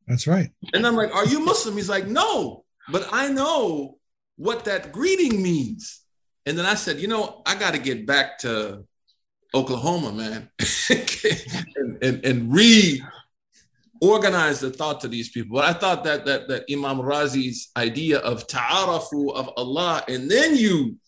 That's 0.06 0.26
right. 0.26 0.50
And 0.72 0.86
I'm 0.86 0.96
like, 0.96 1.14
Are 1.14 1.26
you 1.26 1.40
Muslim? 1.40 1.76
He's 1.76 1.88
like, 1.88 2.06
No, 2.06 2.64
but 2.90 3.08
I 3.12 3.28
know 3.28 3.98
what 4.36 4.64
that 4.66 4.92
greeting 4.92 5.42
means. 5.42 6.02
And 6.44 6.56
then 6.56 6.66
I 6.66 6.74
said, 6.74 7.00
You 7.00 7.08
know, 7.08 7.42
I 7.46 7.56
got 7.56 7.74
to 7.74 7.80
get 7.80 8.06
back 8.06 8.38
to 8.38 8.84
Oklahoma, 9.54 10.12
man, 10.12 10.50
and, 11.76 11.98
and, 12.02 12.24
and 12.24 12.52
re 12.52 13.02
organize 14.02 14.60
the 14.60 14.70
thought 14.70 15.00
to 15.00 15.08
these 15.08 15.30
people. 15.30 15.56
But 15.56 15.64
I 15.64 15.72
thought 15.72 16.04
that 16.04 16.26
that 16.26 16.48
that 16.48 16.64
Imam 16.70 16.98
Razi's 16.98 17.70
idea 17.76 18.18
of 18.18 18.46
ta'arafu 18.46 19.34
of 19.34 19.50
Allah, 19.56 20.04
and 20.08 20.30
then 20.30 20.56
you 20.56 20.98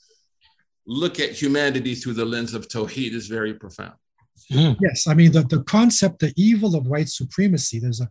look 0.89 1.21
at 1.21 1.33
humanity 1.33 1.95
through 1.95 2.15
the 2.15 2.25
lens 2.25 2.55
of 2.55 2.67
Tawheed 2.67 3.13
is 3.13 3.29
very 3.29 3.53
profound. 3.53 3.93
Mm. 4.51 4.77
Yes, 4.81 5.07
I 5.07 5.15
mean, 5.15 5.33
the, 5.33 5.43
the 5.43 5.63
concept, 5.65 6.21
the 6.21 6.33
evil 6.37 6.75
of 6.75 6.87
white 6.87 7.11
supremacy, 7.11 7.79
there's 7.79 8.01
a 8.01 8.11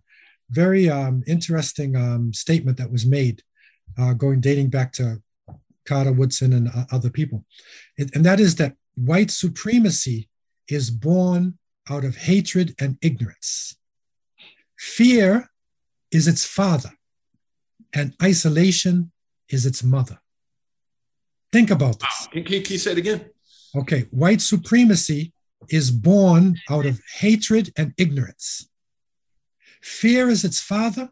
very 0.52 0.88
um, 0.88 1.24
interesting 1.26 1.96
um, 1.96 2.32
statement 2.34 2.78
that 2.78 2.92
was 2.92 3.06
made 3.06 3.42
uh, 3.98 4.14
going 4.14 4.40
dating 4.42 4.70
back 4.70 4.94
to 4.94 5.22
Carter 5.86 6.12
Woodson 6.12 6.54
and 6.54 6.68
uh, 6.68 6.86
other 6.92 7.10
people. 7.10 7.44
It, 7.98 8.16
and 8.16 8.24
that 8.26 8.40
is 8.40 8.56
that 8.58 8.76
white 8.96 9.32
supremacy 9.32 10.30
is 10.70 10.92
born 10.92 11.58
out 11.90 12.06
of 12.06 12.16
hatred 12.16 12.76
and 12.80 12.98
ignorance. 13.02 13.76
Fear 14.78 15.50
is 16.12 16.28
its 16.28 16.46
father, 16.46 16.92
and 17.94 18.14
isolation 18.22 19.12
is 19.50 19.66
its 19.66 19.84
mother. 19.84 20.20
Think 21.52 21.72
about 21.72 22.00
this. 22.00 22.28
Can, 22.32 22.44
can, 22.44 22.62
can 22.64 22.74
you 22.74 22.80
say 22.80 22.92
it 22.92 22.98
again? 22.98 23.30
Okay, 23.76 24.02
white 24.12 24.42
supremacy 24.42 25.34
is 25.70 25.92
born 25.92 26.58
out 26.70 26.86
of 26.86 27.02
hatred 27.20 27.72
and 27.78 27.94
ignorance. 27.98 28.70
Fear 29.82 30.30
is 30.30 30.44
its 30.44 30.60
father, 30.62 31.10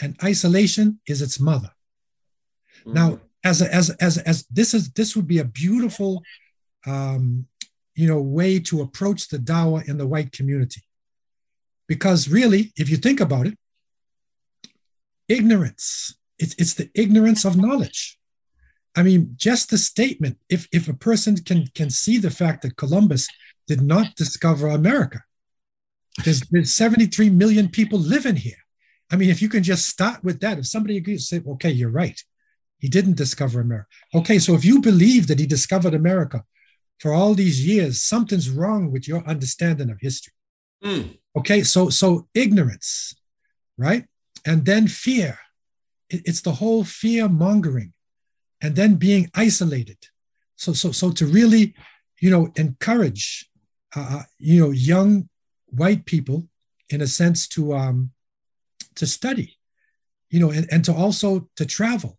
and 0.00 0.16
isolation 0.22 1.00
is 1.06 1.22
its 1.22 1.38
mother. 1.40 1.70
Mm-hmm. 2.80 2.92
Now, 2.94 3.20
as 3.44 3.62
a, 3.62 3.72
as 3.74 3.90
as 3.90 4.18
as 4.18 4.46
this 4.50 4.74
is 4.74 4.90
this 4.92 5.14
would 5.14 5.26
be 5.26 5.38
a 5.38 5.44
beautiful, 5.44 6.22
um, 6.86 7.46
you 7.94 8.08
know, 8.08 8.20
way 8.20 8.58
to 8.60 8.82
approach 8.82 9.28
the 9.28 9.38
Dawa 9.38 9.88
in 9.88 9.98
the 9.98 10.06
white 10.06 10.32
community, 10.32 10.82
because 11.86 12.28
really, 12.28 12.72
if 12.76 12.88
you 12.88 12.96
think 12.96 13.20
about 13.20 13.46
it, 13.46 13.56
ignorance 15.28 16.18
it's 16.38 16.54
it's 16.54 16.74
the 16.74 16.90
ignorance 16.94 17.44
of 17.44 17.56
knowledge. 17.56 18.17
I 18.98 19.04
mean, 19.04 19.34
just 19.36 19.70
the 19.70 19.78
statement, 19.78 20.38
if, 20.50 20.66
if 20.72 20.88
a 20.88 20.92
person 20.92 21.36
can, 21.36 21.68
can 21.76 21.88
see 21.88 22.18
the 22.18 22.32
fact 22.32 22.62
that 22.62 22.76
Columbus 22.76 23.28
did 23.68 23.80
not 23.80 24.16
discover 24.16 24.66
America, 24.66 25.20
there's, 26.24 26.40
there's 26.50 26.74
73 26.74 27.30
million 27.30 27.68
people 27.68 28.00
living 28.00 28.34
here. 28.34 28.58
I 29.08 29.14
mean, 29.14 29.30
if 29.30 29.40
you 29.40 29.48
can 29.48 29.62
just 29.62 29.88
start 29.88 30.24
with 30.24 30.40
that, 30.40 30.58
if 30.58 30.66
somebody 30.66 30.96
agrees, 30.96 31.28
say, 31.28 31.40
okay, 31.46 31.70
you're 31.70 31.92
right. 31.92 32.20
He 32.80 32.88
didn't 32.88 33.16
discover 33.16 33.60
America. 33.60 33.86
Okay, 34.16 34.40
so 34.40 34.54
if 34.54 34.64
you 34.64 34.80
believe 34.80 35.28
that 35.28 35.38
he 35.38 35.46
discovered 35.46 35.94
America 35.94 36.42
for 36.98 37.12
all 37.12 37.34
these 37.34 37.64
years, 37.64 38.02
something's 38.02 38.50
wrong 38.50 38.90
with 38.90 39.06
your 39.06 39.24
understanding 39.28 39.90
of 39.90 39.98
history. 40.00 40.34
Mm. 40.82 41.18
Okay, 41.36 41.62
so 41.62 41.88
so 41.88 42.26
ignorance, 42.34 43.14
right? 43.76 44.06
And 44.44 44.64
then 44.64 44.88
fear. 44.88 45.38
It, 46.10 46.22
it's 46.24 46.40
the 46.40 46.54
whole 46.54 46.82
fear 46.82 47.28
mongering 47.28 47.92
and 48.60 48.74
then 48.74 48.94
being 48.94 49.30
isolated. 49.34 49.98
So, 50.56 50.72
so, 50.72 50.92
so 50.92 51.10
to 51.12 51.26
really, 51.26 51.74
you 52.20 52.30
know, 52.30 52.50
encourage, 52.56 53.48
uh, 53.94 54.22
you 54.38 54.60
know, 54.60 54.70
young 54.70 55.28
white 55.66 56.04
people, 56.04 56.48
in 56.90 57.00
a 57.00 57.06
sense, 57.06 57.46
to 57.48 57.74
um, 57.74 58.10
to 58.96 59.06
study, 59.06 59.56
you 60.30 60.40
know, 60.40 60.50
and, 60.50 60.66
and 60.72 60.84
to 60.84 60.92
also 60.92 61.48
to 61.56 61.64
travel, 61.64 62.18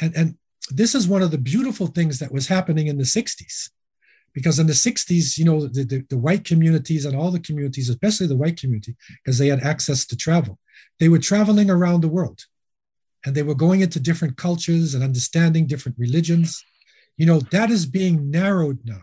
and 0.00 0.16
and 0.16 0.38
this 0.70 0.94
is 0.94 1.08
one 1.08 1.22
of 1.22 1.30
the 1.30 1.38
beautiful 1.38 1.86
things 1.88 2.18
that 2.18 2.32
was 2.32 2.46
happening 2.46 2.86
in 2.86 2.96
the 2.96 3.04
'60s, 3.04 3.70
because 4.32 4.58
in 4.58 4.66
the 4.66 4.72
'60s, 4.72 5.36
you 5.36 5.44
know, 5.44 5.66
the, 5.66 5.84
the, 5.84 6.06
the 6.08 6.18
white 6.18 6.44
communities 6.44 7.04
and 7.04 7.16
all 7.16 7.30
the 7.30 7.40
communities, 7.40 7.90
especially 7.90 8.26
the 8.26 8.36
white 8.36 8.58
community, 8.58 8.96
because 9.22 9.38
they 9.38 9.48
had 9.48 9.60
access 9.60 10.06
to 10.06 10.16
travel, 10.16 10.58
they 10.98 11.08
were 11.08 11.18
traveling 11.18 11.68
around 11.68 12.00
the 12.00 12.08
world 12.08 12.40
and 13.24 13.34
they 13.34 13.42
were 13.42 13.54
going 13.54 13.80
into 13.80 14.00
different 14.00 14.36
cultures 14.36 14.94
and 14.94 15.04
understanding 15.04 15.66
different 15.66 15.98
religions. 15.98 16.64
You 17.16 17.26
know 17.26 17.40
that 17.50 17.70
is 17.70 17.86
being 17.86 18.30
narrowed 18.30 18.78
now 18.84 19.02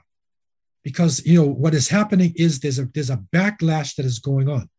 because 0.83 1.25
you 1.25 1.39
know 1.39 1.47
what 1.47 1.75
is 1.75 1.89
happening 1.89 2.33
is 2.35 2.59
there's 2.59 2.79
a 2.79 2.85
there's 2.93 3.09
a 3.09 3.23
backlash 3.33 3.95
that 3.95 4.05
is 4.05 4.19
going 4.19 4.49
on. 4.49 4.69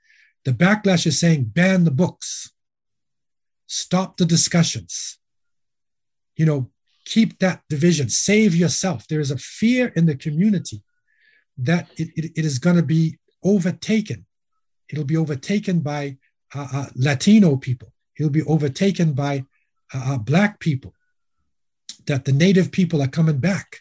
The 0.45 0.53
backlash 0.53 1.07
is 1.07 1.21
saying 1.21 1.45
ban 1.45 1.85
the 1.85 1.91
books. 1.91 2.51
Stop 3.67 4.17
the 4.17 4.27
discussions. 4.27 5.19
You 6.37 6.47
know 6.47 6.71
keep 7.05 7.39
that 7.39 7.63
division. 7.71 8.09
Save 8.09 8.55
yourself. 8.55 9.07
There 9.09 9.21
is 9.21 9.31
a 9.31 9.39
fear 9.39 9.89
in 9.97 10.05
the 10.05 10.15
community 10.15 10.83
that 11.57 11.89
it, 11.97 12.09
it, 12.17 12.33
it 12.37 12.45
is 12.45 12.59
going 12.59 12.77
to 12.77 12.83
be 12.83 13.19
overtaken. 13.43 14.27
It'll 14.91 15.05
be 15.05 15.17
overtaken 15.17 15.81
by 15.81 16.19
uh, 16.55 16.69
uh, 16.73 16.87
latino 16.95 17.57
people 17.57 17.93
he'll 18.19 18.29
be 18.29 18.43
overtaken 18.43 19.15
by 19.15 19.45
uh, 19.95 20.15
uh, 20.15 20.19
black 20.19 20.61
people 20.61 20.93
that 22.07 22.27
the 22.27 22.33
native 22.33 22.71
people 22.71 23.01
are 23.01 23.09
coming 23.09 23.39
back. 23.39 23.79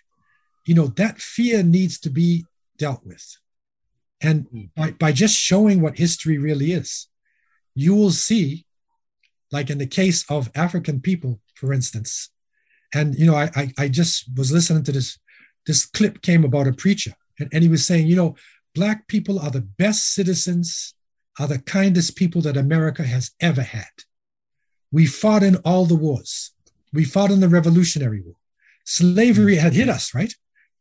You 0.65 0.75
know 0.75 0.87
that 0.87 1.19
fear 1.19 1.63
needs 1.63 1.99
to 2.01 2.09
be 2.09 2.45
dealt 2.77 3.05
with. 3.05 3.37
And 4.21 4.45
hmm. 4.45 4.63
by, 4.75 4.91
by 4.91 5.11
just 5.11 5.35
showing 5.37 5.81
what 5.81 5.97
history 5.97 6.37
really 6.37 6.71
is 6.71 7.07
you 7.77 7.93
will 7.93 8.11
see 8.11 8.65
like 9.51 9.69
in 9.69 9.77
the 9.77 9.85
case 9.85 10.25
of 10.29 10.49
african 10.55 10.99
people 10.99 11.39
for 11.53 11.71
instance. 11.73 12.29
And 12.93 13.15
you 13.15 13.25
know 13.27 13.35
i 13.35 13.49
i, 13.55 13.71
I 13.77 13.87
just 13.87 14.25
was 14.35 14.51
listening 14.51 14.83
to 14.85 14.91
this 14.91 15.19
this 15.67 15.85
clip 15.85 16.21
came 16.21 16.43
about 16.43 16.67
a 16.67 16.73
preacher 16.73 17.13
and, 17.39 17.49
and 17.53 17.61
he 17.63 17.69
was 17.69 17.85
saying 17.85 18.07
you 18.07 18.15
know 18.15 18.35
black 18.73 19.07
people 19.07 19.37
are 19.39 19.51
the 19.51 19.67
best 19.83 20.13
citizens 20.17 20.93
are 21.39 21.47
the 21.47 21.59
kindest 21.59 22.15
people 22.15 22.41
that 22.43 22.57
america 22.57 23.03
has 23.03 23.31
ever 23.39 23.61
had 23.61 23.93
we 24.91 25.05
fought 25.05 25.43
in 25.43 25.57
all 25.57 25.85
the 25.85 25.95
wars. 25.95 26.51
We 26.93 27.03
fought 27.03 27.31
in 27.31 27.39
the 27.39 27.49
Revolutionary 27.49 28.21
War. 28.21 28.35
Slavery 28.85 29.55
had 29.55 29.73
hit 29.73 29.89
us, 29.89 30.13
right? 30.15 30.33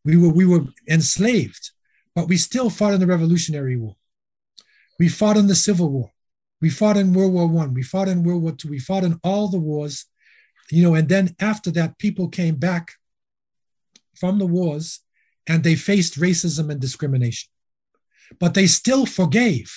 We 0.04 0.16
were, 0.16 0.28
we 0.28 0.46
were 0.46 0.64
enslaved, 0.88 1.72
but 2.14 2.28
we 2.28 2.36
still 2.36 2.70
fought 2.70 2.94
in 2.94 3.00
the 3.00 3.06
Revolutionary 3.06 3.76
War. 3.76 3.96
We 4.98 5.08
fought 5.08 5.36
in 5.36 5.48
the 5.48 5.54
Civil 5.54 5.90
War. 5.90 6.12
We 6.60 6.70
fought 6.70 6.96
in 6.96 7.12
World 7.12 7.32
War 7.32 7.46
One. 7.46 7.74
We 7.74 7.82
fought 7.82 8.08
in 8.08 8.22
World 8.22 8.42
War 8.42 8.52
Two. 8.52 8.68
We 8.68 8.78
fought 8.78 9.04
in 9.04 9.20
all 9.22 9.48
the 9.48 9.58
wars, 9.58 10.06
you 10.70 10.82
know. 10.82 10.94
And 10.94 11.08
then 11.08 11.34
after 11.38 11.70
that, 11.72 11.98
people 11.98 12.28
came 12.28 12.54
back 12.54 12.92
from 14.14 14.38
the 14.38 14.46
wars, 14.46 15.00
and 15.46 15.62
they 15.62 15.74
faced 15.74 16.18
racism 16.18 16.70
and 16.70 16.80
discrimination, 16.80 17.50
but 18.40 18.54
they 18.54 18.66
still 18.66 19.04
forgave. 19.04 19.72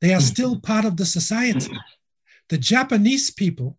They 0.00 0.12
are 0.12 0.20
hmm. 0.20 0.26
still 0.26 0.60
part 0.60 0.84
of 0.84 0.96
the 0.96 1.06
society. 1.06 1.72
The 2.48 2.58
Japanese 2.58 3.30
people, 3.30 3.78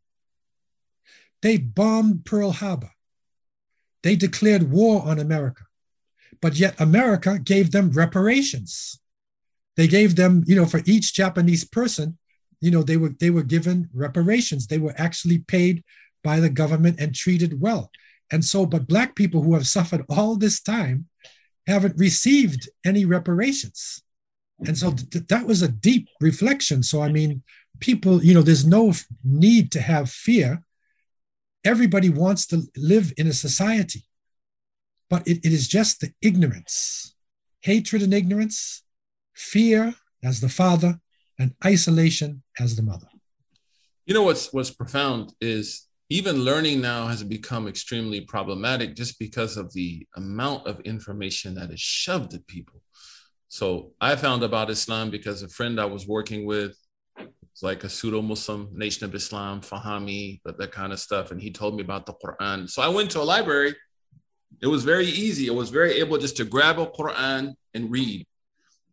they 1.42 1.58
bombed 1.58 2.26
Pearl 2.26 2.52
Harbor. 2.52 2.92
They 4.04 4.16
declared 4.16 4.72
war 4.72 5.04
on 5.06 5.20
America 5.20 5.66
but 6.42 6.60
yet 6.60 6.80
America 6.80 7.40
gave 7.40 7.72
them 7.72 7.92
reparations. 7.92 9.00
They 9.78 9.88
gave 9.88 10.16
them, 10.16 10.44
you 10.46 10.56
know, 10.56 10.66
for 10.66 10.82
each 10.86 11.14
Japanese 11.14 11.66
person, 11.66 12.18
you 12.62 12.72
know, 12.72 12.84
they 12.84 12.98
were 12.98 13.16
they 13.20 13.30
were 13.30 13.44
given 13.44 13.90
reparations. 13.94 14.68
They 14.68 14.78
were 14.78 14.94
actually 14.98 15.40
paid 15.40 15.84
by 16.24 16.40
the 16.40 16.50
government 16.50 17.00
and 17.00 17.14
treated 17.14 17.60
well. 17.60 17.92
And 18.32 18.44
so, 18.44 18.66
but 18.66 18.88
black 18.88 19.16
people 19.16 19.42
who 19.42 19.54
have 19.54 19.68
suffered 19.68 20.06
all 20.08 20.36
this 20.36 20.62
time 20.62 21.08
haven't 21.68 21.98
received 21.98 22.70
any 22.86 23.06
reparations. 23.06 24.04
And 24.60 24.78
so 24.78 24.92
th- 24.92 25.28
that 25.28 25.46
was 25.46 25.62
a 25.62 25.68
deep 25.68 26.08
reflection. 26.22 26.82
So, 26.84 27.02
I 27.02 27.10
mean, 27.10 27.44
people, 27.80 28.24
you 28.24 28.34
know, 28.34 28.42
there's 28.42 28.66
no 28.66 28.94
need 29.24 29.72
to 29.74 29.82
have 29.82 30.10
fear. 30.10 30.64
Everybody 31.64 32.10
wants 32.10 32.46
to 32.48 32.64
live 32.78 33.12
in 33.18 33.28
a 33.28 33.34
society, 33.34 34.06
but 35.10 35.28
it, 35.28 35.46
it 35.46 35.52
is 35.52 35.68
just 35.68 36.00
the 36.00 36.12
ignorance, 36.22 37.16
hatred 37.62 38.02
and 38.02 38.14
ignorance, 38.14 38.84
fear 39.34 39.96
as 40.24 40.42
the 40.42 40.50
father, 40.50 41.00
and 41.38 41.54
isolation 41.66 42.44
as 42.60 42.76
the 42.76 42.84
mother. 42.84 43.08
You 44.06 44.14
know 44.14 44.24
what's 44.24 44.54
what's 44.54 44.70
profound 44.70 45.34
is 45.42 45.88
even 46.10 46.44
learning 46.44 46.82
now 46.82 47.08
has 47.08 47.24
become 47.24 47.68
extremely 47.68 48.22
problematic 48.22 48.96
just 48.96 49.18
because 49.18 49.58
of 49.58 49.74
the 49.74 50.08
amount 50.16 50.68
of 50.68 50.80
information 50.82 51.56
that 51.56 51.72
is 51.72 51.80
shoved 51.80 52.34
at 52.36 52.46
people. 52.46 52.82
So 53.56 53.94
I 54.02 54.18
found 54.18 54.44
about 54.44 54.70
Islam 54.70 55.10
because 55.10 55.42
a 55.42 55.48
friend 55.48 55.80
I 55.80 55.86
was 55.86 56.06
working 56.06 56.46
with 56.46 56.78
was 57.18 57.64
like 57.64 57.86
a 57.86 57.90
pseudo 57.90 58.22
Muslim, 58.22 58.68
Nation 58.74 59.06
of 59.06 59.16
Islam, 59.16 59.62
Fahami, 59.62 60.42
that, 60.44 60.58
that 60.58 60.74
kind 60.74 60.92
of 60.92 61.00
stuff. 61.00 61.32
And 61.32 61.42
he 61.42 61.52
told 61.52 61.74
me 61.78 61.82
about 61.82 62.06
the 62.06 62.16
Quran. 62.16 62.70
So 62.70 62.82
I 62.82 62.90
went 62.90 63.12
to 63.12 63.22
a 63.22 63.24
library. 63.24 63.74
It 64.62 64.68
was 64.68 64.84
very 64.84 65.06
easy. 65.06 65.50
I 65.50 65.54
was 65.54 65.70
very 65.70 65.94
able 66.02 66.18
just 66.18 66.36
to 66.36 66.44
grab 66.44 66.80
a 66.80 66.88
Quran 66.88 67.54
and 67.74 67.90
read. 67.90 68.28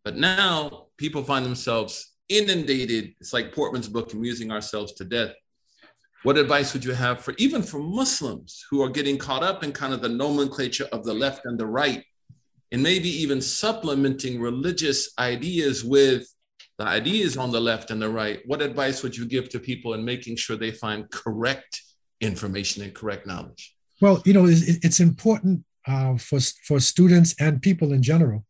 But 0.05 0.15
now 0.15 0.85
people 0.95 1.25
find 1.25 1.45
themselves 1.45 2.13
inundated. 2.29 3.15
It's 3.19 3.33
like 3.33 3.53
Postman's 3.53 3.89
book, 3.89 4.13
amusing 4.13 4.49
ourselves 4.49 4.93
to 4.93 5.03
death 5.03 5.33
what 6.23 6.37
advice 6.37 6.71
would 6.71 6.85
you 6.85 6.93
have 6.93 7.19
for 7.19 7.33
even 7.37 7.61
for 7.61 7.79
Muslims 7.79 8.65
who 8.69 8.81
are 8.81 8.87
getting 8.87 9.17
caught 9.17 9.43
up 9.43 9.61
in 9.61 9.73
kind 9.73 9.93
of 9.93 10.01
the 10.01 10.07
nomenclature 10.07 10.87
of 10.93 11.03
the 11.03 11.13
left 11.13 11.45
and 11.45 11.59
the 11.59 11.65
right, 11.65 12.05
and 12.73 12.81
maybe 12.81 13.07
even 13.07 13.39
supplementing 13.39 14.41
religious 14.41 15.13
ideas 15.19 15.83
with 15.83 16.27
the 16.79 16.85
ideas 16.85 17.37
on 17.37 17.51
the 17.51 17.61
left 17.61 17.91
and 17.91 18.01
the 18.01 18.09
right? 18.09 18.41
What 18.47 18.63
advice 18.63 19.03
would 19.03 19.15
you 19.15 19.27
give 19.27 19.47
to 19.49 19.59
people 19.59 19.93
in 19.93 20.03
making 20.03 20.37
sure 20.37 20.57
they 20.57 20.71
find 20.71 21.09
correct 21.11 21.79
information 22.19 22.81
and 22.83 22.91
correct 22.93 23.27
knowledge? 23.27 23.75
Well, 24.01 24.23
you 24.25 24.33
know, 24.33 24.47
it's 24.47 24.99
important 24.99 25.63
uh, 25.87 26.17
for, 26.17 26.39
for 26.67 26.79
students 26.79 27.35
and 27.39 27.61
people 27.61 27.93
in 27.93 28.01
general 28.01 28.43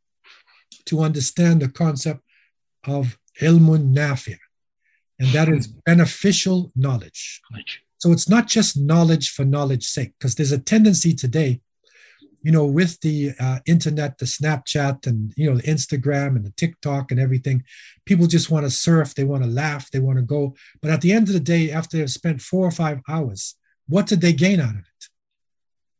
to 0.85 1.01
understand 1.01 1.61
the 1.61 1.67
concept 1.67 2.21
of 2.87 3.17
ilmun 3.41 3.93
nafi', 3.93 4.37
and 5.19 5.27
that 5.29 5.49
is 5.49 5.67
beneficial 5.67 6.71
knowledge. 6.77 7.41
So 7.97 8.13
it's 8.13 8.29
not 8.29 8.47
just 8.47 8.77
knowledge 8.77 9.31
for 9.31 9.43
knowledge's 9.43 9.89
sake, 9.89 10.13
because 10.17 10.35
there's 10.35 10.53
a 10.53 10.59
tendency 10.59 11.13
today, 11.13 11.59
you 12.43 12.51
know, 12.51 12.65
with 12.65 12.99
the 12.99 13.31
uh, 13.39 13.59
internet, 13.65 14.17
the 14.17 14.25
Snapchat, 14.25 15.07
and 15.07 15.33
you 15.37 15.49
know, 15.49 15.55
the 15.55 15.63
Instagram 15.63 16.35
and 16.35 16.45
the 16.45 16.51
TikTok 16.51 17.09
and 17.09 17.19
everything, 17.19 17.63
people 18.05 18.27
just 18.27 18.51
want 18.51 18.65
to 18.65 18.69
surf, 18.69 19.15
they 19.15 19.23
want 19.23 19.43
to 19.43 19.49
laugh, 19.49 19.89
they 19.89 19.99
want 19.99 20.17
to 20.17 20.23
go. 20.23 20.53
But 20.81 20.91
at 20.91 21.01
the 21.01 21.13
end 21.13 21.29
of 21.29 21.33
the 21.33 21.39
day, 21.39 21.71
after 21.71 21.97
they've 21.97 22.11
spent 22.11 22.41
four 22.41 22.67
or 22.67 22.71
five 22.71 22.99
hours, 23.07 23.55
what 23.87 24.07
did 24.07 24.19
they 24.19 24.33
gain 24.33 24.59
out 24.59 24.75
of 24.75 24.81
it? 24.81 25.09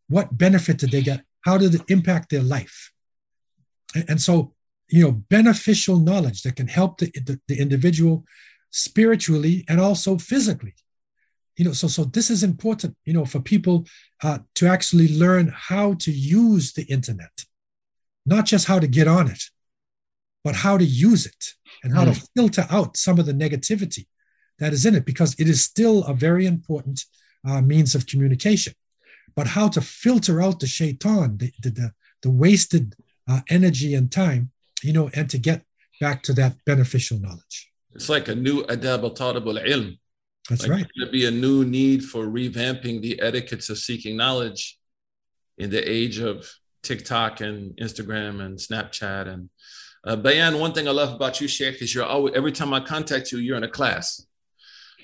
What 0.09 0.37
benefit 0.37 0.77
did 0.77 0.91
they 0.91 1.01
get? 1.01 1.23
How 1.41 1.57
did 1.57 1.75
it 1.75 1.81
impact 1.87 2.29
their 2.29 2.43
life? 2.43 2.91
And, 3.95 4.05
and 4.09 4.21
so, 4.21 4.53
you 4.89 5.03
know, 5.03 5.11
beneficial 5.11 5.97
knowledge 5.97 6.43
that 6.43 6.57
can 6.57 6.67
help 6.67 6.97
the, 6.97 7.09
the, 7.25 7.39
the 7.47 7.59
individual 7.59 8.25
spiritually 8.69 9.63
and 9.69 9.79
also 9.79 10.17
physically 10.17 10.75
you 11.57 11.65
know 11.65 11.73
so 11.73 11.87
so 11.87 12.03
this 12.03 12.29
is 12.29 12.43
important 12.43 12.95
you 13.05 13.13
know 13.13 13.25
for 13.25 13.39
people 13.39 13.85
uh, 14.23 14.39
to 14.55 14.67
actually 14.67 15.17
learn 15.17 15.53
how 15.55 15.93
to 15.95 16.11
use 16.11 16.73
the 16.73 16.83
internet 16.83 17.45
not 18.25 18.45
just 18.45 18.67
how 18.67 18.79
to 18.79 18.87
get 18.87 19.07
on 19.07 19.29
it 19.29 19.43
but 20.43 20.55
how 20.55 20.77
to 20.77 20.83
use 20.83 21.25
it 21.25 21.53
and 21.83 21.93
how 21.93 22.05
mm. 22.05 22.13
to 22.13 22.27
filter 22.35 22.65
out 22.69 22.97
some 22.97 23.19
of 23.19 23.25
the 23.25 23.33
negativity 23.33 24.05
that 24.59 24.73
is 24.73 24.85
in 24.85 24.95
it 24.95 25.05
because 25.05 25.35
it 25.39 25.47
is 25.47 25.63
still 25.63 26.03
a 26.05 26.13
very 26.13 26.45
important 26.45 27.05
uh, 27.47 27.61
means 27.61 27.95
of 27.95 28.07
communication 28.07 28.73
but 29.35 29.47
how 29.47 29.67
to 29.67 29.81
filter 29.81 30.41
out 30.41 30.59
the 30.59 30.67
shaitan 30.67 31.37
the, 31.37 31.51
the, 31.61 31.69
the, 31.69 31.93
the 32.21 32.29
wasted 32.29 32.95
uh, 33.29 33.41
energy 33.49 33.93
and 33.93 34.11
time 34.11 34.51
you 34.81 34.93
know 34.93 35.09
and 35.13 35.29
to 35.29 35.37
get 35.37 35.63
back 35.99 36.23
to 36.23 36.33
that 36.33 36.55
beneficial 36.65 37.19
knowledge 37.19 37.73
it's 37.95 38.09
like 38.09 38.27
a 38.27 38.35
new 38.35 38.63
adab 38.63 39.03
al-talib 39.03 39.47
al-ilm. 39.47 39.97
That's 40.49 40.63
like 40.63 40.71
right. 40.71 40.87
There'd 40.95 41.11
be 41.11 41.25
a 41.25 41.31
new 41.31 41.63
need 41.63 42.03
for 42.03 42.25
revamping 42.25 43.01
the 43.01 43.21
etiquettes 43.21 43.69
of 43.69 43.77
seeking 43.77 44.17
knowledge 44.17 44.77
in 45.57 45.69
the 45.69 45.89
age 45.89 46.19
of 46.19 46.49
TikTok 46.81 47.41
and 47.41 47.75
Instagram 47.77 48.41
and 48.41 48.57
Snapchat. 48.57 49.27
And 49.27 49.49
uh, 50.05 50.17
Bayan, 50.17 50.59
one 50.59 50.73
thing 50.73 50.87
I 50.87 50.91
love 50.91 51.13
about 51.13 51.39
you, 51.39 51.47
Sheikh, 51.47 51.81
is 51.81 51.95
you're 51.95 52.05
always, 52.05 52.33
every 52.35 52.51
time 52.51 52.73
I 52.73 52.81
contact 52.81 53.31
you, 53.31 53.39
you're 53.39 53.57
in 53.57 53.63
a 53.63 53.69
class. 53.69 54.25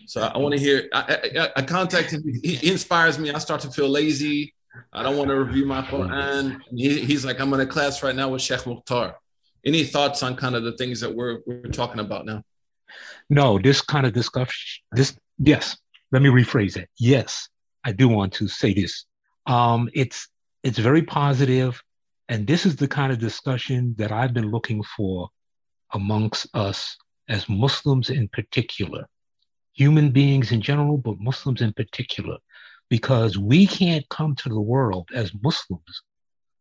So 0.07 0.21
I, 0.21 0.27
I 0.27 0.37
want 0.39 0.55
to 0.55 0.59
hear, 0.59 0.89
I, 0.93 1.29
I, 1.39 1.49
I 1.57 1.61
contact 1.61 2.11
him. 2.11 2.23
He, 2.43 2.55
he, 2.55 2.71
inspires 2.71 3.17
me. 3.17 3.31
I 3.31 3.39
start 3.39 3.61
to 3.61 3.71
feel 3.71 3.87
lazy. 3.87 4.53
I 4.91 5.03
don't 5.03 5.17
want 5.17 5.29
to 5.29 5.35
review 5.35 5.65
my 5.65 5.81
Quran. 5.83 6.59
He, 6.75 7.01
he's 7.01 7.23
like, 7.23 7.39
I'm 7.39 7.53
in 7.53 7.61
a 7.61 7.65
class 7.65 8.03
right 8.03 8.15
now 8.15 8.29
with 8.29 8.41
Sheikh 8.41 8.65
Mukhtar. 8.65 9.15
Any 9.65 9.83
thoughts 9.83 10.23
on 10.23 10.35
kind 10.35 10.55
of 10.55 10.63
the 10.63 10.73
things 10.73 10.99
that 11.01 11.13
we're, 11.13 11.39
we're 11.45 11.63
talking 11.63 11.99
about 11.99 12.25
now? 12.25 12.43
No, 13.29 13.59
this 13.59 13.81
kind 13.81 14.05
of 14.05 14.13
discussion, 14.13 14.83
this, 14.91 15.15
yes, 15.39 15.77
let 16.11 16.21
me 16.21 16.29
rephrase 16.29 16.77
it. 16.77 16.89
Yes, 16.97 17.49
I 17.83 17.91
do 17.91 18.07
want 18.07 18.33
to 18.33 18.47
say 18.47 18.73
this. 18.73 19.05
Um, 19.45 19.89
it's, 19.93 20.27
it's 20.63 20.77
very 20.77 21.01
positive, 21.01 21.81
and 22.27 22.45
this 22.45 22.65
is 22.65 22.75
the 22.75 22.87
kind 22.87 23.11
of 23.11 23.19
discussion 23.19 23.95
that 23.97 24.11
I've 24.11 24.33
been 24.33 24.51
looking 24.51 24.83
for 24.83 25.29
amongst 25.91 26.47
us 26.53 26.97
as 27.27 27.49
Muslims 27.49 28.09
in 28.09 28.27
particular, 28.27 29.07
human 29.73 30.11
beings 30.11 30.51
in 30.51 30.61
general, 30.61 30.97
but 30.97 31.19
Muslims 31.19 31.61
in 31.61 31.73
particular, 31.73 32.37
because 32.89 33.37
we 33.37 33.65
can't 33.65 34.07
come 34.09 34.35
to 34.35 34.49
the 34.49 34.59
world 34.59 35.09
as 35.13 35.31
Muslims 35.41 36.03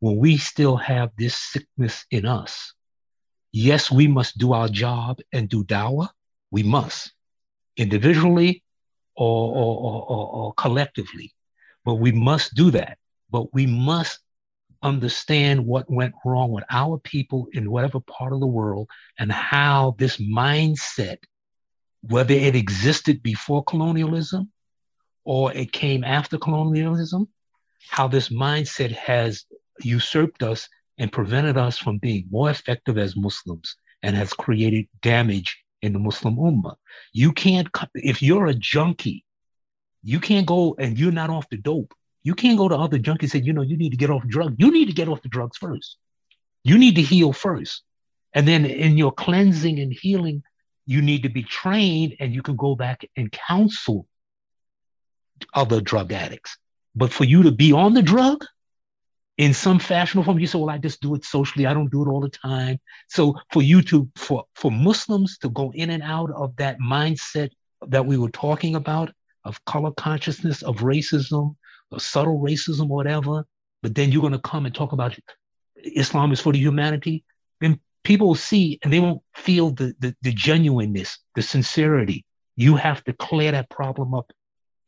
when 0.00 0.16
we 0.16 0.36
still 0.36 0.76
have 0.76 1.10
this 1.18 1.34
sickness 1.34 2.06
in 2.10 2.24
us. 2.24 2.72
Yes, 3.50 3.90
we 3.90 4.06
must 4.06 4.38
do 4.38 4.52
our 4.52 4.68
job 4.68 5.18
and 5.32 5.48
do 5.48 5.64
dawah, 5.64 6.08
we 6.50 6.62
must, 6.62 7.12
individually 7.76 8.62
or, 9.18 9.56
or, 9.56 10.02
or, 10.08 10.26
or 10.32 10.54
collectively. 10.54 11.32
But 11.84 11.96
we 11.96 12.12
must 12.12 12.54
do 12.54 12.70
that. 12.70 12.98
But 13.30 13.52
we 13.52 13.66
must 13.66 14.20
understand 14.82 15.66
what 15.66 15.90
went 15.90 16.14
wrong 16.24 16.52
with 16.52 16.64
our 16.70 16.98
people 16.98 17.48
in 17.52 17.70
whatever 17.70 17.98
part 18.00 18.32
of 18.32 18.38
the 18.38 18.46
world 18.46 18.88
and 19.18 19.30
how 19.32 19.96
this 19.98 20.18
mindset, 20.18 21.16
whether 22.02 22.34
it 22.34 22.54
existed 22.54 23.22
before 23.22 23.64
colonialism 23.64 24.50
or 25.24 25.52
it 25.52 25.72
came 25.72 26.04
after 26.04 26.38
colonialism, 26.38 27.28
how 27.90 28.06
this 28.06 28.28
mindset 28.28 28.92
has 28.92 29.44
usurped 29.80 30.44
us 30.44 30.68
and 30.96 31.10
prevented 31.10 31.56
us 31.56 31.76
from 31.76 31.98
being 31.98 32.26
more 32.30 32.50
effective 32.50 32.98
as 32.98 33.16
Muslims 33.16 33.74
and 34.02 34.14
has 34.14 34.32
created 34.32 34.86
damage 35.02 35.58
in 35.82 35.92
the 35.92 35.98
Muslim 35.98 36.36
Ummah. 36.36 36.76
You 37.12 37.32
can't, 37.32 37.68
if 37.94 38.22
you're 38.22 38.46
a 38.46 38.54
junkie, 38.54 39.24
you 40.02 40.20
can't 40.20 40.46
go 40.46 40.74
and 40.78 40.98
you're 40.98 41.12
not 41.12 41.30
off 41.30 41.48
the 41.48 41.56
dope. 41.56 41.94
You 42.22 42.34
can't 42.34 42.58
go 42.58 42.68
to 42.68 42.76
other 42.76 42.98
junkies 42.98 43.22
and 43.22 43.30
say, 43.30 43.38
you 43.40 43.52
know, 43.52 43.62
you 43.62 43.76
need 43.76 43.90
to 43.90 43.96
get 43.96 44.10
off 44.10 44.26
drugs. 44.26 44.56
You 44.58 44.70
need 44.70 44.86
to 44.86 44.92
get 44.92 45.08
off 45.08 45.22
the 45.22 45.28
drugs 45.28 45.56
first. 45.56 45.96
You 46.64 46.78
need 46.78 46.96
to 46.96 47.02
heal 47.02 47.32
first. 47.32 47.82
And 48.34 48.46
then 48.46 48.64
in 48.66 48.98
your 48.98 49.12
cleansing 49.12 49.78
and 49.78 49.92
healing, 49.92 50.42
you 50.86 51.02
need 51.02 51.22
to 51.22 51.28
be 51.28 51.42
trained 51.42 52.16
and 52.20 52.34
you 52.34 52.42
can 52.42 52.56
go 52.56 52.74
back 52.74 53.04
and 53.16 53.30
counsel 53.30 54.06
other 55.54 55.80
drug 55.80 56.12
addicts. 56.12 56.58
But 56.94 57.12
for 57.12 57.24
you 57.24 57.44
to 57.44 57.52
be 57.52 57.72
on 57.72 57.94
the 57.94 58.02
drug, 58.02 58.44
in 59.38 59.54
some 59.54 59.78
fashion 59.78 60.20
or 60.20 60.24
form. 60.24 60.38
You 60.38 60.46
say, 60.46 60.58
well, 60.58 60.70
I 60.70 60.78
just 60.78 61.00
do 61.00 61.14
it 61.14 61.24
socially. 61.24 61.66
I 61.66 61.72
don't 61.72 61.90
do 61.90 62.02
it 62.02 62.08
all 62.08 62.20
the 62.20 62.28
time. 62.28 62.78
So 63.08 63.36
for 63.52 63.62
you 63.62 63.80
to, 63.82 64.08
for, 64.16 64.44
for 64.54 64.70
Muslims 64.70 65.38
to 65.38 65.48
go 65.48 65.72
in 65.74 65.90
and 65.90 66.02
out 66.02 66.30
of 66.32 66.54
that 66.56 66.78
mindset 66.80 67.50
that 67.86 68.04
we 68.04 68.18
were 68.18 68.30
talking 68.30 68.74
about 68.74 69.12
of 69.44 69.64
color 69.64 69.92
consciousness, 69.92 70.62
of 70.62 70.78
racism, 70.78 71.54
of 71.92 72.02
subtle 72.02 72.40
racism, 72.40 72.88
whatever, 72.88 73.46
but 73.80 73.94
then 73.94 74.10
you're 74.10 74.20
going 74.20 74.32
to 74.32 74.40
come 74.40 74.66
and 74.66 74.74
talk 74.74 74.92
about 74.92 75.16
Islam 75.76 76.32
is 76.32 76.40
for 76.40 76.52
the 76.52 76.58
humanity, 76.58 77.24
then 77.60 77.78
people 78.02 78.26
will 78.26 78.34
see 78.34 78.80
and 78.82 78.92
they 78.92 78.98
won't 78.98 79.22
feel 79.36 79.70
the, 79.70 79.94
the, 80.00 80.14
the 80.22 80.32
genuineness, 80.32 81.18
the 81.36 81.42
sincerity. 81.42 82.24
You 82.56 82.74
have 82.74 83.04
to 83.04 83.12
clear 83.12 83.52
that 83.52 83.70
problem 83.70 84.12
up 84.14 84.32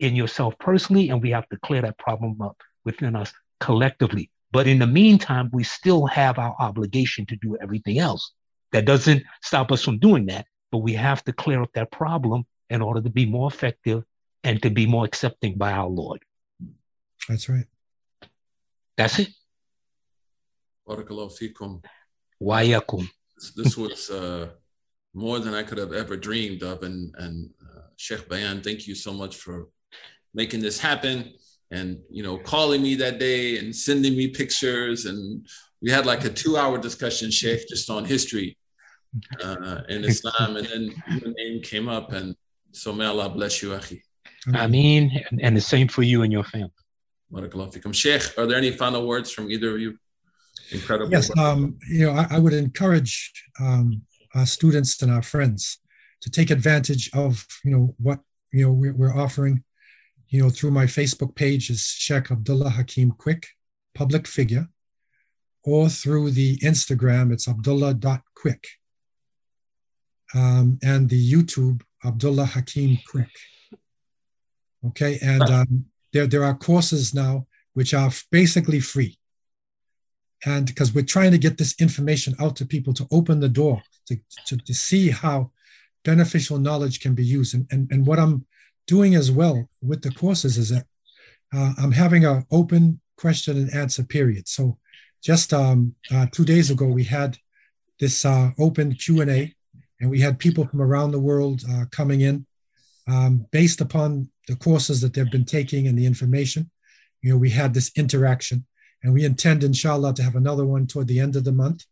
in 0.00 0.16
yourself 0.16 0.58
personally, 0.58 1.10
and 1.10 1.22
we 1.22 1.30
have 1.30 1.48
to 1.50 1.58
clear 1.58 1.82
that 1.82 1.96
problem 1.98 2.42
up 2.42 2.56
within 2.84 3.14
us 3.14 3.32
collectively 3.60 4.30
But 4.52 4.66
in 4.66 4.78
the 4.78 4.86
meantime, 4.86 5.48
we 5.52 5.64
still 5.64 6.06
have 6.06 6.38
our 6.38 6.54
obligation 6.58 7.26
to 7.26 7.36
do 7.36 7.56
everything 7.60 7.98
else. 7.98 8.32
That 8.72 8.84
doesn't 8.84 9.22
stop 9.42 9.72
us 9.72 9.82
from 9.82 9.98
doing 9.98 10.26
that, 10.26 10.46
but 10.70 10.78
we 10.78 10.94
have 10.94 11.24
to 11.24 11.32
clear 11.32 11.62
up 11.62 11.72
that 11.74 11.90
problem 11.90 12.44
in 12.68 12.82
order 12.82 13.00
to 13.00 13.10
be 13.10 13.26
more 13.26 13.48
effective 13.48 14.04
and 14.44 14.62
to 14.62 14.70
be 14.70 14.86
more 14.86 15.04
accepting 15.04 15.56
by 15.56 15.72
our 15.72 15.88
Lord. 15.88 16.22
That's 17.28 17.48
right. 17.48 17.66
That's 18.96 19.18
it. 19.18 19.28
Barakallahu 20.88 21.32
fikum. 21.38 21.84
Wayakum. 22.42 23.08
This, 23.36 23.52
this 23.54 23.76
was 23.76 24.10
uh, 24.10 24.48
more 25.14 25.38
than 25.38 25.54
I 25.54 25.62
could 25.62 25.78
have 25.78 25.92
ever 25.92 26.16
dreamed 26.16 26.62
of. 26.62 26.82
And, 26.82 27.14
and 27.18 27.50
uh, 27.62 27.82
Sheikh 27.96 28.28
Bayan, 28.28 28.62
thank 28.62 28.86
you 28.86 28.94
so 28.94 29.12
much 29.12 29.36
for 29.36 29.68
making 30.34 30.60
this 30.60 30.78
happen 30.78 31.32
and, 31.70 31.98
you 32.10 32.22
know, 32.22 32.38
calling 32.38 32.82
me 32.82 32.94
that 32.96 33.18
day 33.18 33.58
and 33.58 33.74
sending 33.74 34.16
me 34.16 34.28
pictures. 34.28 35.06
And 35.06 35.46
we 35.80 35.90
had 35.90 36.06
like 36.06 36.24
a 36.24 36.30
two 36.30 36.56
hour 36.56 36.78
discussion, 36.78 37.30
Sheikh, 37.30 37.68
just 37.68 37.90
on 37.90 38.04
history 38.04 38.56
uh, 39.42 39.82
in 39.88 40.04
Islam. 40.04 40.56
And 40.56 40.66
then 40.66 41.02
your 41.20 41.32
name 41.34 41.62
came 41.62 41.88
up. 41.88 42.12
And 42.12 42.36
so 42.72 42.92
may 42.92 43.06
Allah 43.06 43.30
bless 43.30 43.62
you, 43.62 43.70
Akhi. 43.70 44.00
I 44.54 44.66
mean, 44.66 45.22
and, 45.30 45.40
and 45.40 45.56
the 45.56 45.60
same 45.60 45.88
for 45.88 46.02
you 46.02 46.22
and 46.22 46.32
your 46.32 46.44
family. 46.44 46.72
Barakallahu 47.32 47.72
fikum. 47.74 47.94
Sheikh, 47.94 48.36
are 48.38 48.46
there 48.46 48.58
any 48.58 48.72
final 48.72 49.06
words 49.06 49.30
from 49.30 49.50
either 49.50 49.74
of 49.74 49.80
you? 49.80 49.96
Incredible. 50.72 51.10
Yes, 51.10 51.30
um, 51.38 51.78
you 51.88 52.06
know, 52.06 52.12
I, 52.12 52.26
I 52.30 52.38
would 52.38 52.52
encourage 52.52 53.32
um, 53.60 54.02
our 54.34 54.46
students 54.46 55.00
and 55.02 55.12
our 55.12 55.22
friends 55.22 55.78
to 56.22 56.30
take 56.30 56.50
advantage 56.50 57.10
of, 57.14 57.46
you 57.64 57.72
know, 57.72 57.94
what, 57.98 58.20
you 58.52 58.66
know, 58.66 58.72
we're, 58.72 58.92
we're 58.92 59.16
offering, 59.16 59.62
you 60.30 60.40
know, 60.40 60.48
through 60.48 60.70
my 60.70 60.86
Facebook 60.86 61.34
page 61.34 61.70
is 61.70 61.82
Sheikh 61.82 62.30
Abdullah 62.30 62.70
Hakim 62.70 63.10
Quick, 63.10 63.48
public 63.94 64.28
figure, 64.28 64.68
or 65.64 65.88
through 65.88 66.30
the 66.30 66.56
Instagram, 66.58 67.32
it's 67.32 67.48
abdullah.quick. 67.48 68.66
Um, 70.32 70.78
and 70.82 71.08
the 71.08 71.32
YouTube, 71.32 71.82
Abdullah 72.04 72.44
Hakim 72.46 72.98
Quick. 73.08 73.30
Okay, 74.86 75.18
and 75.20 75.42
um, 75.42 75.84
there, 76.12 76.28
there 76.28 76.44
are 76.44 76.56
courses 76.56 77.12
now 77.12 77.46
which 77.74 77.92
are 77.92 78.10
basically 78.30 78.80
free. 78.80 79.18
And 80.46 80.64
because 80.64 80.94
we're 80.94 81.04
trying 81.04 81.32
to 81.32 81.38
get 81.38 81.58
this 81.58 81.74
information 81.80 82.34
out 82.40 82.56
to 82.56 82.64
people 82.64 82.94
to 82.94 83.06
open 83.10 83.40
the 83.40 83.48
door 83.48 83.82
to, 84.06 84.16
to, 84.46 84.56
to 84.56 84.74
see 84.74 85.10
how 85.10 85.50
beneficial 86.04 86.58
knowledge 86.58 87.00
can 87.00 87.14
be 87.14 87.24
used. 87.24 87.54
And, 87.54 87.66
and, 87.70 87.90
and 87.90 88.06
what 88.06 88.18
I'm 88.18 88.46
doing 88.90 89.14
as 89.14 89.30
well 89.30 89.56
with 89.80 90.02
the 90.02 90.10
courses 90.10 90.58
is 90.58 90.68
that 90.70 90.84
uh, 91.54 91.72
I'm 91.78 91.92
having 91.92 92.24
an 92.24 92.44
open 92.50 93.00
question 93.16 93.56
and 93.56 93.72
answer 93.72 94.02
period. 94.02 94.48
So 94.48 94.78
just 95.22 95.52
um, 95.52 95.94
uh, 96.12 96.26
two 96.32 96.44
days 96.44 96.70
ago, 96.70 96.86
we 96.86 97.04
had 97.04 97.38
this 98.00 98.24
uh, 98.24 98.50
open 98.58 98.94
Q&A 98.94 99.54
and 100.00 100.10
we 100.10 100.18
had 100.20 100.40
people 100.40 100.66
from 100.66 100.82
around 100.82 101.12
the 101.12 101.26
world 101.30 101.62
uh, 101.72 101.84
coming 101.92 102.22
in 102.22 102.46
um, 103.06 103.46
based 103.52 103.80
upon 103.80 104.28
the 104.48 104.56
courses 104.56 105.00
that 105.00 105.14
they've 105.14 105.30
been 105.30 105.44
taking 105.44 105.86
and 105.86 105.96
the 105.96 106.06
information. 106.06 106.68
You 107.22 107.30
know, 107.30 107.38
we 107.38 107.50
had 107.50 107.74
this 107.74 107.92
interaction, 107.96 108.66
and 109.02 109.12
we 109.12 109.24
intend, 109.24 109.62
inshallah, 109.62 110.14
to 110.14 110.22
have 110.22 110.36
another 110.36 110.64
one 110.64 110.86
toward 110.86 111.06
the 111.06 111.20
end 111.20 111.36
of 111.36 111.44
the 111.44 111.52
month 111.52 111.84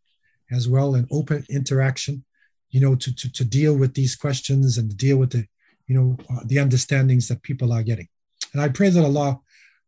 as 0.51 0.66
well, 0.68 0.94
an 0.94 1.07
open 1.11 1.44
interaction. 1.51 2.24
You 2.70 2.80
know, 2.80 2.94
to 2.96 3.14
to, 3.14 3.32
to 3.32 3.44
deal 3.44 3.74
with 3.76 3.92
these 3.94 4.16
questions 4.16 4.78
and 4.78 4.96
deal 4.96 5.18
with 5.18 5.30
the, 5.30 5.46
you 5.89 5.97
know, 5.97 6.16
uh, 6.30 6.41
the 6.45 6.59
understandings 6.59 7.26
that 7.28 7.43
people 7.43 7.72
are 7.72 7.82
getting. 7.82 8.09
And 8.53 8.62
I 8.62 8.68
pray 8.68 8.91
that 8.91 9.05
Allah 9.05 9.41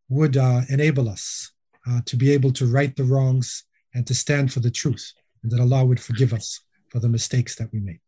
would 0.09 0.37
uh, 0.37 0.63
enable 0.69 1.09
us 1.09 1.53
uh, 1.89 2.01
to 2.07 2.17
be 2.17 2.33
able 2.33 2.53
to 2.55 2.67
right 2.67 2.95
the 2.97 3.05
wrongs 3.05 3.65
and 3.95 4.07
to 4.07 4.15
stand 4.15 4.53
for 4.53 4.61
the 4.61 4.71
truth, 4.71 5.13
and 5.43 5.53
that 5.53 5.61
Allah 5.61 5.85
would 5.85 6.01
forgive 6.01 6.33
us 6.33 6.61
for 6.89 6.99
the 6.99 7.09
mistakes 7.09 7.55
that 7.57 7.73
we 7.73 7.81
made. 7.81 8.01